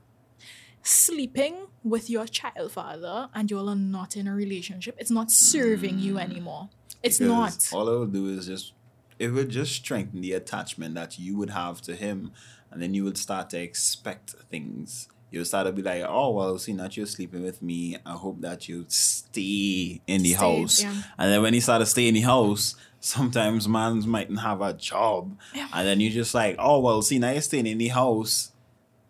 Sleeping 0.82 1.54
with 1.82 2.10
your 2.10 2.26
child 2.26 2.72
father 2.72 3.30
and 3.34 3.50
you 3.50 3.58
all 3.58 3.70
are 3.70 3.74
not 3.76 4.16
in 4.16 4.26
a 4.28 4.34
relationship, 4.34 4.94
it's 4.98 5.10
not 5.10 5.30
serving 5.30 5.98
you 5.98 6.18
anymore. 6.18 6.68
It's 7.02 7.18
Hmm. 7.18 7.24
Because 7.28 7.72
not. 7.72 7.78
All 7.78 7.88
it 7.88 7.98
will 7.98 8.06
do 8.06 8.28
is 8.28 8.46
just 8.46 8.72
it 9.18 9.28
would 9.28 9.48
just 9.50 9.72
strengthen 9.72 10.20
the 10.20 10.32
attachment 10.32 10.94
that 10.94 11.18
you 11.18 11.36
would 11.36 11.50
have 11.50 11.80
to 11.82 11.94
him, 11.94 12.32
and 12.70 12.82
then 12.82 12.94
you 12.94 13.04
would 13.04 13.18
start 13.18 13.50
to 13.50 13.58
expect 13.60 14.30
things. 14.50 15.08
You'll 15.30 15.44
start 15.44 15.66
to 15.66 15.72
be 15.72 15.82
like, 15.82 16.04
oh 16.06 16.30
well, 16.30 16.58
seeing 16.58 16.76
that 16.78 16.96
you're 16.96 17.06
sleeping 17.06 17.42
with 17.42 17.60
me, 17.62 17.96
I 18.06 18.12
hope 18.12 18.40
that 18.42 18.68
you 18.68 18.84
stay 18.88 20.00
in 20.06 20.22
the 20.22 20.32
Stay, 20.34 20.60
house. 20.60 20.82
yeah. 20.82 20.94
And 21.18 21.32
then 21.32 21.42
when 21.42 21.54
you 21.54 21.60
start 21.60 21.80
to 21.80 21.86
stay 21.86 22.06
in 22.08 22.14
the 22.14 22.20
house, 22.20 22.76
sometimes 23.00 23.66
mans 23.68 24.06
mightn't 24.06 24.40
have 24.40 24.60
a 24.60 24.72
job, 24.72 25.36
Yeah. 25.54 25.68
and 25.72 25.86
then 25.86 26.00
you're 26.00 26.12
just 26.12 26.34
like, 26.34 26.56
oh 26.58 26.78
well, 26.80 27.02
see 27.02 27.18
now 27.18 27.30
you're 27.32 27.40
staying 27.42 27.66
in 27.66 27.78
the 27.78 27.88
house. 27.88 28.52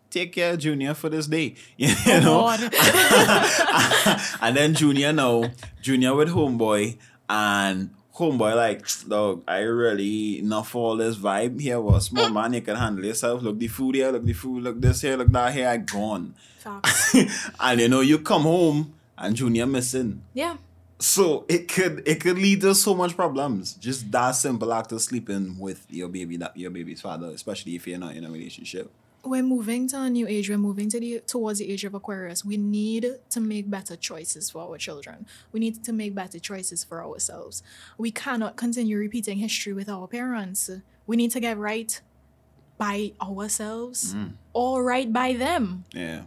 Take 0.09 0.31
care, 0.33 0.55
Junior, 0.55 0.93
for 0.93 1.09
this 1.09 1.27
day. 1.27 1.55
You 1.77 1.89
Oh, 2.07 2.19
know, 2.21 2.69
and 4.41 4.55
then 4.55 4.73
Junior 4.73 5.11
no, 5.13 5.49
Junior 5.81 6.15
with 6.15 6.29
Homeboy, 6.29 6.97
and 7.29 7.89
Homeboy 8.15 8.55
like, 8.55 8.87
dog, 9.09 9.43
I 9.47 9.59
really 9.59 10.39
not 10.41 10.67
for 10.67 10.89
all 10.91 10.97
this 10.97 11.17
vibe 11.17 11.59
here. 11.59 11.81
Was 11.81 12.05
small 12.05 12.29
man, 12.29 12.53
you 12.53 12.61
can 12.61 12.77
handle 12.77 13.03
yourself. 13.03 13.41
Look 13.41 13.59
the 13.59 13.67
food 13.67 13.95
here, 13.95 14.09
look 14.11 14.23
the 14.23 14.33
food, 14.33 14.63
look 14.63 14.79
this 14.79 15.01
here, 15.01 15.17
look 15.17 15.31
that 15.31 15.53
here, 15.53 15.67
I 15.67 15.77
gone. 15.77 16.33
And 17.59 17.79
you 17.81 17.89
know, 17.89 18.01
you 18.01 18.19
come 18.19 18.43
home 18.43 18.93
and 19.17 19.35
Junior 19.35 19.65
missing. 19.65 20.21
yeah. 20.33 20.57
So 20.97 21.43
it 21.49 21.67
could 21.67 22.07
it 22.07 22.21
could 22.21 22.37
lead 22.37 22.61
to 22.61 22.73
so 22.73 22.95
much 22.95 23.17
problems. 23.17 23.73
Just 23.73 24.09
that 24.13 24.31
simple 24.31 24.71
act 24.71 24.93
of 24.93 25.01
sleeping 25.01 25.59
with 25.59 25.85
your 25.89 26.07
baby, 26.07 26.37
that 26.37 26.55
your 26.55 26.71
baby's 26.71 27.01
father, 27.01 27.27
especially 27.27 27.75
if 27.75 27.85
you're 27.85 27.99
not 27.99 28.15
in 28.15 28.23
a 28.23 28.31
relationship. 28.31 28.89
We're 29.25 29.43
moving 29.43 29.87
to 29.89 30.01
a 30.01 30.09
new 30.09 30.27
age. 30.27 30.49
We're 30.49 30.57
moving 30.57 30.89
to 30.89 30.99
the 30.99 31.19
towards 31.19 31.59
the 31.59 31.71
age 31.71 31.83
of 31.83 31.93
Aquarius. 31.93 32.45
We 32.45 32.57
need 32.57 33.19
to 33.29 33.39
make 33.39 33.69
better 33.69 33.95
choices 33.95 34.49
for 34.49 34.61
our 34.61 34.77
children. 34.77 35.25
We 35.51 35.59
need 35.59 35.83
to 35.83 35.93
make 35.93 36.15
better 36.15 36.39
choices 36.39 36.83
for 36.83 37.03
ourselves. 37.03 37.63
We 37.97 38.11
cannot 38.11 38.55
continue 38.55 38.97
repeating 38.97 39.37
history 39.37 39.73
with 39.73 39.89
our 39.89 40.07
parents. 40.07 40.69
We 41.07 41.15
need 41.15 41.31
to 41.31 41.39
get 41.39 41.57
right 41.57 41.99
by 42.77 43.13
ourselves 43.21 44.13
mm. 44.13 44.33
or 44.53 44.83
right 44.83 45.11
by 45.11 45.33
them. 45.33 45.85
Yeah. 45.93 46.23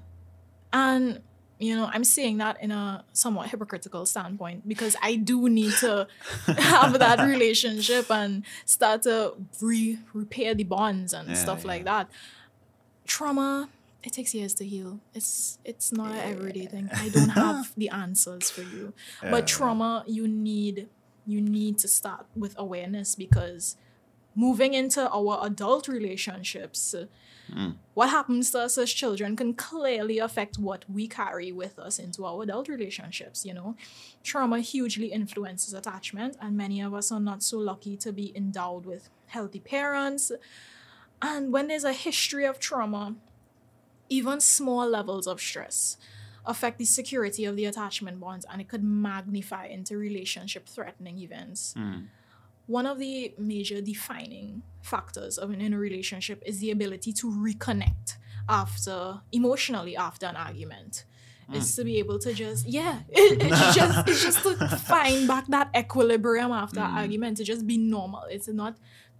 And 0.72 1.20
you 1.59 1.74
know, 1.74 1.90
I'm 1.92 2.05
saying 2.05 2.38
that 2.38 2.62
in 2.62 2.70
a 2.70 3.05
somewhat 3.12 3.49
hypocritical 3.49 4.07
standpoint 4.07 4.68
because 4.68 4.94
I 5.03 5.16
do 5.16 5.49
need 5.49 5.72
to 5.80 6.07
have 6.46 6.99
that 6.99 7.26
relationship 7.26 8.11
and 8.11 8.44
start 8.64 9.03
to 9.03 9.34
re- 9.61 9.99
repair 10.12 10.55
the 10.55 10.64
bonds 10.64 11.12
and 11.12 11.28
Yeah, 11.28 11.34
stuff 11.34 11.62
yeah. 11.62 11.66
like 11.66 11.84
that. 11.84 12.09
Trauma, 13.09 13.68
it 14.04 14.12
takes 14.12 14.32
years 14.34 14.54
to 14.54 14.64
heal. 14.64 15.00
It's 15.14 15.59
it's 15.64 15.90
not 15.90 16.12
an 16.12 16.18
everyday 16.18 16.66
thing. 16.66 16.88
I 16.92 17.09
don't 17.09 17.30
have 17.30 17.72
the 17.76 17.88
answers 17.88 18.50
for 18.50 18.62
you. 18.62 18.92
Yeah. 19.22 19.30
But 19.32 19.48
trauma, 19.48 20.04
you 20.06 20.28
need 20.28 20.88
you 21.26 21.40
need 21.40 21.78
to 21.78 21.88
start 21.88 22.26
with 22.36 22.54
awareness 22.56 23.14
because 23.16 23.76
moving 24.34 24.72
into 24.74 25.11
our 25.11 25.40
adult 25.42 25.88
relationships, 25.88 26.94
hmm. 27.52 27.70
what 27.94 28.11
happens 28.11 28.52
to 28.52 28.61
us 28.61 28.78
as 28.78 28.92
children 28.92 29.34
can 29.34 29.52
clearly 29.52 30.18
affect 30.18 30.59
what 30.59 30.84
we 30.88 31.09
carry 31.09 31.50
with 31.50 31.78
us 31.78 31.98
into 31.98 32.24
our 32.24 32.42
adult 32.44 32.68
relationships, 32.68 33.44
you 33.44 33.52
know. 33.52 33.74
Trauma 34.22 34.61
hugely 34.61 35.09
influences 35.09 35.74
attachment, 35.74 36.36
and 36.40 36.56
many 36.56 36.80
of 36.80 36.94
us 36.94 37.11
are 37.11 37.20
not 37.20 37.42
so 37.42 37.59
lucky 37.59 37.96
to 37.96 38.12
be 38.12 38.32
endowed 38.36 38.86
with 38.86 39.09
healthy 39.26 39.61
parents. 39.61 40.30
And 41.21 41.53
when 41.53 41.69
there's 41.69 41.85
a 41.85 41.93
history 41.93 42.45
of 42.47 42.59
trauma, 42.61 43.16
even 44.09 44.41
small 44.41 44.89
levels 44.89 45.27
of 45.27 45.41
stress 45.41 45.97
affect 46.47 46.79
the 46.79 46.85
security 46.85 47.45
of 47.45 47.57
the 47.57 47.66
attachment 47.66 48.19
bonds 48.21 48.47
and 48.51 48.61
it 48.61 48.69
could 48.69 48.83
magnify 48.83 49.66
into 49.66 49.97
relationship 49.99 50.66
threatening 50.66 51.19
events. 51.19 51.75
Hmm. 51.77 52.03
One 52.66 52.87
of 52.87 52.99
the 52.99 53.35
major 53.39 53.81
defining 53.81 54.62
factors 54.83 55.39
of 55.39 55.51
an 55.51 55.61
inner 55.61 55.79
relationship 55.79 56.43
is 56.47 56.61
the 56.61 56.71
ability 56.71 57.12
to 57.14 57.27
reconnect 57.31 58.16
after 58.49 59.21
emotionally 59.33 59.97
after 59.97 60.27
an 60.27 60.37
argument. 60.37 61.05
Hmm. 61.49 61.55
Is 61.57 61.75
to 61.77 61.85
be 61.85 61.99
able 61.99 62.19
to 62.21 62.33
just 62.35 62.66
yeah, 62.66 63.01
it- 63.09 63.43
it's 63.43 63.75
just 63.75 64.09
it's 64.09 64.23
just 64.23 64.43
to 64.43 64.55
find 64.95 65.27
back 65.27 65.47
that 65.49 65.71
equilibrium 65.77 66.53
after 66.53 66.81
an 66.81 66.93
argument 66.99 67.39
to 67.39 67.45
just 67.45 67.66
be 67.66 67.79
normal. 67.79 68.25
It's 68.31 68.49
not 68.49 68.77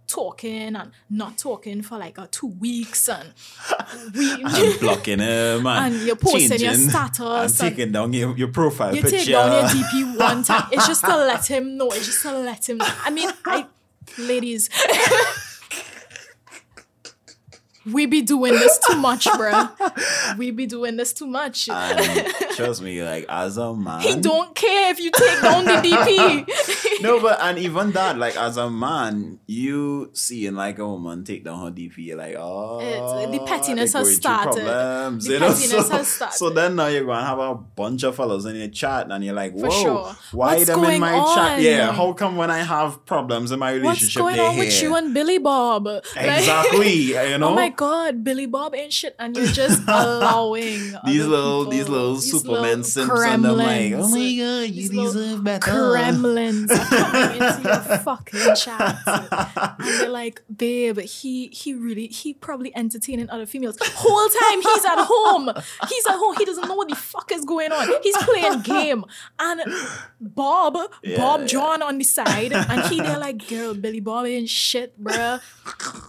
talking 0.09 0.75
and 0.75 0.91
not 1.09 1.37
talking 1.37 1.81
for 1.81 1.97
like 1.97 2.17
uh, 2.19 2.27
two 2.31 2.47
weeks 2.47 3.07
and 3.07 3.31
we 4.15 4.31
and 4.43 4.79
blocking 4.79 5.19
him 5.19 5.65
and, 5.67 5.95
And 5.95 6.05
you're 6.05 6.15
posting 6.15 6.59
your 6.59 6.73
status 6.73 7.61
and 7.61 7.71
taking 7.71 7.91
down 7.91 8.11
your, 8.11 8.35
your 8.35 8.49
profile 8.49 8.95
you 8.95 9.01
picture. 9.03 9.17
take 9.19 9.29
down 9.29 9.51
your 9.51 9.69
DP 9.69 10.17
one 10.17 10.43
time. 10.43 10.67
It's 10.71 10.87
just 10.87 11.05
to 11.05 11.15
let 11.15 11.45
him 11.49 11.77
know. 11.77 11.87
It's 11.91 12.07
just 12.07 12.23
to 12.23 12.33
let 12.33 12.67
him 12.67 12.77
know. 12.79 12.87
I 13.05 13.11
mean, 13.11 13.29
I, 13.45 13.65
ladies, 14.17 14.69
we 17.85 18.05
be 18.05 18.21
doing 18.21 18.53
this 18.53 18.79
too 18.87 18.97
much, 18.97 19.27
bro. 19.37 19.69
We 20.37 20.51
be 20.51 20.65
doing 20.65 20.97
this 20.97 21.13
too 21.13 21.27
much. 21.27 21.65
Trust 22.55 22.81
me, 22.81 23.01
like 23.03 23.25
as 23.29 23.57
a 23.57 23.73
man, 23.73 24.01
he 24.01 24.15
don't 24.17 24.53
care 24.55 24.91
if 24.91 24.99
you 24.99 25.11
take 25.11 25.41
down 25.41 25.65
the 25.65 25.71
DP. 25.71 26.78
No, 27.01 27.19
but 27.21 27.39
and 27.41 27.57
even 27.59 27.91
that, 27.91 28.17
like 28.17 28.35
as 28.37 28.57
a 28.57 28.69
man, 28.69 29.39
you 29.47 30.09
seeing 30.13 30.55
like 30.55 30.79
a 30.79 30.87
woman 30.87 31.23
take 31.23 31.43
down 31.43 31.63
her 31.63 31.71
DP, 31.71 31.97
you're 31.97 32.17
like, 32.17 32.35
oh, 32.37 32.79
It's- 32.81 33.31
the 33.31 33.39
oh, 33.41 33.45
pettiness 33.45 33.93
has 33.93 34.15
started. 34.15 34.63
Problems, 34.63 35.25
The 35.25 35.33
you 35.33 35.39
know? 35.39 35.47
pettiness 35.49 35.87
so, 35.87 35.97
has 35.97 36.07
started. 36.07 36.35
so 36.37 36.49
then 36.49 36.75
now 36.75 36.87
you're 36.87 37.05
gonna 37.05 37.25
have 37.25 37.39
a 37.39 37.55
bunch 37.55 38.03
of 38.03 38.15
fellows 38.15 38.45
in 38.45 38.55
your 38.55 38.67
chat, 38.69 39.09
and 39.11 39.23
you're 39.23 39.33
like, 39.33 39.53
whoa, 39.53 39.69
sure. 39.69 40.15
why 40.31 40.55
What's 40.55 40.67
them 40.67 40.83
in 40.85 40.99
my 41.01 41.11
chat? 41.35 41.57
on? 41.57 41.61
Yeah, 41.63 41.91
how 41.91 42.13
come 42.13 42.35
when 42.37 42.51
I 42.51 42.59
have 42.59 43.05
problems 43.05 43.51
in 43.51 43.59
my 43.59 43.71
relationship, 43.71 44.21
What's 44.23 44.35
going 44.37 44.39
on 44.49 44.57
with 44.57 44.81
you 44.81 44.95
and 44.95 45.13
Billy 45.13 45.37
Bob? 45.37 45.85
Like- 45.85 46.03
exactly, 46.15 46.91
you 46.93 47.37
know. 47.37 47.49
Oh 47.49 47.55
my 47.55 47.69
God, 47.69 48.23
Billy 48.23 48.45
Bob 48.45 48.75
ain't 48.75 48.93
shit, 48.93 49.15
and 49.19 49.35
you're 49.35 49.47
just 49.47 49.81
allowing 49.87 50.93
these 51.05 51.25
little, 51.25 51.65
people- 51.65 51.71
these 51.71 51.89
little 51.89 52.15
these 52.15 52.31
Superman 52.31 52.61
little 52.61 52.83
simps, 52.83 53.21
and 53.23 53.45
I'm 53.47 53.57
like, 53.57 53.93
oh 53.93 54.07
my 54.09 54.17
god, 54.17 54.19
you 54.19 54.65
These 54.69 54.93
little 54.93 55.13
deserve 55.13 55.43
better. 55.43 55.71
Gremlins 55.71 56.69
are 56.71 56.88
coming 56.89 57.41
into 57.41 57.61
your 57.63 57.97
fucking 58.03 58.55
chat, 58.55 58.97
and 59.05 59.99
they're 59.99 60.09
like, 60.09 60.41
"Babe, 60.55 60.99
he 60.99 61.47
he 61.47 61.73
really 61.73 62.07
he 62.07 62.33
probably 62.33 62.75
entertaining 62.75 63.29
other 63.29 63.45
females. 63.45 63.77
Whole 63.81 64.29
time 64.29 64.61
he's 64.61 64.85
at 64.85 65.05
home, 65.05 65.49
he's 65.89 66.05
at 66.07 66.15
home. 66.15 66.35
He 66.37 66.45
doesn't 66.45 66.67
know 66.67 66.75
what 66.75 66.89
the 66.89 66.95
fuck 66.95 67.31
is 67.31 67.45
going 67.45 67.71
on. 67.71 67.87
He's 68.03 68.17
playing 68.17 68.61
game, 68.61 69.05
and 69.39 69.61
Bob, 70.19 70.73
Bob 70.73 71.41
Yeah. 71.41 71.45
John 71.45 71.81
on 71.81 71.97
the 71.97 72.03
side, 72.03 72.53
and 72.53 72.81
he 72.87 73.01
there 73.01 73.17
like, 73.17 73.47
girl, 73.47 73.73
Billy 73.73 73.99
Bob 73.99 74.25
ain't 74.25 74.49
shit, 74.49 75.01
bruh. 75.01 75.41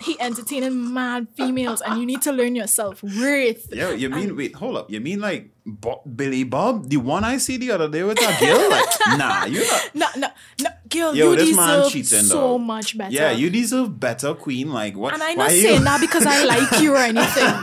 He 0.02 0.18
entertaining 0.20 0.92
mad 0.92 1.28
females, 1.36 1.80
and 1.80 2.00
you 2.00 2.06
need 2.06 2.22
to 2.22 2.32
learn 2.32 2.54
yourself 2.54 3.02
worth. 3.02 3.68
Yeah, 3.72 3.90
you 3.92 4.10
mean 4.10 4.36
wait, 4.36 4.54
hold 4.54 4.76
up. 4.76 4.90
You 4.90 5.00
mean 5.00 5.20
like 5.20 5.50
Bo- 5.66 6.02
Billy 6.16 6.44
Bob, 6.44 6.88
the 6.88 6.96
one 6.96 7.22
I 7.22 7.36
see 7.38 7.56
the 7.58 7.70
other 7.72 7.88
day 7.88 8.02
with 8.02 8.18
that 8.18 8.40
girl? 8.40 8.70
Like, 8.70 8.88
nah, 9.18 9.44
you 9.44 9.60
not. 9.68 9.90
No, 9.94 10.06
no, 10.16 10.28
no, 10.62 10.70
girl, 10.88 11.14
Yo, 11.14 11.30
you 11.30 11.36
this 11.36 11.54
man 11.56 11.78
deserve 11.78 11.92
cheating, 11.92 12.24
so 12.24 12.58
much 12.58 12.96
better. 12.96 13.12
Yeah, 13.12 13.30
you 13.32 13.50
deserve 13.50 13.98
better, 14.00 14.34
Queen. 14.34 14.72
Like 14.72 14.96
what? 14.96 15.14
And 15.14 15.22
I'm 15.22 15.36
not 15.36 15.52
you- 15.52 15.60
saying 15.62 15.84
that 15.84 16.00
because 16.06 16.24
I 16.26 16.44
like 16.44 16.80
you 16.80 16.94
or 16.94 16.98
anything. 16.98 17.54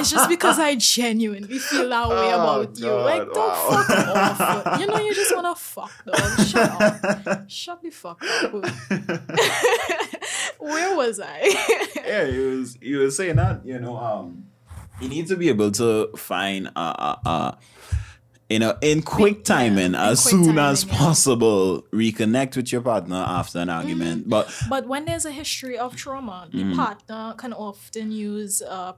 it's 0.00 0.10
just 0.10 0.28
because 0.28 0.58
I 0.58 0.74
genuinely 0.76 1.58
feel 1.58 1.88
that 1.88 2.08
way 2.08 2.32
Oh, 2.34 2.62
about 2.62 2.78
you. 2.78 2.90
Like, 2.92 3.22
don't 3.32 3.36
wow. 3.36 3.84
fuck 3.86 4.66
off. 4.66 4.80
You 4.80 4.86
know, 4.88 4.98
you 4.98 5.14
just 5.14 5.34
wanna 5.34 5.54
fuck, 5.54 5.92
dog. 6.04 6.46
Shut 6.46 7.26
up. 7.26 7.44
Shut 7.50 7.82
the 7.82 7.90
fuck 7.90 8.22
up. 8.22 8.52
Where 10.58 10.96
was 10.96 11.20
I? 11.20 11.92
yeah, 12.04 12.24
you 12.24 12.58
was 12.58 12.78
you 12.82 12.98
was 12.98 13.16
saying 13.16 13.36
that 13.36 13.64
you 13.64 13.78
know 13.78 13.96
um 13.96 14.46
you 15.00 15.08
need 15.08 15.26
to 15.28 15.36
be 15.36 15.48
able 15.48 15.70
to 15.72 16.08
find 16.16 16.68
uh 16.76 16.94
uh, 16.98 17.16
uh 17.26 17.52
you 18.48 18.58
know 18.58 18.76
in 18.80 19.00
quick 19.02 19.38
yeah, 19.38 19.54
timing 19.54 19.84
in 19.86 19.94
as 19.94 20.22
quick 20.22 20.30
soon 20.32 20.58
as 20.58 20.82
timing, 20.82 20.92
yeah. 20.94 21.06
possible 21.06 21.82
reconnect 21.92 22.56
with 22.56 22.72
your 22.72 22.80
partner 22.82 23.16
after 23.26 23.58
an 23.60 23.68
argument 23.70 24.28
but 24.28 24.52
But 24.68 24.86
when 24.88 25.04
there's 25.04 25.24
a 25.24 25.30
history 25.30 25.78
of 25.78 25.94
trauma, 25.96 26.48
the 26.52 26.64
Mm. 26.64 26.76
partner 26.76 27.34
can 27.36 27.52
often 27.52 28.10
use 28.12 28.60
uh, 28.62 28.92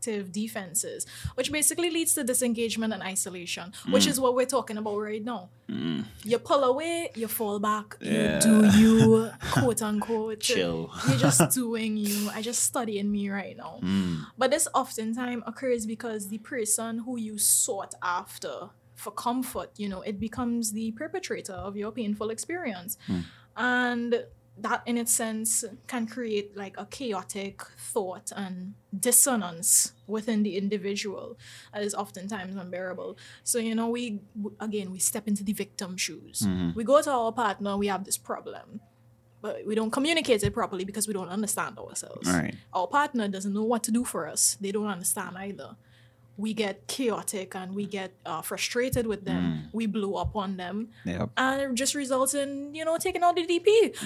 protective 0.00 0.32
defenses, 0.32 1.06
which 1.34 1.50
basically 1.52 1.90
leads 1.90 2.14
to 2.14 2.24
disengagement 2.24 2.92
and 2.92 3.02
isolation, 3.02 3.72
which 3.90 4.04
Mm. 4.06 4.10
is 4.10 4.20
what 4.20 4.34
we're 4.34 4.46
talking 4.46 4.76
about 4.78 4.96
right 4.98 5.24
now. 5.24 5.48
You 6.24 6.38
pull 6.38 6.64
away, 6.64 7.10
you 7.14 7.28
fall 7.28 7.58
back, 7.58 7.96
Yeah. 8.00 8.36
you 8.36 8.40
do 8.40 8.78
you, 8.78 9.30
quote 9.52 9.82
unquote. 9.82 10.40
Chill. 10.48 10.90
You're 11.08 11.18
just 11.18 11.50
doing 11.54 11.96
you. 11.96 12.30
I 12.30 12.40
just 12.42 12.62
studying 12.62 13.10
me 13.12 13.28
right 13.30 13.56
now. 13.56 13.80
Mm. 13.82 14.26
But 14.38 14.50
this 14.50 14.66
oftentimes 14.74 15.42
occurs 15.46 15.84
because 15.86 16.28
the 16.28 16.38
person 16.38 17.00
who 17.00 17.18
you 17.18 17.38
sought 17.38 17.94
after 18.02 18.70
for 18.94 19.10
comfort, 19.12 19.70
you 19.76 19.88
know, 19.88 20.00
it 20.02 20.18
becomes 20.18 20.72
the 20.72 20.92
perpetrator 20.92 21.52
of 21.52 21.76
your 21.76 21.92
painful 21.92 22.30
experience. 22.30 22.96
And 23.56 24.24
that 24.60 24.82
in 24.86 24.96
its 24.96 25.12
sense 25.12 25.64
can 25.86 26.06
create 26.06 26.56
like 26.56 26.74
a 26.78 26.86
chaotic 26.86 27.62
thought 27.78 28.32
and 28.34 28.74
dissonance 28.98 29.92
within 30.06 30.42
the 30.42 30.56
individual 30.56 31.38
that 31.72 31.82
is 31.82 31.94
oftentimes 31.94 32.56
unbearable. 32.56 33.16
So, 33.44 33.58
you 33.58 33.74
know, 33.74 33.88
we 33.88 34.20
again 34.60 34.90
we 34.90 34.98
step 34.98 35.28
into 35.28 35.44
the 35.44 35.52
victim 35.52 35.96
shoes. 35.96 36.42
Mm-hmm. 36.42 36.70
We 36.74 36.84
go 36.84 37.00
to 37.02 37.10
our 37.10 37.32
partner, 37.32 37.76
we 37.76 37.86
have 37.88 38.04
this 38.04 38.18
problem. 38.18 38.80
But 39.40 39.64
we 39.64 39.76
don't 39.76 39.92
communicate 39.92 40.42
it 40.42 40.52
properly 40.52 40.84
because 40.84 41.06
we 41.06 41.14
don't 41.14 41.28
understand 41.28 41.78
ourselves. 41.78 42.28
Right. 42.28 42.56
Our 42.72 42.88
partner 42.88 43.28
doesn't 43.28 43.52
know 43.52 43.62
what 43.62 43.84
to 43.84 43.92
do 43.92 44.04
for 44.04 44.26
us. 44.26 44.56
They 44.60 44.72
don't 44.72 44.88
understand 44.88 45.36
either. 45.38 45.76
We 46.38 46.54
get 46.54 46.86
chaotic 46.86 47.54
and 47.56 47.74
we 47.74 47.84
get 47.84 48.12
uh, 48.24 48.40
frustrated 48.42 49.06
with 49.08 49.24
them. 49.26 49.68
We 49.72 49.86
blow 49.86 50.14
up 50.14 50.36
on 50.36 50.56
them 50.56 50.88
Yep. 51.04 51.30
and 51.36 51.60
it 51.60 51.74
just 51.74 51.94
results 51.96 52.32
in 52.32 52.72
you 52.74 52.84
know 52.86 52.96
taking 52.96 53.22
out 53.24 53.34
the 53.34 53.44
DP. 53.44 53.96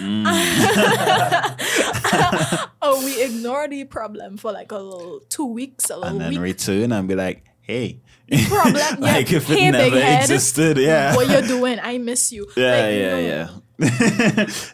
oh, 2.83 3.03
we 3.05 3.23
ignore 3.23 3.69
the 3.69 3.85
problem 3.85 4.37
for 4.37 4.53
like 4.53 4.73
a 4.73 4.79
little 4.79 5.21
two 5.29 5.47
weeks, 5.47 5.91
a 5.91 5.97
little 5.97 6.11
and 6.11 6.21
then 6.21 6.31
week. 6.31 6.41
return 6.41 6.93
and 6.93 7.09
be 7.09 7.15
like 7.15 7.45
hey 7.61 8.01
Problem, 8.49 8.75
yeah. 8.77 8.97
like 8.99 9.33
if 9.33 9.49
it 9.51 9.59
Hey, 9.59 9.71
never 9.71 9.91
big 9.91 10.03
head. 10.03 10.23
existed 10.23 10.79
yeah 10.79 11.15
what 11.15 11.29
you're 11.29 11.43
doing? 11.43 11.79
I 11.83 11.99
miss 11.99 12.33
you. 12.33 12.47
yeah 12.57 12.71
Like, 12.81 12.95
yeah 12.97 13.11
no. 13.11 13.19
yeah 13.21 13.49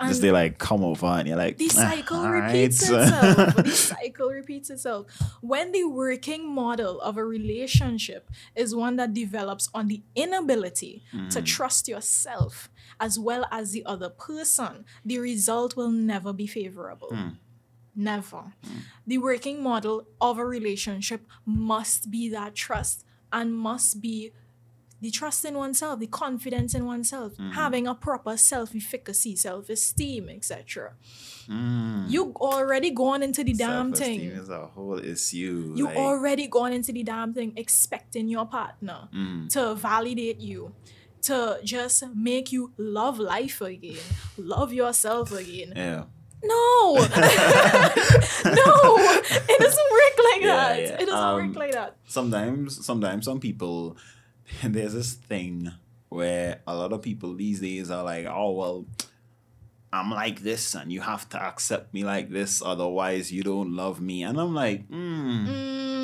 just 0.08 0.20
they 0.22 0.30
like 0.30 0.58
come 0.58 0.82
over 0.84 1.06
and 1.06 1.28
you're 1.28 1.36
like 1.36 1.56
The 1.58 1.68
"Ah, 1.72 1.90
cycle 1.90 2.16
all 2.18 2.30
repeats 2.30 2.90
right." 2.90 3.02
itself. 3.08 3.56
the 3.56 3.70
cycle 3.70 4.28
repeats 4.30 4.70
itself. 4.70 5.06
When 5.40 5.72
the 5.72 5.84
working 5.84 6.48
model 6.52 7.00
of 7.00 7.16
a 7.16 7.24
relationship 7.24 8.30
is 8.54 8.74
one 8.74 8.96
that 8.96 9.14
develops 9.14 9.68
on 9.74 9.88
the 9.88 10.02
inability 10.14 11.02
Mm. 11.14 11.30
to 11.30 11.42
trust 11.42 11.88
yourself 11.88 12.68
as 13.00 13.18
well 13.18 13.46
as 13.50 13.72
the 13.72 13.84
other 13.86 14.08
person, 14.10 14.84
the 15.04 15.18
result 15.18 15.76
will 15.76 15.90
never 15.90 16.32
be 16.32 16.46
favorable. 16.46 17.08
Hmm. 17.10 17.28
Never. 17.94 18.52
The 19.06 19.18
working 19.18 19.62
model 19.62 20.06
of 20.20 20.38
a 20.38 20.44
relationship 20.44 21.26
must 21.44 22.10
be 22.10 22.28
that 22.28 22.54
trust 22.54 23.04
and 23.32 23.56
must 23.56 24.00
be 24.00 24.32
the 25.00 25.10
trust 25.10 25.44
in 25.44 25.54
oneself, 25.54 26.00
the 26.00 26.06
confidence 26.08 26.74
in 26.74 26.84
oneself, 26.84 27.32
Mm-hmm. 27.34 27.50
having 27.52 27.86
a 27.86 27.94
proper 27.94 28.36
self-efficacy, 28.36 29.36
self-esteem, 29.36 30.28
etc. 30.28 30.92
Mm. 31.48 32.10
You 32.10 32.32
already 32.36 32.90
gone 32.90 33.22
into 33.22 33.42
the 33.44 33.52
damn 33.54 33.92
thing. 33.92 34.18
Self-esteem 34.20 34.42
is 34.42 34.48
a 34.50 34.66
whole 34.66 34.98
issue 34.98 35.72
You 35.76 35.84
like, 35.86 35.96
already 35.96 36.46
gone 36.48 36.72
into 36.72 36.92
the 36.92 37.02
damn 37.04 37.32
thing 37.32 37.52
expecting 37.56 38.28
your 38.28 38.46
partner 38.46 39.08
Mm. 39.14 39.48
to 39.50 39.74
validate 39.74 40.40
you, 40.40 40.74
to 41.22 41.58
just 41.64 42.04
make 42.14 42.52
you 42.52 42.72
love 42.76 43.18
life 43.18 43.60
again, 43.60 43.98
love 44.36 44.72
yourself 44.72 45.32
again. 45.32 45.72
yeah 45.76 46.04
No, 46.42 46.94
no, 46.98 48.74
it 49.52 49.58
doesn't 49.58 49.90
work 49.98 50.16
like 50.30 50.42
Yeah, 50.42 50.56
that. 50.56 50.80
yeah. 50.80 51.02
It 51.02 51.06
doesn't 51.06 51.14
Um, 51.14 51.48
work 51.48 51.56
like 51.56 51.72
that. 51.72 51.96
sometimes 52.06 52.84
sometimes 52.84 53.24
some 53.24 53.40
people 53.40 53.96
there's 54.64 54.94
this 54.94 55.14
thing 55.14 55.70
where 56.08 56.60
a 56.66 56.74
lot 56.74 56.92
of 56.92 57.02
people 57.02 57.34
these 57.34 57.60
days 57.60 57.90
are 57.90 58.02
like 58.04 58.26
oh 58.26 58.50
well 58.52 58.86
i'm 59.92 60.10
like 60.10 60.40
this 60.40 60.74
and 60.74 60.90
you 60.92 61.00
have 61.00 61.28
to 61.28 61.42
accept 61.42 61.92
me 61.94 62.02
like 62.04 62.30
this 62.30 62.62
otherwise 62.62 63.30
you 63.32 63.42
don't 63.42 63.74
love 63.74 64.00
me 64.00 64.22
and 64.22 64.38
i'm 64.40 64.54
like 64.54 64.88
mm, 64.88 65.46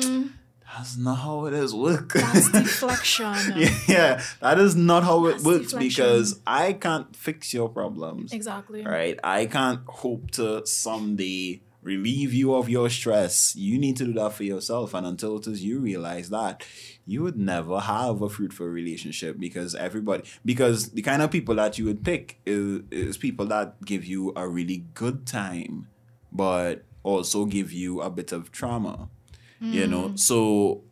Mm, 0.01 0.29
that's 0.77 0.97
not 0.97 1.15
how 1.15 1.45
it 1.45 1.53
is 1.53 1.73
work 1.73 2.11
that's 2.13 2.51
deflection. 2.63 3.33
yeah, 3.55 3.69
yeah, 3.87 4.23
that 4.41 4.59
is 4.59 4.75
not 4.75 5.03
how 5.03 5.25
it 5.27 5.41
works 5.41 5.71
deflection. 5.71 5.79
because 5.87 6.39
i 6.45 6.73
can't 6.73 7.15
fix 7.15 7.53
your 7.53 7.69
problems 7.69 8.33
Exactly. 8.33 8.83
right? 8.85 9.17
I 9.23 9.45
can't 9.45 9.81
hope 9.87 10.31
to 10.31 10.65
someday 10.67 11.61
relieve 11.85 12.33
you 12.33 12.55
of 12.55 12.67
your 12.67 12.89
stress. 12.89 13.55
You 13.55 13.77
need 13.77 13.95
to 13.97 14.05
do 14.05 14.13
that 14.13 14.33
for 14.33 14.43
yourself. 14.43 14.93
And 14.95 15.05
until 15.05 15.37
it 15.37 15.47
is 15.47 15.63
you 15.63 15.79
realize 15.79 16.29
that, 16.31 16.65
you 17.05 17.21
would 17.21 17.37
never 17.37 17.79
have 17.79 18.21
a 18.23 18.27
fruitful 18.27 18.65
relationship 18.65 19.39
because 19.39 19.75
everybody, 19.75 20.23
because 20.43 20.89
the 20.89 21.03
kind 21.03 21.21
of 21.21 21.29
people 21.29 21.55
that 21.55 21.77
you 21.77 21.85
would 21.85 22.03
pick 22.03 22.39
is, 22.45 22.81
is 22.89 23.17
people 23.17 23.45
that 23.45 23.85
give 23.85 24.03
you 24.03 24.33
a 24.35 24.47
really 24.49 24.85
good 24.95 25.27
time, 25.27 25.87
but 26.31 26.83
also 27.03 27.45
give 27.45 27.71
you 27.71 28.01
a 28.01 28.09
bit 28.09 28.31
of 28.31 28.51
trauma, 28.51 29.07
you 29.61 29.85
know? 29.85 30.09
Mm. 30.09 30.19
So 30.19 30.83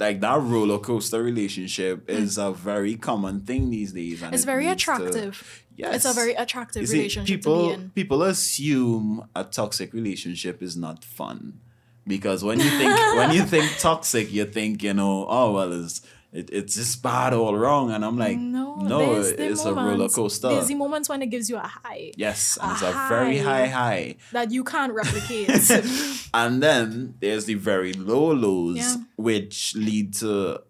like 0.00 0.20
that 0.20 0.40
roller 0.40 0.78
coaster 0.78 1.22
relationship 1.22 2.08
is 2.10 2.38
a 2.38 2.50
very 2.52 2.96
common 2.96 3.40
thing 3.42 3.70
these 3.70 3.92
days. 3.92 4.22
And 4.22 4.34
It's 4.34 4.42
it 4.44 4.46
very 4.46 4.66
leads 4.66 4.84
to- 4.84 4.92
attractive. 4.94 5.64
yes. 5.76 5.94
It's 5.96 6.04
a 6.06 6.12
very 6.14 6.34
attractive 6.34 6.88
see, 6.88 6.96
relationship 6.98 7.36
people, 7.36 7.70
to 7.70 7.76
be 7.76 7.82
in. 7.84 7.90
People 7.90 8.22
assume 8.22 9.28
a 9.36 9.44
toxic 9.44 9.92
relationship 9.92 10.62
is 10.62 10.76
not 10.76 11.04
fun. 11.04 11.60
Because 12.06 12.42
when 12.42 12.58
you 12.58 12.70
think 12.70 12.92
when 13.16 13.30
you 13.32 13.42
think 13.54 13.66
toxic, 13.78 14.32
you 14.32 14.44
think, 14.46 14.82
you 14.82 14.94
know, 14.94 15.26
oh 15.28 15.52
well 15.52 15.72
it's 15.84 16.00
it, 16.32 16.48
it's 16.52 16.74
just 16.76 17.02
bad 17.02 17.32
all 17.32 17.56
wrong. 17.56 17.90
And 17.90 18.04
I'm 18.04 18.16
like, 18.18 18.38
No, 18.38 18.76
no, 18.76 19.20
it's 19.20 19.64
a 19.64 19.74
roller 19.74 20.08
coaster. 20.08 20.48
There's 20.48 20.68
the 20.68 20.74
moments 20.74 21.08
when 21.08 21.22
it 21.22 21.26
gives 21.26 21.50
you 21.50 21.56
a 21.56 21.60
high 21.60 22.12
Yes, 22.16 22.56
and 22.60 22.70
a 22.70 22.74
it's 22.74 22.82
a 22.82 22.92
very 23.08 23.38
high 23.38 23.66
high. 23.66 23.66
high. 23.66 24.16
that 24.32 24.50
you 24.50 24.62
can't 24.64 24.92
replicate. 24.92 25.50
And 26.32 26.62
then 26.62 27.14
there's 27.20 27.46
the 27.46 27.54
very 27.54 27.92
low 27.92 28.32
lows, 28.32 28.76
Yeah. 28.76 28.96
which 29.16 29.74
lead 29.74 30.14
to 30.14 30.62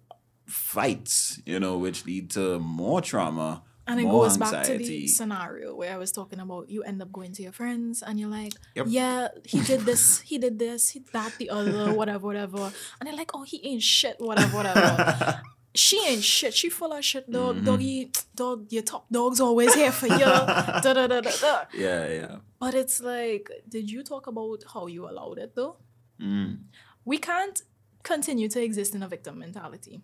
fights, 0.46 1.40
you 1.46 1.60
know, 1.60 1.76
which 1.78 2.06
lead 2.06 2.30
to 2.30 2.58
more 2.58 3.00
trauma, 3.00 3.62
And 3.86 3.98
it 3.98 4.04
goes 4.04 4.38
back 4.38 4.64
to 4.64 4.78
the 4.78 5.06
scenario 5.08 5.74
where 5.74 5.92
I 5.92 5.96
was 5.96 6.12
talking 6.12 6.38
about 6.38 6.70
you 6.70 6.82
end 6.82 7.02
up 7.02 7.10
going 7.10 7.32
to 7.32 7.42
your 7.42 7.52
friends 7.52 8.02
and 8.02 8.20
you're 8.20 8.28
like, 8.28 8.52
Yep. 8.74 8.86
yeah, 8.88 9.28
he 9.44 9.60
did 9.70 9.80
this, 9.80 10.20
he 10.20 10.38
did 10.38 10.58
this, 10.58 10.90
he 10.90 11.00
that, 11.12 11.32
the 11.38 11.50
other, 11.50 11.92
whatever, 11.92 12.26
whatever. 12.26 12.72
And 13.00 13.06
they're 13.06 13.16
like, 13.16 13.32
oh, 13.34 13.42
he 13.42 13.60
ain't 13.66 13.82
shit, 13.82 14.16
whatever, 14.18 14.56
whatever. 14.58 15.42
she 15.74 16.04
ain't 16.06 16.22
shit. 16.22 16.54
She 16.54 16.68
full 16.68 16.92
of 16.92 17.04
shit, 17.04 17.30
dog. 17.30 17.56
Mm-hmm. 17.56 17.64
Doggy, 17.64 18.10
dog, 18.34 18.66
your 18.72 18.82
top 18.82 19.06
dog's 19.10 19.40
always 19.40 19.74
here 19.74 19.92
for 19.92 20.06
you. 20.06 20.18
da, 20.18 20.80
da, 20.80 21.06
da, 21.06 21.20
da, 21.20 21.30
da. 21.40 21.64
yeah, 21.74 22.08
yeah. 22.08 22.36
But 22.58 22.74
it's 22.74 23.00
like, 23.00 23.50
did 23.68 23.90
you 23.90 24.02
talk 24.02 24.26
about 24.26 24.64
how 24.72 24.86
you 24.86 25.08
allowed 25.08 25.38
it 25.38 25.54
though? 25.54 25.76
Mm. 26.20 26.64
We 27.04 27.18
can't 27.18 27.62
continue 28.02 28.48
to 28.48 28.62
exist 28.62 28.94
in 28.94 29.02
a 29.02 29.08
victim 29.08 29.38
mentality. 29.38 30.02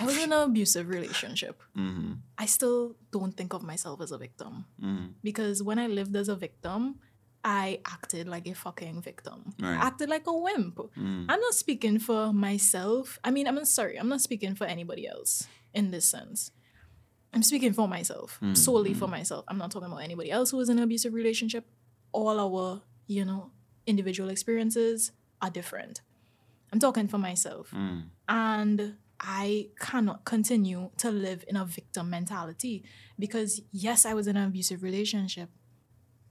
I 0.00 0.04
was 0.06 0.16
in 0.18 0.32
an 0.32 0.42
abusive 0.42 0.88
relationship. 0.88 1.62
Mm-hmm. 1.76 2.12
I 2.38 2.46
still 2.46 2.96
don't 3.12 3.36
think 3.36 3.52
of 3.54 3.62
myself 3.62 4.00
as 4.00 4.10
a 4.12 4.18
victim 4.18 4.64
Mm. 4.82 5.12
because 5.22 5.62
when 5.62 5.78
I 5.78 5.86
lived 5.86 6.14
as 6.16 6.28
a 6.28 6.36
victim, 6.36 6.96
I 7.44 7.80
acted 7.84 8.26
like 8.26 8.46
a 8.48 8.54
fucking 8.54 9.02
victim. 9.02 9.54
Right. 9.60 9.72
I 9.78 9.86
acted 9.86 10.08
like 10.08 10.26
a 10.26 10.32
wimp. 10.32 10.76
Mm. 10.96 11.26
I'm 11.28 11.40
not 11.40 11.54
speaking 11.54 11.98
for 11.98 12.32
myself. 12.32 13.18
I 13.22 13.30
mean, 13.30 13.46
I'm 13.46 13.54
not 13.54 13.68
sorry. 13.68 13.98
I'm 13.98 14.08
not 14.08 14.20
speaking 14.22 14.54
for 14.54 14.64
anybody 14.66 15.06
else 15.06 15.46
in 15.74 15.90
this 15.90 16.06
sense. 16.06 16.50
I'm 17.34 17.42
speaking 17.42 17.72
for 17.74 17.86
myself, 17.88 18.38
Mm, 18.40 18.56
solely 18.56 18.94
for 18.94 19.08
myself. 19.08 19.44
I'm 19.48 19.58
not 19.58 19.70
talking 19.72 19.88
about 19.92 20.02
anybody 20.02 20.30
else 20.30 20.52
who 20.52 20.60
is 20.60 20.68
in 20.68 20.78
an 20.78 20.84
abusive 20.84 21.12
relationship. 21.12 21.66
All 22.12 22.38
our, 22.40 22.82
you 23.06 23.24
know, 23.24 23.50
individual 23.86 24.30
experiences 24.30 25.12
are 25.42 25.50
different. 25.50 26.00
I'm 26.72 26.78
talking 26.80 27.08
for 27.08 27.18
myself. 27.18 27.70
Mm. 27.72 28.04
And 28.28 28.96
I 29.26 29.68
cannot 29.80 30.24
continue 30.24 30.90
to 30.98 31.10
live 31.10 31.44
in 31.48 31.56
a 31.56 31.64
victim 31.64 32.10
mentality 32.10 32.84
because, 33.18 33.62
yes, 33.72 34.04
I 34.04 34.12
was 34.14 34.26
in 34.26 34.36
an 34.36 34.46
abusive 34.48 34.82
relationship, 34.82 35.48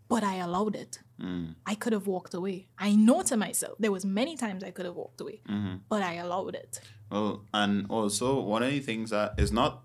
but 0.08 0.24
I 0.24 0.36
allowed 0.36 0.76
it. 0.76 1.00
Mm. 1.20 1.56
I 1.66 1.76
could 1.76 1.94
have 1.94 2.06
walked 2.08 2.34
away. 2.34 2.68
I 2.78 2.96
know 2.96 3.24
to 3.24 3.36
myself 3.38 3.78
there 3.80 3.92
was 3.92 4.06
many 4.06 4.38
times 4.38 4.64
I 4.64 4.72
could 4.72 4.86
have 4.86 4.96
walked 4.96 5.22
away, 5.22 5.42
Mm-hmm. 5.50 5.76
but 5.90 6.04
I 6.04 6.16
allowed 6.16 6.56
it. 6.56 6.80
Well, 7.10 7.46
and 7.54 7.88
also 7.90 8.40
one 8.42 8.64
of 8.64 8.70
the 8.72 8.80
things 8.80 9.10
that 9.10 9.34
is 9.38 9.52
not 9.52 9.84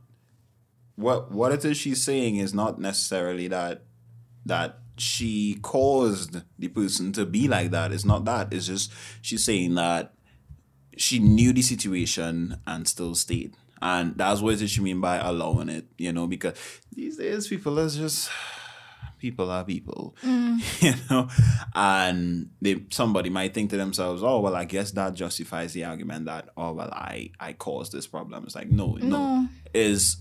what 0.96 1.30
what 1.30 1.52
it 1.52 1.64
is 1.64 1.76
she's 1.76 2.02
saying 2.02 2.36
is 2.36 2.52
not 2.52 2.80
necessarily 2.80 3.48
that 3.48 3.84
that 4.44 4.78
she 4.96 5.58
caused 5.62 6.42
the 6.58 6.68
person 6.68 7.12
to 7.12 7.24
be 7.24 7.46
like 7.46 7.70
that. 7.70 7.92
It's 7.92 8.04
not 8.04 8.24
that. 8.24 8.52
It's 8.52 8.66
just 8.66 8.92
she's 9.22 9.44
saying 9.44 9.76
that 9.76 10.14
she 10.98 11.18
knew 11.18 11.52
the 11.52 11.62
situation 11.62 12.58
and 12.66 12.86
still 12.86 13.14
stayed. 13.14 13.54
And 13.80 14.16
that's 14.16 14.40
what 14.40 14.58
she 14.58 14.80
mean 14.80 15.00
by 15.00 15.16
allowing 15.18 15.68
it, 15.68 15.86
you 15.96 16.12
know, 16.12 16.26
because 16.26 16.54
these 16.92 17.16
days 17.16 17.46
people 17.46 17.78
are 17.78 17.88
just 17.88 18.28
people 19.20 19.50
are 19.50 19.64
people, 19.64 20.16
you 20.24 20.94
know, 21.10 21.28
and 21.74 22.50
they 22.60 22.82
somebody 22.90 23.30
might 23.30 23.54
think 23.54 23.70
to 23.70 23.76
themselves, 23.76 24.22
oh 24.22 24.40
well, 24.40 24.56
I 24.56 24.64
guess 24.64 24.90
that 24.92 25.14
justifies 25.14 25.72
the 25.72 25.84
argument 25.84 26.26
that 26.26 26.48
oh 26.56 26.72
well, 26.72 26.90
I 26.92 27.30
I 27.38 27.52
caused 27.52 27.92
this 27.92 28.06
problem. 28.08 28.44
It's 28.44 28.56
like 28.56 28.68
no, 28.70 28.94
no, 28.94 29.06
No. 29.06 29.48
is 29.72 30.16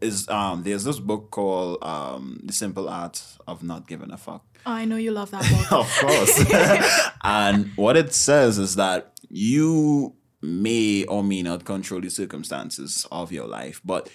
is 0.00 0.28
um 0.28 0.62
there's 0.64 0.84
this 0.84 0.98
book 0.98 1.30
called 1.30 1.78
um 1.82 2.40
The 2.44 2.52
Simple 2.52 2.88
Art 2.88 3.22
of 3.46 3.62
Not 3.62 3.86
Giving 3.86 4.10
a 4.10 4.16
Fuck. 4.16 4.44
Oh, 4.66 4.72
I 4.72 4.84
know 4.84 4.96
you 4.96 5.10
love 5.10 5.30
that 5.30 5.42
book. 5.70 5.72
Of 5.72 5.98
course. 5.98 7.10
and 7.24 7.70
what 7.76 7.96
it 7.96 8.12
says 8.12 8.58
is 8.58 8.76
that 8.76 9.12
you 9.28 10.14
may 10.40 11.04
or 11.04 11.22
may 11.22 11.42
not 11.42 11.64
control 11.64 12.00
the 12.00 12.10
circumstances 12.10 13.06
of 13.10 13.32
your 13.32 13.46
life, 13.46 13.80
but 13.84 14.08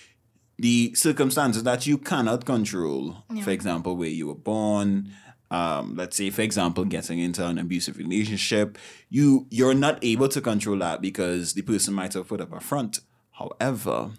the 0.58 0.94
circumstances 0.96 1.64
that 1.64 1.88
you 1.88 1.98
cannot 1.98 2.46
control, 2.46 3.24
for 3.44 3.50
example, 3.50 3.98
where 3.98 4.08
you 4.10 4.28
were 4.28 4.36
born, 4.36 5.12
um, 5.52 5.96
let's 5.96 6.18
say, 6.18 6.30
for 6.30 6.42
example, 6.42 6.86
getting 6.86 7.20
into 7.20 7.46
an 7.46 7.58
abusive 7.58 7.98
relationship, 7.98 8.78
you 9.10 9.48
you're 9.50 9.74
not 9.74 10.00
able 10.04 10.28
to 10.30 10.42
control 10.42 10.78
that 10.80 11.02
because 11.02 11.54
the 11.54 11.62
person 11.62 11.94
might 11.94 12.14
have 12.14 12.28
put 12.28 12.42
up 12.42 12.54
a 12.54 12.60
front. 12.60 13.00
However, 13.32 14.12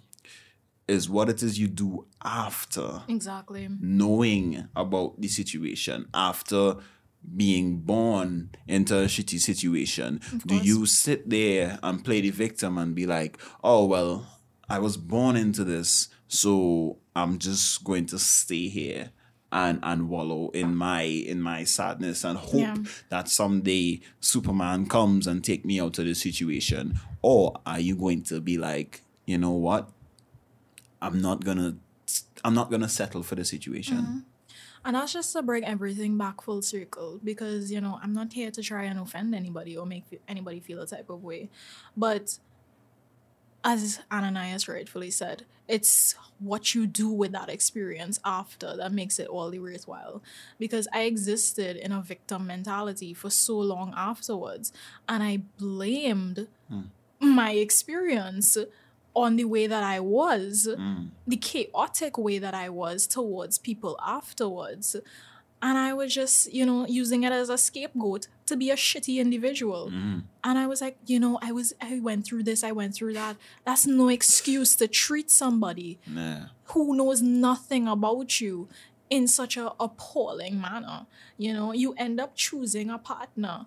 is 0.88 1.08
what 1.08 1.28
it 1.28 1.42
is 1.42 1.58
you 1.58 1.68
do 1.68 2.06
after 2.22 3.02
exactly. 3.08 3.68
knowing 3.80 4.68
about 4.76 5.20
the 5.20 5.28
situation 5.28 6.06
after 6.12 6.76
being 7.36 7.78
born 7.78 8.50
into 8.68 8.94
a 8.98 9.04
shitty 9.06 9.38
situation 9.40 10.20
do 10.44 10.56
you 10.56 10.84
sit 10.84 11.28
there 11.30 11.78
and 11.82 12.04
play 12.04 12.20
the 12.20 12.28
victim 12.30 12.76
and 12.76 12.94
be 12.94 13.06
like 13.06 13.38
oh 13.62 13.86
well 13.86 14.26
i 14.68 14.78
was 14.78 14.98
born 14.98 15.34
into 15.34 15.64
this 15.64 16.08
so 16.28 16.98
i'm 17.16 17.38
just 17.38 17.82
going 17.82 18.04
to 18.04 18.18
stay 18.18 18.68
here 18.68 19.10
and 19.50 19.78
and 19.82 20.10
wallow 20.10 20.50
in 20.50 20.74
my 20.76 21.00
in 21.02 21.40
my 21.40 21.64
sadness 21.64 22.24
and 22.24 22.36
hope 22.36 22.60
Yeah. 22.60 22.76
that 23.08 23.28
someday 23.30 24.00
superman 24.20 24.84
comes 24.86 25.26
and 25.26 25.42
take 25.42 25.64
me 25.64 25.80
out 25.80 25.98
of 25.98 26.04
the 26.04 26.14
situation 26.14 27.00
or 27.22 27.54
are 27.64 27.80
you 27.80 27.96
going 27.96 28.22
to 28.24 28.38
be 28.42 28.58
like 28.58 29.00
you 29.24 29.38
know 29.38 29.52
what 29.52 29.88
i'm 31.04 31.20
not 31.20 31.44
gonna 31.44 31.76
i'm 32.44 32.54
not 32.54 32.70
gonna 32.70 32.88
settle 32.88 33.22
for 33.22 33.34
the 33.34 33.44
situation 33.44 33.98
mm-hmm. 33.98 34.18
And 34.84 34.96
that's 34.96 35.14
just 35.14 35.32
to 35.32 35.42
bring 35.42 35.64
everything 35.64 36.18
back 36.18 36.42
full 36.42 36.60
circle 36.60 37.18
because, 37.24 37.72
you 37.72 37.80
know, 37.80 37.98
I'm 38.02 38.12
not 38.12 38.34
here 38.34 38.50
to 38.50 38.62
try 38.62 38.82
and 38.84 39.00
offend 39.00 39.34
anybody 39.34 39.76
or 39.78 39.86
make 39.86 40.04
anybody 40.28 40.60
feel 40.60 40.82
a 40.82 40.86
type 40.86 41.08
of 41.08 41.24
way. 41.24 41.48
But 41.96 42.38
as 43.64 44.00
Ananias 44.12 44.68
rightfully 44.68 45.10
said, 45.10 45.46
it's 45.66 46.14
what 46.38 46.74
you 46.74 46.86
do 46.86 47.08
with 47.08 47.32
that 47.32 47.48
experience 47.48 48.20
after 48.22 48.76
that 48.76 48.92
makes 48.92 49.18
it 49.18 49.26
all 49.28 49.48
the 49.50 49.58
worthwhile. 49.58 50.22
Because 50.58 50.86
I 50.92 51.02
existed 51.02 51.76
in 51.76 51.90
a 51.90 52.02
victim 52.02 52.46
mentality 52.46 53.14
for 53.14 53.30
so 53.30 53.58
long 53.58 53.94
afterwards, 53.96 54.70
and 55.08 55.22
I 55.22 55.38
blamed 55.58 56.46
hmm. 56.68 56.82
my 57.18 57.52
experience 57.52 58.58
on 59.14 59.36
the 59.36 59.44
way 59.44 59.66
that 59.66 59.82
I 59.82 60.00
was, 60.00 60.68
mm. 60.70 61.08
the 61.26 61.36
chaotic 61.36 62.18
way 62.18 62.38
that 62.38 62.54
I 62.54 62.68
was 62.68 63.06
towards 63.06 63.58
people 63.58 63.98
afterwards. 64.04 64.96
And 65.62 65.78
I 65.78 65.94
was 65.94 66.12
just, 66.12 66.52
you 66.52 66.66
know, 66.66 66.86
using 66.86 67.22
it 67.22 67.32
as 67.32 67.48
a 67.48 67.56
scapegoat 67.56 68.26
to 68.46 68.56
be 68.56 68.70
a 68.70 68.76
shitty 68.76 69.18
individual. 69.18 69.90
Mm. 69.90 70.24
And 70.42 70.58
I 70.58 70.66
was 70.66 70.82
like, 70.82 70.98
you 71.06 71.18
know, 71.18 71.38
I 71.40 71.52
was, 71.52 71.72
I 71.80 72.00
went 72.00 72.26
through 72.26 72.42
this, 72.42 72.62
I 72.62 72.72
went 72.72 72.94
through 72.94 73.14
that. 73.14 73.36
That's 73.64 73.86
no 73.86 74.08
excuse 74.08 74.76
to 74.76 74.88
treat 74.88 75.30
somebody 75.30 75.98
Nah. 76.06 76.48
who 76.66 76.94
knows 76.94 77.22
nothing 77.22 77.88
about 77.88 78.40
you 78.42 78.68
in 79.08 79.26
such 79.26 79.56
a 79.56 79.72
appalling 79.80 80.60
manner. 80.60 81.06
You 81.38 81.54
know, 81.54 81.72
you 81.72 81.94
end 81.96 82.20
up 82.20 82.34
choosing 82.34 82.90
a 82.90 82.98
partner 82.98 83.66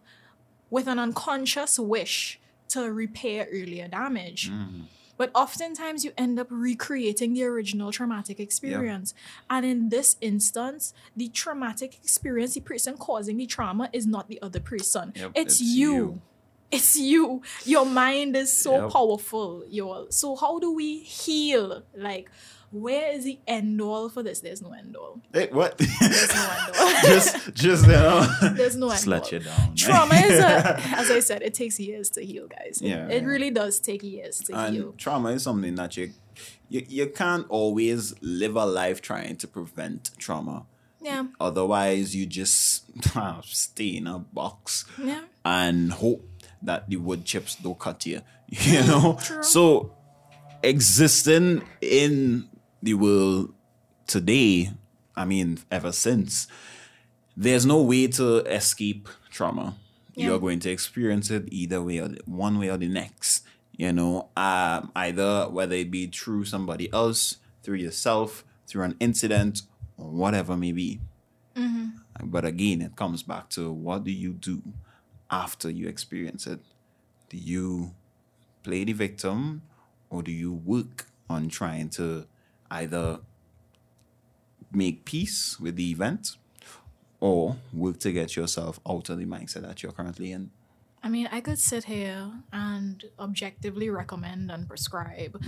with 0.70 0.88
an 0.88 1.00
unconscious 1.00 1.80
wish 1.80 2.40
to 2.70 2.92
repair 2.92 3.48
earlier 3.52 3.88
damage. 3.88 4.52
Mm. 4.52 4.84
But 5.18 5.32
oftentimes 5.34 6.06
you 6.06 6.12
end 6.18 6.40
up 6.40 6.48
recreating 6.50 7.34
the 7.34 7.44
original 7.44 7.92
traumatic 7.92 8.40
experience. 8.40 9.14
And 9.50 9.66
in 9.66 9.90
this 9.90 10.16
instance, 10.22 10.94
the 11.16 11.28
traumatic 11.30 11.96
experience, 12.04 12.54
the 12.54 12.62
person 12.62 12.98
causing 12.98 13.38
the 13.38 13.48
trauma 13.48 13.90
is 13.92 14.06
not 14.06 14.28
the 14.28 14.42
other 14.42 14.60
person. 14.60 15.14
Yep, 15.16 15.32
it's, 15.36 15.54
it's 15.56 15.62
you. 15.62 15.94
you. 15.94 16.22
It's 16.70 16.98
you. 16.98 17.42
Your 17.64 17.86
mind 17.86 18.36
is 18.36 18.52
so 18.52 18.84
Yep. 18.84 18.92
powerful. 18.92 19.64
Your 19.70 20.08
so 20.10 20.36
how 20.36 20.60
do 20.60 20.74
we 20.74 21.00
heal? 21.00 21.84
Like, 21.96 22.30
where 22.72 23.12
is 23.14 23.24
the 23.24 23.40
end 23.48 23.80
all 23.82 24.10
for 24.10 24.22
this? 24.24 24.42
There's 24.42 24.62
no 24.62 24.72
end 24.74 24.96
all. 24.96 25.22
Hey, 25.34 25.48
what? 25.52 25.78
There's 25.78 26.34
no 26.36 26.50
end 26.50 26.76
all. 26.80 27.02
just, 27.04 27.54
just 27.54 27.86
you 27.86 27.92
know, 27.94 28.28
There's 28.54 28.76
no 28.76 28.90
just 28.90 29.04
end 29.04 29.12
let 29.12 29.24
all. 29.24 29.30
you 29.32 29.40
down. 29.40 29.76
Trauma 29.76 30.16
is 30.16 30.40
a, 30.40 30.78
as 30.98 31.10
I 31.12 31.20
said, 31.22 31.42
it 31.44 31.54
takes 31.54 31.80
years 31.80 32.10
to 32.12 32.26
heal, 32.26 32.48
guys. 32.48 32.82
It- 32.82 32.90
Yeah, 32.90 33.08
it 33.08 33.22
yeah. 33.22 33.28
really 33.28 33.52
does 33.52 33.80
take 33.80 34.04
years 34.04 34.40
to 34.42 34.70
heal. 34.72 34.90
and 34.90 34.98
trauma 34.98 35.30
is 35.30 35.44
something 35.44 35.76
that 35.76 35.96
you, 35.98 36.12
you 36.70 36.86
you 36.88 37.08
can't 37.08 37.46
always 37.50 38.14
live 38.22 38.56
a 38.58 38.66
life 38.66 39.02
trying 39.02 39.38
to 39.38 39.48
prevent 39.48 40.12
trauma. 40.18 40.66
Yeah, 41.02 41.28
Otherwise, 41.40 42.16
you 42.16 42.26
just 42.26 42.84
ah, 43.16 43.40
stay 43.46 43.96
in 43.98 44.08
a 44.08 44.20
box 44.20 44.84
yeah. 45.02 45.22
and 45.46 45.94
hope 45.94 46.28
that 46.62 46.90
the 46.90 46.98
wood 46.98 47.24
chips 47.24 47.56
don't 47.56 47.80
cut 47.80 48.06
you. 48.06 48.22
You 48.50 48.82
know? 48.88 49.18
True. 49.22 49.44
So 49.44 49.94
existing 50.64 51.62
in 51.82 52.50
the 52.82 52.94
world 52.94 53.54
today, 54.06 54.72
I 55.16 55.26
mean, 55.26 55.60
ever 55.72 55.92
since, 55.92 56.48
there's 57.36 57.66
no 57.66 57.82
way 57.82 58.08
to 58.08 58.38
escape 58.46 59.10
trauma. 59.30 59.76
Yeah. 60.16 60.28
You're 60.28 60.40
going 60.40 60.60
to 60.62 60.70
experience 60.72 61.30
it 61.30 61.48
either 61.52 61.82
way 61.82 62.00
or 62.00 62.08
the, 62.08 62.22
one 62.26 62.58
way 62.58 62.70
or 62.70 62.78
the 62.78 62.88
next. 62.88 63.46
You 63.76 63.94
know, 63.94 64.30
um, 64.36 64.92
either 64.96 65.48
whether 65.50 65.76
it 65.76 65.92
be 65.92 66.08
through 66.08 66.46
somebody 66.46 66.92
else, 66.92 67.38
through 67.62 67.76
yourself, 67.76 68.44
through 68.66 68.84
an 68.84 68.96
incident, 69.00 69.62
or 69.98 70.10
whatever 70.10 70.58
may 70.58 70.72
be. 70.72 71.00
But 72.24 72.46
again, 72.46 72.82
it 72.82 72.96
comes 72.96 73.24
back 73.24 73.50
to 73.52 73.72
what 73.72 74.04
do 74.04 74.12
you 74.12 74.34
do 74.34 74.62
after 75.30 75.70
you 75.70 75.88
experience 75.88 76.48
it? 76.48 76.60
Do 77.30 77.38
you 77.38 77.94
play 78.64 78.84
the 78.84 78.94
victim 78.94 79.62
or 80.10 80.24
do 80.24 80.32
you 80.32 80.52
work 80.52 81.06
on 81.30 81.50
trying 81.50 81.90
to 81.92 82.26
either 82.70 83.20
make 84.72 85.06
peace 85.06 85.60
with 85.60 85.76
the 85.76 85.92
event 85.92 86.36
or 87.20 87.56
work 87.74 88.00
to 88.00 88.12
get 88.12 88.36
yourself 88.36 88.80
out 88.88 89.10
of 89.10 89.18
the 89.18 89.26
mindset 89.26 89.62
that 89.62 89.82
you're 89.82 89.92
currently 89.92 90.32
in? 90.32 90.52
I 91.04 91.10
mean, 91.10 91.30
I 91.32 91.42
could 91.42 91.60
sit 91.60 91.86
here 91.86 92.32
and 92.52 93.04
objectively 93.20 93.90
recommend 93.90 94.52
and 94.52 94.68
prescribe 94.68 95.42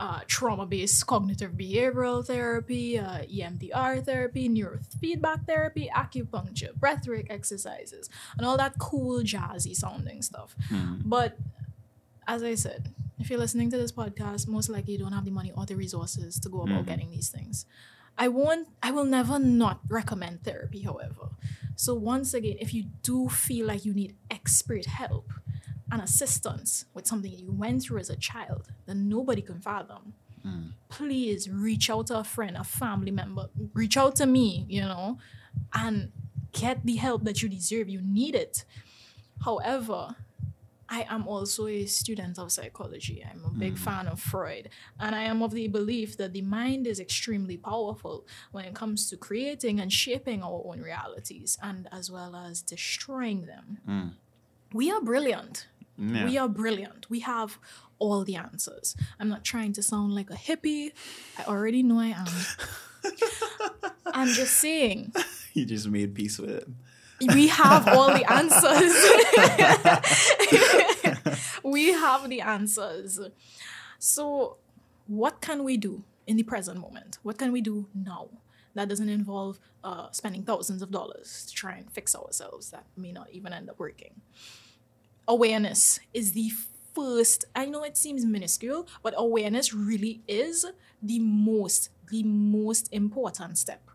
uh, 0.00 0.20
trauma 0.26 0.64
based 0.64 1.06
cognitive 1.06 1.52
behavioral 1.52 2.24
therapy, 2.24 2.98
uh, 2.98 3.18
EMDR 3.24 4.04
therapy, 4.04 4.48
neurofeedback 4.48 5.44
therapy, 5.46 5.90
acupuncture, 5.94 6.72
breathwork 6.78 7.26
exercises, 7.30 8.08
and 8.38 8.46
all 8.46 8.56
that 8.56 8.78
cool, 8.78 9.22
jazzy 9.22 9.74
sounding 9.74 10.22
stuff. 10.22 10.54
But 11.04 11.36
as 12.26 12.42
I 12.42 12.54
said, 12.54 12.94
if 13.18 13.30
you're 13.30 13.38
listening 13.38 13.70
to 13.70 13.76
this 13.76 13.92
podcast, 13.92 14.46
most 14.46 14.68
likely 14.68 14.92
you 14.92 14.98
don't 14.98 15.12
have 15.12 15.24
the 15.24 15.30
money 15.30 15.52
or 15.56 15.64
the 15.64 15.74
resources 15.74 16.38
to 16.40 16.48
go 16.48 16.62
about 16.62 16.68
mm-hmm. 16.68 16.90
getting 16.90 17.10
these 17.10 17.28
things. 17.28 17.66
I 18.18 18.28
won't, 18.28 18.68
I 18.82 18.90
will 18.90 19.04
never 19.04 19.38
not 19.38 19.80
recommend 19.88 20.42
therapy, 20.44 20.82
however. 20.82 21.30
So, 21.76 21.94
once 21.94 22.32
again, 22.32 22.56
if 22.60 22.72
you 22.72 22.84
do 23.02 23.28
feel 23.28 23.66
like 23.66 23.84
you 23.84 23.92
need 23.92 24.16
expert 24.30 24.86
help 24.86 25.30
and 25.90 26.00
assistance 26.00 26.86
with 26.94 27.06
something 27.06 27.30
you 27.30 27.52
went 27.52 27.82
through 27.82 27.98
as 27.98 28.10
a 28.10 28.16
child 28.16 28.68
that 28.86 28.96
nobody 28.96 29.42
can 29.42 29.60
fathom, 29.60 30.14
mm. 30.44 30.70
please 30.88 31.48
reach 31.50 31.90
out 31.90 32.06
to 32.08 32.18
a 32.18 32.24
friend, 32.24 32.56
a 32.56 32.64
family 32.64 33.10
member, 33.10 33.48
reach 33.74 33.96
out 33.96 34.16
to 34.16 34.26
me, 34.26 34.64
you 34.68 34.80
know, 34.80 35.18
and 35.74 36.10
get 36.52 36.84
the 36.84 36.96
help 36.96 37.24
that 37.24 37.42
you 37.42 37.48
deserve. 37.48 37.88
You 37.88 38.00
need 38.02 38.34
it. 38.34 38.64
However, 39.44 40.16
I 40.88 41.06
am 41.08 41.26
also 41.26 41.66
a 41.66 41.86
student 41.86 42.38
of 42.38 42.52
psychology. 42.52 43.24
I'm 43.28 43.44
a 43.44 43.50
big 43.50 43.74
mm. 43.74 43.78
fan 43.78 44.06
of 44.06 44.20
Freud. 44.20 44.68
And 45.00 45.14
I 45.14 45.22
am 45.22 45.42
of 45.42 45.52
the 45.52 45.68
belief 45.68 46.16
that 46.18 46.32
the 46.32 46.42
mind 46.42 46.86
is 46.86 47.00
extremely 47.00 47.56
powerful 47.56 48.26
when 48.52 48.64
it 48.64 48.74
comes 48.74 49.10
to 49.10 49.16
creating 49.16 49.80
and 49.80 49.92
shaping 49.92 50.42
our 50.42 50.62
own 50.64 50.80
realities 50.80 51.58
and 51.62 51.88
as 51.90 52.10
well 52.10 52.36
as 52.36 52.62
destroying 52.62 53.46
them. 53.46 53.78
Mm. 53.88 54.12
We 54.72 54.90
are 54.90 55.00
brilliant. 55.00 55.66
Yeah. 55.98 56.24
We 56.24 56.38
are 56.38 56.48
brilliant. 56.48 57.08
We 57.08 57.20
have 57.20 57.58
all 57.98 58.24
the 58.24 58.36
answers. 58.36 58.94
I'm 59.18 59.28
not 59.28 59.44
trying 59.44 59.72
to 59.74 59.82
sound 59.82 60.14
like 60.14 60.30
a 60.30 60.34
hippie. 60.34 60.92
I 61.38 61.44
already 61.44 61.82
know 61.82 61.98
I 61.98 62.08
am. 62.08 62.26
I'm 64.06 64.28
just 64.28 64.54
saying 64.54 65.12
You 65.52 65.64
just 65.64 65.88
made 65.88 66.14
peace 66.14 66.38
with 66.38 66.50
it. 66.50 66.68
We 67.20 67.48
have 67.48 67.88
all 67.88 68.08
the 68.08 68.30
answers. 68.30 68.94
we 71.62 71.92
have 71.92 72.28
the 72.28 72.40
answers. 72.40 73.20
So, 73.98 74.56
what 75.06 75.40
can 75.40 75.64
we 75.64 75.76
do 75.76 76.04
in 76.26 76.36
the 76.36 76.42
present 76.42 76.80
moment? 76.80 77.18
What 77.22 77.38
can 77.38 77.52
we 77.52 77.60
do 77.60 77.88
now 77.94 78.28
that 78.74 78.88
doesn't 78.88 79.08
involve 79.08 79.58
uh, 79.82 80.10
spending 80.10 80.42
thousands 80.42 80.82
of 80.82 80.90
dollars 80.90 81.46
to 81.48 81.54
try 81.54 81.76
and 81.76 81.90
fix 81.90 82.14
ourselves 82.14 82.70
that 82.70 82.84
may 82.96 83.12
not 83.12 83.28
even 83.30 83.52
end 83.52 83.70
up 83.70 83.78
working? 83.78 84.20
Awareness 85.28 85.98
is 86.12 86.32
the 86.32 86.50
first, 86.94 87.44
I 87.54 87.66
know 87.66 87.82
it 87.82 87.96
seems 87.96 88.24
minuscule, 88.24 88.86
but 89.02 89.14
awareness 89.16 89.74
really 89.74 90.22
is 90.28 90.66
the 91.02 91.18
most, 91.18 91.90
the 92.10 92.22
most 92.22 92.88
important 92.92 93.58
step 93.58 93.90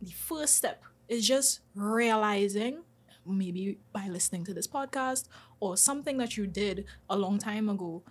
the 0.00 0.10
first 0.10 0.54
step 0.54 0.82
is 1.10 1.26
just 1.26 1.60
realizing 1.74 2.78
maybe 3.26 3.78
by 3.92 4.06
listening 4.08 4.44
to 4.44 4.54
this 4.54 4.66
podcast 4.66 5.28
or 5.58 5.76
something 5.76 6.16
that 6.16 6.36
you 6.36 6.46
did 6.46 6.86
a 7.10 7.16
long 7.16 7.38
time 7.38 7.68
ago 7.68 8.02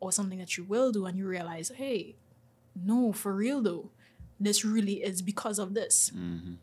or 0.00 0.12
something 0.12 0.38
that 0.38 0.58
you 0.58 0.64
will 0.64 0.92
do 0.92 1.06
and 1.06 1.16
you 1.16 1.26
realize 1.26 1.72
hey 1.76 2.14
no 2.76 3.12
for 3.12 3.34
real 3.34 3.62
though 3.62 3.90
this 4.40 4.64
really 4.64 5.02
is 5.02 5.20
because 5.20 5.58
of 5.58 5.74
this. 5.74 6.12
Mm-hmm. 6.14 6.54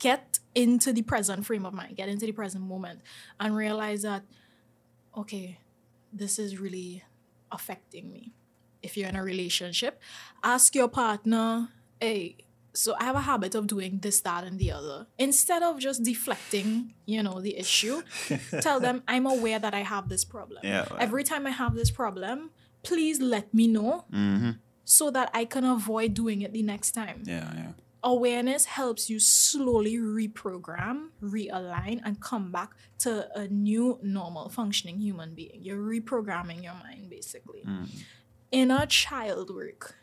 Get 0.00 0.40
into 0.52 0.92
the 0.92 1.02
present 1.02 1.46
frame 1.46 1.64
of 1.66 1.74
mind 1.74 1.96
get 1.96 2.08
into 2.08 2.26
the 2.26 2.32
present 2.32 2.64
moment 2.64 3.00
and 3.38 3.54
realize 3.54 4.02
that 4.02 4.22
okay 5.16 5.58
this 6.12 6.38
is 6.38 6.58
really 6.58 7.02
affecting 7.50 8.12
me. 8.12 8.32
If 8.82 8.96
you're 8.96 9.08
in 9.08 9.16
a 9.16 9.22
relationship 9.22 10.00
ask 10.42 10.74
your 10.74 10.88
partner 10.88 11.68
hey 12.00 12.36
so 12.74 12.94
I 12.98 13.04
have 13.04 13.16
a 13.16 13.20
habit 13.20 13.54
of 13.54 13.66
doing 13.66 13.98
this, 14.00 14.20
that, 14.22 14.44
and 14.44 14.58
the 14.58 14.72
other. 14.72 15.06
Instead 15.18 15.62
of 15.62 15.78
just 15.78 16.02
deflecting, 16.02 16.94
you 17.06 17.22
know, 17.22 17.40
the 17.40 17.58
issue, 17.58 18.02
tell 18.60 18.80
them 18.80 19.02
I'm 19.06 19.26
aware 19.26 19.58
that 19.58 19.74
I 19.74 19.80
have 19.80 20.08
this 20.08 20.24
problem. 20.24 20.60
Yeah. 20.64 20.86
Every 20.98 21.24
time 21.24 21.46
I 21.46 21.50
have 21.50 21.74
this 21.74 21.90
problem, 21.90 22.50
please 22.82 23.20
let 23.20 23.52
me 23.52 23.66
know 23.66 24.04
mm-hmm. 24.12 24.52
so 24.84 25.10
that 25.10 25.30
I 25.34 25.44
can 25.44 25.64
avoid 25.64 26.14
doing 26.14 26.42
it 26.42 26.52
the 26.52 26.62
next 26.62 26.92
time. 26.92 27.22
Yeah, 27.24 27.52
yeah. 27.54 27.72
Awareness 28.04 28.64
helps 28.64 29.08
you 29.08 29.20
slowly 29.20 29.96
reprogram, 29.96 31.10
realign, 31.22 32.00
and 32.04 32.20
come 32.20 32.50
back 32.50 32.70
to 33.00 33.28
a 33.38 33.46
new, 33.46 34.00
normal, 34.02 34.48
functioning 34.48 34.98
human 34.98 35.34
being. 35.34 35.60
You're 35.62 35.78
reprogramming 35.78 36.64
your 36.64 36.74
mind, 36.74 37.10
basically. 37.10 37.60
Mm-hmm. 37.60 37.84
Inner 38.50 38.86
child 38.86 39.54
work. 39.54 39.94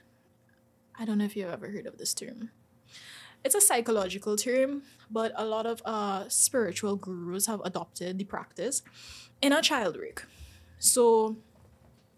I 0.97 1.03
don't 1.05 1.17
know 1.17 1.25
if 1.25 1.35
you've 1.35 1.49
ever 1.49 1.69
heard 1.69 1.87
of 1.87 1.97
this 1.97 2.13
term. 2.13 2.51
It's 3.43 3.55
a 3.55 3.61
psychological 3.61 4.35
term, 4.35 4.83
but 5.09 5.31
a 5.35 5.45
lot 5.45 5.65
of 5.65 5.81
uh, 5.85 6.25
spiritual 6.27 6.95
gurus 6.97 7.45
have 7.47 7.61
adopted 7.63 8.17
the 8.17 8.25
practice. 8.25 8.81
Inner 9.41 9.61
child 9.61 9.97
work. 9.97 10.27
So 10.77 11.37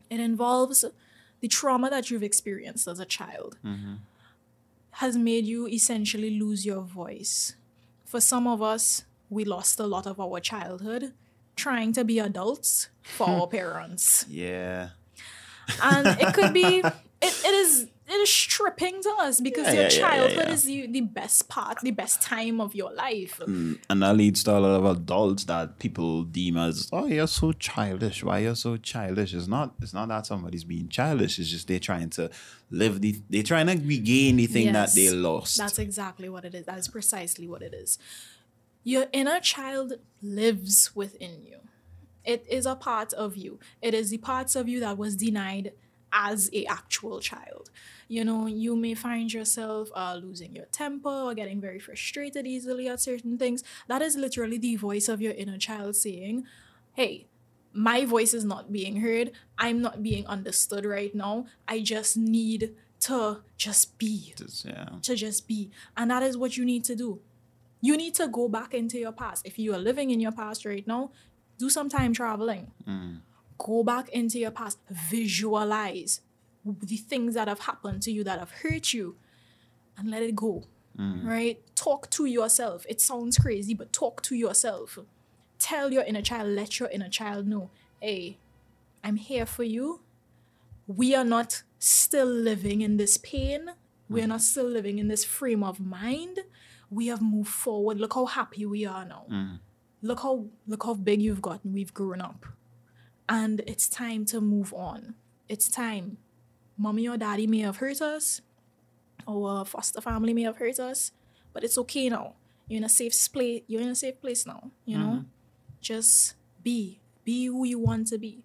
it 0.10 0.20
involves 0.20 0.84
the 1.40 1.48
trauma 1.48 1.90
that 1.90 2.10
you've 2.10 2.24
experienced 2.24 2.88
as 2.88 3.00
a 3.00 3.06
child 3.06 3.58
has 4.96 5.16
made 5.18 5.46
you 5.46 5.68
essentially 5.68 6.38
lose 6.40 6.66
your 6.66 6.82
voice. 6.82 7.56
For 8.06 8.20
some 8.20 8.46
of 8.48 8.62
us, 8.62 9.06
we 9.30 9.46
lost 9.46 9.80
a 9.80 9.86
lot 9.88 10.06
of 10.06 10.20
our 10.20 10.40
childhood 10.40 11.14
trying 11.56 11.94
to 11.94 12.04
be 12.04 12.20
adults 12.20 12.90
for 13.02 13.28
our 13.28 13.48
parents 13.60 14.26
Yeah. 14.30 14.90
and 15.82 16.08
it 16.20 16.34
could 16.34 16.54
be 16.54 16.80
it, 16.80 16.94
it 17.22 17.54
is 17.54 17.88
it 18.12 18.16
is 18.16 18.34
stripping 18.34 19.02
to 19.02 19.10
us 19.20 19.40
because 19.40 19.68
Yeah, 19.68 19.74
your 19.74 19.84
yeah, 19.84 19.90
childhood 19.90 20.48
yeah. 20.48 20.54
is 20.54 20.64
the, 20.64 20.88
the 20.88 21.02
best 21.02 21.48
part 21.50 21.80
the 21.82 21.92
best 21.92 22.22
time 22.22 22.60
of 22.60 22.76
your 22.76 22.92
life 22.94 23.40
mm, 23.40 23.80
And 23.90 24.04
that 24.04 24.16
leads 24.18 24.44
to 24.44 24.52
a 24.58 24.60
lot 24.60 24.76
of 24.80 24.86
adults 24.86 25.46
that 25.46 25.80
people 25.80 26.24
deem 26.24 26.58
as, 26.58 26.90
oh, 26.92 27.06
you're 27.08 27.28
so 27.28 27.52
childish. 27.54 28.24
Why 28.24 28.40
you're 28.40 28.56
so 28.56 28.78
childish? 28.78 29.34
It's 29.34 29.48
not. 29.48 29.76
It's 29.82 29.94
not 29.94 30.10
that 30.10 30.26
somebody's 30.26 30.64
being 30.64 30.90
childish. 30.90 31.40
It's 31.40 31.50
just 31.50 31.68
they're 31.68 31.80
trying 31.80 32.10
to 32.12 32.30
live 32.70 33.02
the. 33.02 33.22
They're 33.30 33.44
trying 33.44 33.68
to 33.68 33.78
regain 33.78 34.36
the 34.38 34.48
thing 34.48 34.74
that 34.74 34.94
they 34.94 35.10
lost. 35.12 35.58
that's 35.58 35.80
exactly 35.80 36.30
what 36.30 36.44
it 36.46 36.54
is 36.54 36.66
that 36.66 36.78
is 36.78 36.88
precisely 36.88 37.48
what 37.48 37.62
it 37.62 37.74
is 37.74 37.98
your 38.84 39.06
inner 39.14 39.40
child 39.40 39.94
lives 40.22 40.92
within 40.96 41.42
you 41.44 41.58
it 42.26 42.46
is 42.50 42.66
a 42.66 42.76
part 42.76 43.14
of 43.14 43.36
you 43.36 43.60
it 43.82 43.94
is 43.94 44.10
the 44.10 44.18
parts 44.18 44.56
of 44.56 44.68
you 44.68 44.80
that 44.80 44.98
was 44.98 45.16
denied 45.16 45.72
as 46.14 46.50
a 46.54 46.66
actual 46.66 47.20
child 47.20 47.70
you 48.08 48.24
know 48.26 48.46
you 48.48 48.76
may 48.76 48.94
find 48.94 49.32
yourself 49.34 49.90
uh, 49.96 50.16
losing 50.22 50.56
your 50.56 50.66
temper 50.66 51.10
or 51.10 51.34
getting 51.34 51.62
very 51.62 51.80
frustrated 51.80 52.46
easily 52.46 52.88
at 52.90 53.00
certain 53.00 53.38
things 53.38 53.64
that 53.88 54.02
is 54.02 54.16
literally 54.16 54.58
the 54.58 54.76
voice 54.76 55.08
of 55.08 55.22
your 55.22 55.34
inner 55.34 55.58
child 55.58 55.96
saying 55.96 56.44
hey 56.94 57.26
my 57.74 58.04
voice 58.04 58.34
is 58.34 58.44
not 58.44 58.72
being 58.72 58.98
heard 59.02 59.32
i'm 59.58 59.82
not 59.82 60.04
being 60.04 60.26
understood 60.28 60.86
right 60.86 61.16
now 61.16 61.46
i 61.68 61.80
just 61.80 62.18
need 62.18 62.74
to 63.00 63.38
just 63.58 63.98
be 63.98 64.32
It's- 64.34 64.64
yeah. 64.64 64.90
to 65.02 65.16
just 65.16 65.48
be. 65.48 65.72
And 65.98 66.12
that 66.12 66.22
is 66.22 66.38
what 66.38 66.56
you 66.56 66.64
need 66.64 66.84
to 66.84 66.96
do. 66.96 67.20
You 67.82 67.98
need 67.98 68.14
to 68.22 68.28
go 68.28 68.48
back 68.48 68.76
into 68.76 69.00
your 69.00 69.12
past. 69.12 69.44
If 69.44 69.58
you 69.58 69.74
are 69.74 69.80
living 69.80 70.12
in 70.12 70.20
your 70.20 70.32
past 70.32 70.66
right 70.66 70.86
now, 70.86 71.10
do 71.58 71.68
some 71.68 71.90
time 71.90 72.14
traveling. 72.14 72.70
Go 73.64 73.84
back 73.84 74.10
into 74.10 74.40
your 74.40 74.52
past. 74.52 74.80
Visualize 74.90 76.22
the 76.66 76.98
things 76.98 77.34
that 77.34 77.48
have 77.48 77.62
happened 77.62 78.02
to 78.04 78.12
you 78.12 78.24
that 78.24 78.40
have 78.40 78.52
hurt 78.52 78.94
you 78.94 79.16
and 79.98 80.10
let 80.10 80.24
it 80.24 80.36
go. 80.36 80.64
Mm. 80.98 81.26
Right? 81.26 81.60
Talk 81.76 82.10
to 82.12 82.26
yourself. 82.26 82.86
It 82.90 83.02
sounds 83.02 83.38
crazy, 83.38 83.74
but 83.74 83.94
talk 83.94 84.22
to 84.24 84.36
yourself. 84.36 84.98
tell 85.58 85.94
your 85.94 86.04
inner 86.04 86.24
child, 86.24 86.50
let 86.50 86.80
your 86.80 86.90
inner 86.90 87.08
child 87.08 87.48
know, 87.48 87.70
hey, 88.00 88.38
I'm 89.04 89.16
here 89.16 89.46
for 89.46 89.64
you. 89.64 90.02
We 90.88 91.14
are 91.16 91.24
not 91.24 91.62
still 91.78 92.26
living 92.26 92.82
in 92.82 92.98
this 92.98 93.18
pain. 93.18 93.72
We 94.10 94.22
are 94.22 94.26
mm. 94.26 94.30
not 94.30 94.42
still 94.42 94.66
living 94.66 95.00
in 95.00 95.08
this 95.08 95.24
frame 95.24 95.64
of 95.64 95.80
mind. 95.80 96.40
We 96.90 97.08
have 97.08 97.22
moved 97.22 97.50
forward. 97.50 98.00
Look 98.00 98.16
how 98.16 98.26
happy 98.26 98.66
we 98.66 98.86
are 98.86 99.06
now. 99.06 99.26
Mm. 99.32 99.60
Look 100.02 100.20
how 100.22 100.46
look 100.68 100.84
how 100.84 100.96
big 100.96 101.22
you've 101.22 101.42
gotten. 101.42 101.74
We've 101.74 101.94
grown 101.94 102.22
up. 102.22 102.46
And 103.32 103.62
it's 103.66 103.88
time 103.88 104.26
to 104.26 104.42
move 104.42 104.74
on. 104.74 105.16
It's 105.48 105.70
time. 105.70 106.18
Mommy 106.78 107.08
or 107.08 107.16
daddy 107.16 107.48
may 107.48 107.60
have 107.60 107.78
hurt 107.78 108.02
us. 108.02 108.42
Our 109.26 109.64
foster 109.64 110.02
family 110.02 110.34
may 110.34 110.42
have 110.42 110.58
hurt 110.58 110.82
us. 110.82 111.14
But 111.54 111.64
it's 111.64 111.78
okay 111.78 112.10
now. 112.10 112.36
You're 112.68 112.80
in 112.80 112.84
a 112.84 112.90
safe 112.90 113.14
place. 113.32 113.64
You're 113.68 113.82
in 113.82 113.88
a 113.88 113.96
safe 113.96 114.20
place 114.20 114.46
now. 114.46 114.72
You 114.84 114.98
know? 114.98 115.06
Mm-hmm. 115.06 115.22
Just 115.80 116.36
be. 116.62 117.00
Be 117.24 117.46
who 117.46 117.64
you 117.66 117.80
want 117.80 118.08
to 118.08 118.18
be. 118.18 118.44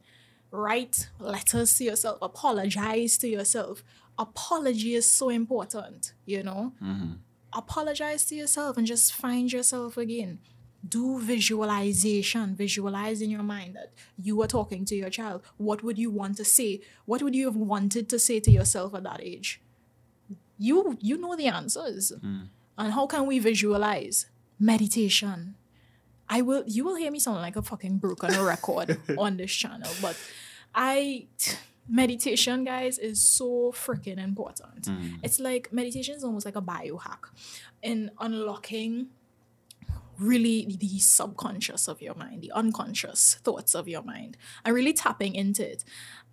Write 0.53 1.09
letters 1.19 1.77
to 1.79 1.85
yourself. 1.85 2.19
Apologize 2.23 3.19
to 3.19 3.29
yourself. 3.29 3.83
Apology 4.17 4.95
is 4.95 5.11
so 5.11 5.31
important, 5.31 6.13
you 6.27 6.45
know? 6.45 6.73
Mm-hmm. 6.81 7.15
Apologize 7.53 8.25
to 8.27 8.37
yourself 8.37 8.77
and 8.77 8.87
just 8.87 9.13
find 9.13 9.53
yourself 9.53 9.97
again. 9.97 10.39
Do 10.89 11.21
visualization. 11.21 12.55
Visualize 12.55 13.21
in 13.23 13.31
your 13.31 13.43
mind 13.43 13.77
that 13.77 13.93
you 14.21 14.41
are 14.43 14.47
talking 14.47 14.85
to 14.87 14.95
your 14.95 15.11
child. 15.11 15.43
What 15.57 15.83
would 15.83 15.99
you 15.99 16.11
want 16.11 16.37
to 16.39 16.45
say? 16.45 16.81
What 17.05 17.23
would 17.23 17.35
you 17.35 17.47
have 17.47 17.57
wanted 17.57 18.09
to 18.11 18.19
say 18.19 18.41
to 18.41 18.51
yourself 18.51 18.95
at 18.95 19.03
that 19.05 19.21
age? 19.23 19.61
You 20.59 20.97
you 21.01 21.19
know 21.19 21.37
the 21.37 21.47
answers. 21.47 22.13
Hmm. 22.21 22.45
And 22.79 22.93
how 22.93 23.07
can 23.07 23.27
we 23.27 23.39
visualize? 23.39 24.27
Meditation. 24.59 25.55
I 26.29 26.43
will 26.43 26.65
you 26.67 26.85
will 26.85 26.97
hear 26.97 27.11
me 27.11 27.19
sound 27.19 27.41
like 27.41 27.57
a 27.57 27.63
fucking 27.63 27.99
broken 27.99 28.39
record 28.53 28.99
on 29.19 29.37
this 29.37 29.53
channel, 29.53 29.91
but 30.03 30.17
I 30.75 31.27
meditation 31.89 32.65
guys 32.65 32.99
is 32.99 33.21
so 33.21 33.73
freaking 33.73 34.19
important. 34.19 34.87
Hmm. 34.87 35.17
It's 35.23 35.39
like 35.39 35.73
meditation 35.73 36.17
is 36.17 36.25
almost 36.25 36.45
like 36.45 36.57
a 36.57 36.63
biohack 36.63 37.29
in 37.83 38.11
unlocking 38.19 39.09
really 40.19 40.77
the 40.79 40.99
subconscious 40.99 41.89
of 41.89 42.01
your 42.01 42.15
mind, 42.15 42.43
the 42.43 42.53
unconscious 42.53 43.37
thoughts 43.43 43.75
of 43.75 43.89
your 43.89 44.03
mind, 44.03 44.37
and 44.65 44.75
really 44.75 44.93
tapping 44.93 45.35
into 45.35 45.69
it 45.69 45.85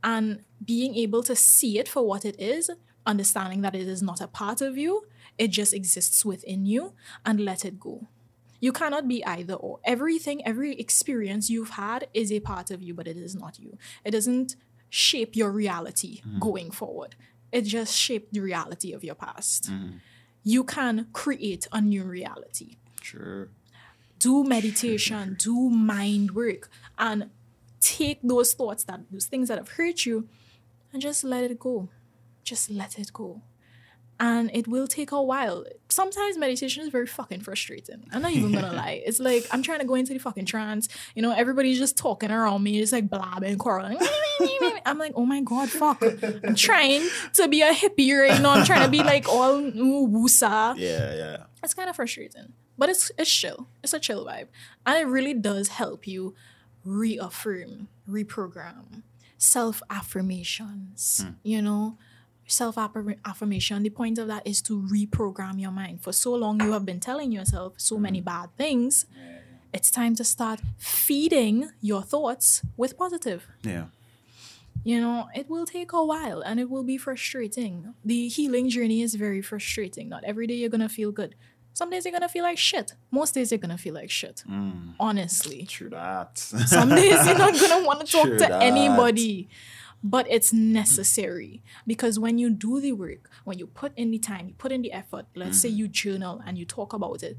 and 0.03 0.43
being 0.63 0.95
able 0.95 1.23
to 1.23 1.35
see 1.35 1.79
it 1.79 1.87
for 1.87 2.05
what 2.05 2.25
it 2.25 2.39
is, 2.39 2.69
understanding 3.05 3.61
that 3.61 3.75
it 3.75 3.87
is 3.87 4.01
not 4.01 4.21
a 4.21 4.27
part 4.27 4.61
of 4.61 4.77
you, 4.77 5.05
it 5.37 5.49
just 5.49 5.73
exists 5.73 6.23
within 6.25 6.65
you, 6.65 6.93
and 7.25 7.39
let 7.39 7.65
it 7.65 7.79
go. 7.79 8.07
You 8.59 8.71
cannot 8.71 9.07
be 9.07 9.25
either 9.25 9.55
or. 9.55 9.79
Everything, 9.83 10.45
every 10.45 10.75
experience 10.79 11.49
you've 11.49 11.71
had 11.71 12.07
is 12.13 12.31
a 12.31 12.39
part 12.39 12.71
of 12.71 12.81
you, 12.81 12.93
but 12.93 13.07
it 13.07 13.17
is 13.17 13.35
not 13.35 13.59
you. 13.59 13.77
It 14.05 14.11
doesn't 14.11 14.55
shape 14.89 15.35
your 15.35 15.51
reality 15.51 16.21
mm-hmm. 16.21 16.39
going 16.39 16.71
forward. 16.71 17.15
It 17.51 17.63
just 17.63 17.95
shaped 17.97 18.33
the 18.33 18.39
reality 18.39 18.93
of 18.93 19.03
your 19.03 19.15
past. 19.15 19.69
Mm-hmm. 19.69 19.97
You 20.43 20.63
can 20.63 21.07
create 21.13 21.67
a 21.71 21.81
new 21.81 22.03
reality 22.03 22.77
Sure. 23.03 23.49
Do 24.23 24.43
meditation, 24.43 25.35
do 25.37 25.55
mind 25.69 26.31
work, 26.31 26.69
and 26.97 27.29
take 27.81 28.19
those 28.23 28.53
thoughts 28.53 28.83
that 28.85 29.01
those 29.11 29.25
things 29.31 29.49
that 29.49 29.57
have 29.57 29.69
hurt 29.77 30.05
you 30.05 30.17
and 30.91 31.01
just 31.01 31.23
let 31.23 31.43
it 31.43 31.59
go. 31.59 31.89
Just 32.43 32.69
let 32.69 32.97
it 32.99 33.11
go. 33.11 33.41
And 34.19 34.49
it 34.53 34.67
will 34.67 34.87
take 34.87 35.11
a 35.11 35.21
while. 35.21 35.65
Sometimes 35.89 36.37
meditation 36.37 36.83
is 36.83 36.89
very 36.89 37.07
fucking 37.07 37.41
frustrating. 37.41 38.05
I'm 38.13 38.21
not 38.21 38.31
even 38.31 38.51
gonna 38.53 38.71
lie. 38.83 39.01
It's 39.05 39.19
like 39.19 39.43
I'm 39.51 39.63
trying 39.63 39.79
to 39.79 39.85
go 39.85 39.95
into 39.95 40.13
the 40.13 40.19
fucking 40.19 40.45
trance. 40.45 40.87
You 41.15 41.21
know, 41.23 41.33
everybody's 41.33 41.79
just 41.79 41.97
talking 41.97 42.31
around 42.31 42.63
me, 42.63 42.79
just 42.79 42.93
like 42.93 43.09
blabbing, 43.09 43.57
quarreling. 43.57 43.97
I'm 44.85 44.97
like, 44.99 45.13
oh 45.15 45.25
my 45.25 45.41
god, 45.41 45.69
fuck. 45.69 46.01
I'm 46.47 46.55
trying 46.55 47.01
to 47.33 47.47
be 47.49 47.61
a 47.61 47.73
hippie 47.73 48.15
right 48.17 48.39
now. 48.41 48.51
I'm 48.51 48.65
trying 48.65 48.85
to 48.85 48.91
be 48.91 49.03
like 49.03 49.27
all 49.27 49.59
woosa 49.61 50.75
Yeah, 50.77 51.15
yeah. 51.15 51.37
it's 51.63 51.73
kind 51.73 51.89
of 51.89 51.95
frustrating 51.95 52.53
but 52.77 52.89
it's 52.89 53.11
it's 53.17 53.31
chill. 53.31 53.67
It's 53.83 53.93
a 53.93 53.99
chill 53.99 54.25
vibe. 54.25 54.47
And 54.85 54.97
it 54.97 55.07
really 55.07 55.33
does 55.33 55.67
help 55.69 56.07
you 56.07 56.35
reaffirm 56.85 57.87
reprogram 58.09 59.03
self 59.37 59.81
affirmations 59.89 61.21
mm. 61.25 61.35
you 61.43 61.61
know? 61.61 61.97
Self 62.45 62.77
affirmation 62.77 63.83
the 63.83 63.89
point 63.89 64.17
of 64.17 64.27
that 64.27 64.45
is 64.45 64.61
to 64.63 64.81
reprogram 64.81 65.61
your 65.61 65.71
mind. 65.71 66.01
For 66.01 66.11
so 66.11 66.33
long 66.33 66.61
you 66.61 66.73
have 66.73 66.85
been 66.85 66.99
telling 66.99 67.31
yourself 67.31 67.73
so 67.77 67.97
many 67.97 68.21
mm. 68.21 68.25
bad 68.25 68.49
things. 68.57 69.05
It's 69.73 69.89
time 69.89 70.15
to 70.17 70.23
start 70.23 70.59
feeding 70.77 71.69
your 71.81 72.03
thoughts 72.03 72.61
with 72.77 72.97
positive. 72.97 73.47
Yeah. 73.63 73.85
you 74.83 74.99
know, 74.99 75.29
it 75.33 75.49
will 75.49 75.65
take 75.65 75.93
a 75.93 76.03
while 76.03 76.41
and 76.41 76.59
it 76.59 76.69
will 76.69 76.83
be 76.83 76.97
frustrating. 76.97 77.93
The 78.03 78.27
healing 78.27 78.69
journey 78.69 79.01
is 79.01 79.15
very 79.15 79.41
frustrating. 79.41 80.09
Not 80.09 80.23
every 80.25 80.45
day 80.45 80.55
you're 80.55 80.69
gonna 80.69 80.89
feel 80.89 81.11
good. 81.11 81.35
Some 81.73 81.89
days 81.89 82.05
you're 82.05 82.11
gonna 82.11 82.29
feel 82.29 82.43
like 82.43 82.57
shit. 82.57 82.93
Most 83.11 83.33
days 83.33 83.51
you're 83.51 83.57
gonna 83.57 83.77
feel 83.77 83.95
like 83.95 84.11
shit. 84.11 84.43
Mm. 84.49 84.93
Honestly. 84.99 85.65
True 85.65 85.89
that. 85.89 86.37
Some 86.37 86.89
days 86.89 87.25
you're 87.25 87.37
not 87.37 87.59
gonna 87.59 87.85
want 87.85 88.05
to 88.05 88.11
talk 88.11 88.25
True 88.25 88.37
to 88.37 88.45
that. 88.45 88.61
anybody. 88.61 89.49
But 90.05 90.27
it's 90.29 90.51
necessary 90.51 91.63
because 91.87 92.19
when 92.19 92.37
you 92.37 92.49
do 92.49 92.81
the 92.81 92.91
work, 92.91 93.29
when 93.45 93.57
you 93.57 93.67
put 93.67 93.93
in 93.97 94.11
the 94.11 94.19
time, 94.19 94.49
you 94.49 94.53
put 94.57 94.73
in 94.73 94.81
the 94.81 94.91
effort, 94.91 95.27
let's 95.33 95.61
say 95.61 95.69
mm-hmm. 95.69 95.77
you 95.77 95.87
journal 95.87 96.41
and 96.45 96.57
you 96.57 96.65
talk 96.65 96.91
about 96.91 97.23
it, 97.23 97.37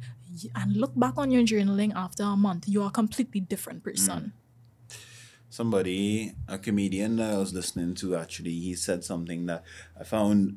and 0.55 0.75
look 0.75 0.99
back 0.99 1.19
on 1.19 1.31
your 1.31 1.43
journaling 1.43 1.93
after 1.95 2.23
a 2.23 2.37
month, 2.37 2.67
you 2.67 2.83
are 2.83 2.89
a 2.89 2.91
completely 2.91 3.41
different 3.41 3.85
person. 3.85 4.33
Mm. 4.89 4.97
somebody, 5.51 6.33
a 6.49 6.59
comedian 6.59 7.17
that 7.17 7.35
I 7.35 7.39
was 7.39 7.53
listening 7.53 7.95
to, 7.97 8.17
actually, 8.17 8.59
he 8.59 8.75
said 8.75 9.05
something 9.05 9.45
that 9.47 9.63
I 10.01 10.05
found 10.05 10.57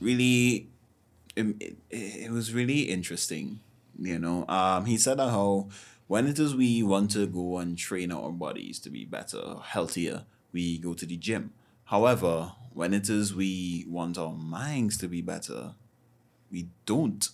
really, 0.00 0.68
it, 1.36 1.76
it, 1.90 2.30
was 2.30 2.52
really 2.52 2.82
interesting. 2.82 3.60
You 3.98 4.18
know, 4.18 4.44
um, 4.48 4.86
he 4.86 4.96
said 4.96 5.18
that 5.18 5.30
how 5.30 5.68
when 6.06 6.26
it 6.26 6.38
is 6.38 6.54
we 6.54 6.82
want 6.82 7.10
to 7.12 7.26
go 7.26 7.58
and 7.58 7.78
train 7.78 8.12
our 8.12 8.30
bodies 8.30 8.78
to 8.80 8.90
be 8.90 9.04
better, 9.04 9.56
healthier, 9.62 10.24
we 10.52 10.78
go 10.78 10.94
to 10.94 11.06
the 11.06 11.16
gym. 11.16 11.52
However, 11.84 12.52
when 12.72 12.92
it 12.92 13.08
is 13.08 13.34
we 13.34 13.84
want 13.88 14.18
our 14.18 14.32
minds 14.32 14.96
to 14.98 15.08
be 15.08 15.22
better, 15.22 15.74
we 16.50 16.68
don't 16.86 17.28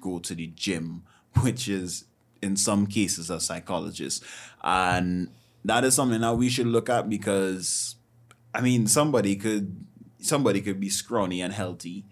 go 0.00 0.18
to 0.18 0.34
the 0.34 0.48
gym, 0.48 1.02
which 1.40 1.68
is 1.68 2.04
in 2.40 2.56
some 2.56 2.86
cases 2.86 3.30
a 3.30 3.40
psychologist. 3.40 4.24
And 4.62 5.30
that 5.64 5.84
is 5.84 5.94
something 5.94 6.20
that 6.20 6.36
we 6.36 6.48
should 6.48 6.66
look 6.66 6.88
at 6.88 7.08
because 7.08 7.96
I 8.54 8.60
mean 8.60 8.86
somebody 8.86 9.36
could 9.36 9.84
somebody 10.20 10.60
could 10.60 10.80
be 10.80 10.88
scrawny 10.88 11.40
and 11.40 11.52
healthy 11.52 12.04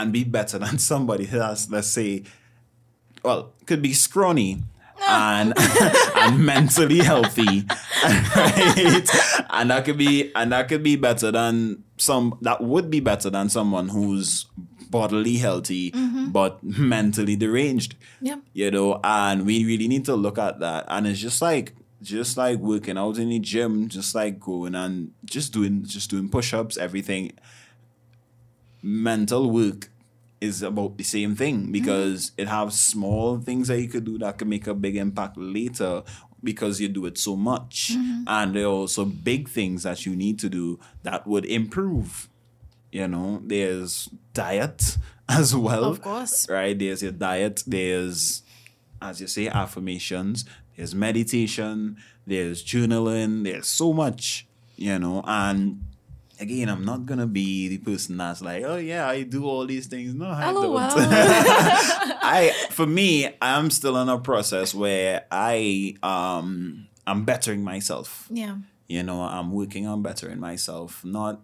and 0.00 0.12
be 0.12 0.24
better 0.24 0.58
than 0.64 0.78
somebody 0.78 1.24
that's 1.24 1.70
let's 1.70 1.88
say 1.88 2.24
well, 3.24 3.54
could 3.66 3.82
be 3.82 3.92
scrawny 3.92 4.62
ah. 5.00 5.40
and 5.40 5.54
and 6.16 6.44
mentally 6.44 6.98
healthy. 6.98 7.66
Right? 8.04 9.08
And 9.48 9.70
that 9.70 9.86
could 9.86 9.96
be 9.96 10.30
and 10.34 10.52
that 10.52 10.68
could 10.68 10.82
be 10.82 10.96
better 10.96 11.30
than 11.32 11.84
some 11.96 12.36
that 12.42 12.62
would 12.62 12.90
be 12.90 13.00
better 13.00 13.30
than 13.30 13.48
someone 13.48 13.88
who's 13.88 14.44
bodily 14.90 15.38
healthy 15.38 15.90
mm-hmm. 15.90 16.30
but 16.30 16.62
mentally 16.62 17.34
deranged. 17.34 17.94
Yeah. 18.20 18.36
You 18.52 18.70
know, 18.70 19.00
and 19.02 19.46
we 19.46 19.64
really 19.64 19.88
need 19.88 20.04
to 20.04 20.14
look 20.16 20.36
at 20.36 20.60
that. 20.60 20.84
And 20.88 21.06
it's 21.06 21.18
just 21.18 21.40
like 21.40 21.74
just 22.02 22.36
like 22.36 22.58
working 22.58 22.98
out 22.98 23.16
in 23.16 23.30
the 23.30 23.38
gym, 23.38 23.88
just 23.88 24.14
like 24.14 24.38
going 24.38 24.74
and 24.74 25.12
just 25.24 25.54
doing 25.54 25.84
just 25.84 26.10
doing 26.10 26.28
push-ups, 26.28 26.76
everything 26.76 27.32
mental 28.84 29.50
work 29.50 29.88
is 30.40 30.62
about 30.62 30.98
the 30.98 31.04
same 31.04 31.34
thing 31.34 31.72
because 31.72 32.32
it 32.36 32.48
has 32.48 32.78
small 32.78 33.38
things 33.38 33.68
that 33.68 33.80
you 33.80 33.88
could 33.88 34.04
do 34.04 34.18
that 34.18 34.36
can 34.38 34.48
make 34.48 34.66
a 34.66 34.74
big 34.74 34.96
impact 34.96 35.36
later 35.38 36.02
because 36.42 36.80
you 36.80 36.88
do 36.88 37.06
it 37.06 37.16
so 37.16 37.34
much. 37.34 37.92
Mm-hmm. 37.94 38.24
And 38.26 38.54
there 38.54 38.64
are 38.64 38.68
also 38.84 39.06
big 39.06 39.48
things 39.48 39.84
that 39.84 40.04
you 40.04 40.14
need 40.14 40.38
to 40.40 40.50
do 40.50 40.78
that 41.02 41.26
would 41.26 41.46
improve. 41.46 42.28
You 42.92 43.08
know 43.08 43.40
there's 43.44 44.08
diet 44.34 44.98
as 45.28 45.56
well 45.56 45.84
Of 45.84 46.02
course. 46.02 46.46
right? 46.48 46.78
There's 46.78 47.02
your 47.02 47.10
diet 47.12 47.64
there's 47.66 48.42
as 49.02 49.20
you 49.20 49.26
say 49.26 49.48
affirmations 49.48 50.44
there's 50.76 50.94
meditation 50.94 51.96
there's 52.26 52.64
journaling 52.64 53.42
there's 53.44 53.66
so 53.66 53.92
much 53.92 54.46
you 54.76 54.98
know? 54.98 55.22
And 55.26 55.84
again 56.40 56.68
i'm 56.68 56.84
not 56.84 57.06
gonna 57.06 57.26
be 57.26 57.68
the 57.68 57.78
person 57.78 58.16
that's 58.16 58.40
like 58.42 58.62
oh 58.64 58.76
yeah 58.76 59.08
i 59.08 59.22
do 59.22 59.44
all 59.46 59.66
these 59.66 59.86
things 59.86 60.14
no 60.14 60.26
i 60.26 60.50
LOL. 60.50 60.74
don't 60.74 60.92
i 62.22 62.52
for 62.70 62.86
me 62.86 63.28
i'm 63.40 63.70
still 63.70 63.96
in 63.96 64.08
a 64.08 64.18
process 64.18 64.74
where 64.74 65.24
i 65.30 65.94
um 66.02 66.86
i'm 67.06 67.24
bettering 67.24 67.62
myself 67.62 68.26
Yeah. 68.30 68.56
you 68.88 69.02
know 69.02 69.20
i'm 69.22 69.52
working 69.52 69.86
on 69.86 70.02
bettering 70.02 70.40
myself 70.40 71.04
not 71.04 71.40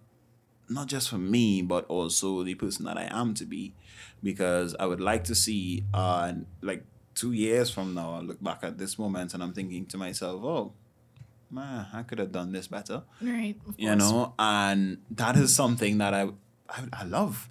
not 0.69 0.87
just 0.87 1.09
for 1.09 1.19
me 1.19 1.63
but 1.63 1.87
also 1.87 2.43
the 2.43 2.55
person 2.55 2.85
that 2.87 2.97
i 2.99 3.09
am 3.11 3.35
to 3.35 3.45
be 3.45 3.75
because 4.23 4.75
i 4.81 4.87
would 4.87 5.01
like 5.01 5.25
to 5.25 5.35
see 5.35 5.85
uh 5.95 6.33
like 6.63 6.85
two 7.13 7.33
years 7.33 7.69
from 7.71 7.93
now, 7.93 8.15
I 8.15 8.21
look 8.21 8.43
back 8.43 8.61
at 8.63 8.79
this 8.79 8.99
moment 8.99 9.35
and 9.35 9.43
I'm 9.43 9.53
thinking 9.53 9.85
to 9.87 9.99
myself, 9.99 10.43
oh, 10.43 10.73
man, 11.51 11.87
I 11.93 12.03
could 12.03 12.19
have 12.19 12.33
done 12.33 12.53
this 12.53 12.69
better. 12.69 13.03
Right. 13.21 13.57
of 13.67 13.75
You 13.79 13.95
know, 13.97 14.35
and 14.39 14.99
that 15.11 15.37
is 15.37 15.55
something 15.55 15.99
that 15.99 16.15
I, 16.15 16.29
I, 16.69 16.85
I 16.93 17.05
love. 17.05 17.49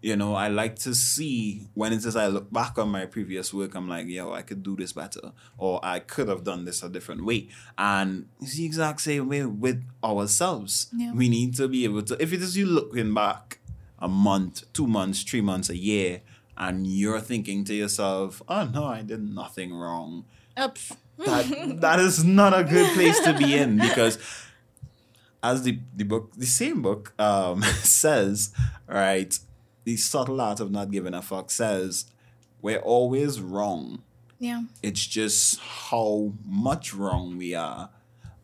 You 0.00 0.16
know, 0.16 0.34
I 0.34 0.48
like 0.48 0.76
to 0.80 0.96
see 0.96 1.68
when 1.74 1.92
it 1.92 2.04
is 2.04 2.16
I 2.16 2.26
look 2.26 2.52
back 2.52 2.76
on 2.76 2.88
my 2.88 3.06
previous 3.06 3.54
work, 3.54 3.76
I'm 3.76 3.88
like, 3.88 4.08
yo, 4.08 4.32
I 4.32 4.42
could 4.42 4.64
do 4.64 4.74
this 4.74 4.92
better, 4.92 5.32
or 5.56 5.78
I 5.84 6.00
could 6.00 6.26
have 6.26 6.42
done 6.42 6.64
this 6.64 6.82
a 6.82 6.88
different 6.88 7.24
way. 7.24 7.50
And 7.78 8.26
it's 8.40 8.56
the 8.56 8.64
exact 8.64 9.02
same 9.02 9.28
way 9.28 9.44
with 9.44 9.84
ourselves. 10.02 10.88
Yeah. 10.92 11.12
We 11.12 11.28
need 11.28 11.54
to 11.56 11.68
be 11.68 11.84
able 11.84 12.02
to, 12.02 12.20
if 12.20 12.32
it 12.32 12.42
is 12.42 12.56
you 12.56 12.66
looking 12.66 13.14
back 13.14 13.60
a 14.00 14.08
month, 14.08 14.64
two 14.72 14.88
months, 14.88 15.22
three 15.22 15.40
months, 15.40 15.70
a 15.70 15.76
year, 15.76 16.22
and 16.56 16.84
you're 16.84 17.20
thinking 17.20 17.64
to 17.64 17.74
yourself, 17.74 18.42
oh 18.48 18.64
no, 18.64 18.84
I 18.84 19.02
did 19.02 19.22
nothing 19.22 19.72
wrong. 19.72 20.24
Up. 20.56 20.78
That 21.24 21.80
that 21.80 22.00
is 22.00 22.24
not 22.24 22.58
a 22.58 22.64
good 22.64 22.92
place 22.94 23.18
to 23.20 23.36
be 23.36 23.56
in 23.56 23.78
because 23.78 24.18
as 25.42 25.62
the, 25.62 25.78
the 25.96 26.04
book 26.04 26.32
the 26.36 26.46
same 26.46 26.82
book 26.82 27.12
um 27.18 27.62
says, 27.82 28.52
right, 28.86 29.38
the 29.84 29.96
subtle 29.96 30.40
art 30.40 30.60
of 30.60 30.70
not 30.70 30.90
giving 30.90 31.14
a 31.14 31.22
fuck 31.22 31.50
says 31.50 32.06
we're 32.60 32.78
always 32.78 33.40
wrong. 33.40 34.02
Yeah. 34.38 34.62
It's 34.82 35.04
just 35.06 35.60
how 35.60 36.32
much 36.44 36.94
wrong 36.94 37.38
we 37.38 37.54
are. 37.54 37.90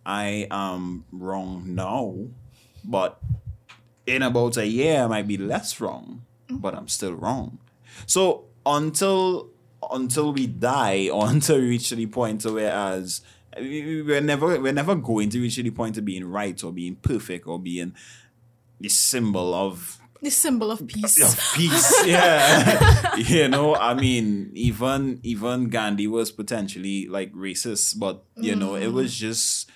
I 0.05 0.47
am 0.51 1.05
wrong 1.13 1.75
now, 1.75 2.17
but 2.85 3.21
in 4.07 4.23
about 4.23 4.57
a 4.57 4.67
year 4.67 5.05
I 5.05 5.07
might 5.07 5.29
be 5.29 5.37
less 5.37 5.81
wrong, 5.81 6.25
but 6.51 6.75
I'm 6.75 6.89
still 6.89 7.15
wrong. 7.15 7.59
So 8.07 8.45
until 8.65 9.51
until 9.93 10.33
we 10.33 10.47
die 10.47 11.09
or 11.09 11.27
until 11.31 11.57
we 11.59 11.69
reach 11.69 11.89
to 11.91 11.97
the 11.97 12.07
point 12.07 12.41
to 12.43 12.53
whereas 12.53 13.21
we- 13.59 14.03
we're 14.03 14.21
never 14.21 14.61
we're 14.61 14.73
never 14.73 14.95
going 14.95 15.29
to 15.31 15.41
reach 15.41 15.57
to 15.57 15.63
the 15.63 15.71
point 15.71 15.97
of 15.99 16.05
being 16.05 16.25
right 16.25 16.63
or 16.63 16.73
being 16.73 16.97
perfect 16.97 17.47
or 17.47 17.59
being 17.59 17.93
the 18.81 18.89
symbol 18.89 19.55
of 19.55 19.99
The 20.23 20.31
symbol 20.31 20.71
of 20.71 20.87
peace. 20.87 21.19
of 21.23 21.55
peace. 21.55 22.07
Yeah. 22.07 23.17
you 23.17 23.49
know, 23.49 23.75
I 23.77 23.95
mean, 23.95 24.51
even 24.55 25.21
even 25.23 25.69
Gandhi 25.69 26.07
was 26.07 26.31
potentially 26.33 27.07
like 27.09 27.33
racist, 27.33 27.99
but 27.99 28.23
you 28.37 28.55
know, 28.57 28.75
it 28.77 28.89
was 28.93 29.13
mm. 29.15 29.19
just 29.19 29.71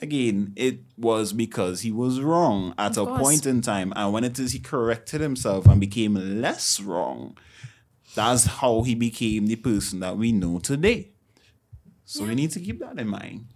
again, 0.00 0.52
it 0.56 0.80
was 0.96 1.32
because 1.32 1.80
he 1.82 1.90
was 1.90 2.20
wrong 2.20 2.74
at 2.78 2.96
Of 2.96 3.02
a 3.02 3.06
course. 3.10 3.20
point 3.22 3.46
in 3.46 3.60
time. 3.60 3.92
And 3.96 4.12
when 4.12 4.22
it 4.24 4.38
is 4.38 4.52
he 4.52 4.60
corrected 4.60 5.20
himself 5.20 5.66
and 5.66 5.80
became 5.80 6.14
less 6.40 6.80
wrong, 6.80 7.36
that's 8.18 8.46
how 8.46 8.82
he 8.82 8.96
became 8.96 9.46
the 9.46 9.54
person 9.54 10.00
that 10.00 10.16
we 10.16 10.32
know 10.32 10.58
today. 10.58 11.10
So 12.04 12.24
we 12.24 12.34
need 12.34 12.50
to 12.50 12.60
keep 12.60 12.80
that 12.80 12.98
in 12.98 13.06
mind. 13.06 13.46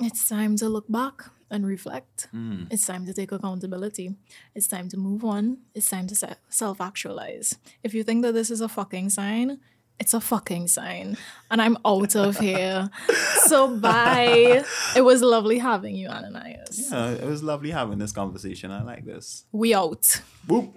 It's 0.00 0.28
time 0.28 0.56
to 0.56 0.68
look 0.68 0.84
back 0.90 1.22
and 1.50 1.66
reflect. 1.66 2.28
Mm. 2.34 2.66
It's 2.70 2.86
time 2.86 3.06
to 3.06 3.14
take 3.14 3.32
accountability. 3.32 4.16
It's 4.54 4.66
time 4.66 4.90
to 4.90 4.98
move 4.98 5.24
on. 5.24 5.58
It's 5.74 5.88
time 5.88 6.06
to 6.08 6.14
se- 6.14 6.36
self 6.50 6.80
actualize. 6.80 7.56
If 7.82 7.94
you 7.94 8.02
think 8.04 8.22
that 8.22 8.32
this 8.32 8.50
is 8.50 8.60
a 8.60 8.68
fucking 8.68 9.08
sign, 9.10 9.60
it's 9.98 10.12
a 10.12 10.20
fucking 10.20 10.66
sign. 10.66 11.16
And 11.50 11.62
I'm 11.62 11.78
out 11.86 12.16
of 12.16 12.38
here. 12.38 12.90
So 13.44 13.76
bye. 13.76 14.64
It 14.96 15.02
was 15.02 15.20
lovely 15.20 15.58
having 15.58 15.94
you, 15.96 16.08
Ananias. 16.08 16.90
Yeah, 16.90 17.10
it 17.10 17.24
was 17.24 17.42
lovely 17.42 17.70
having 17.70 17.98
this 17.98 18.10
conversation. 18.10 18.70
I 18.70 18.82
like 18.82 19.04
this. 19.04 19.44
We 19.52 19.74
out. 19.74 20.22
Boop. 20.48 20.72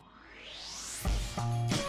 Bye. 1.36 1.85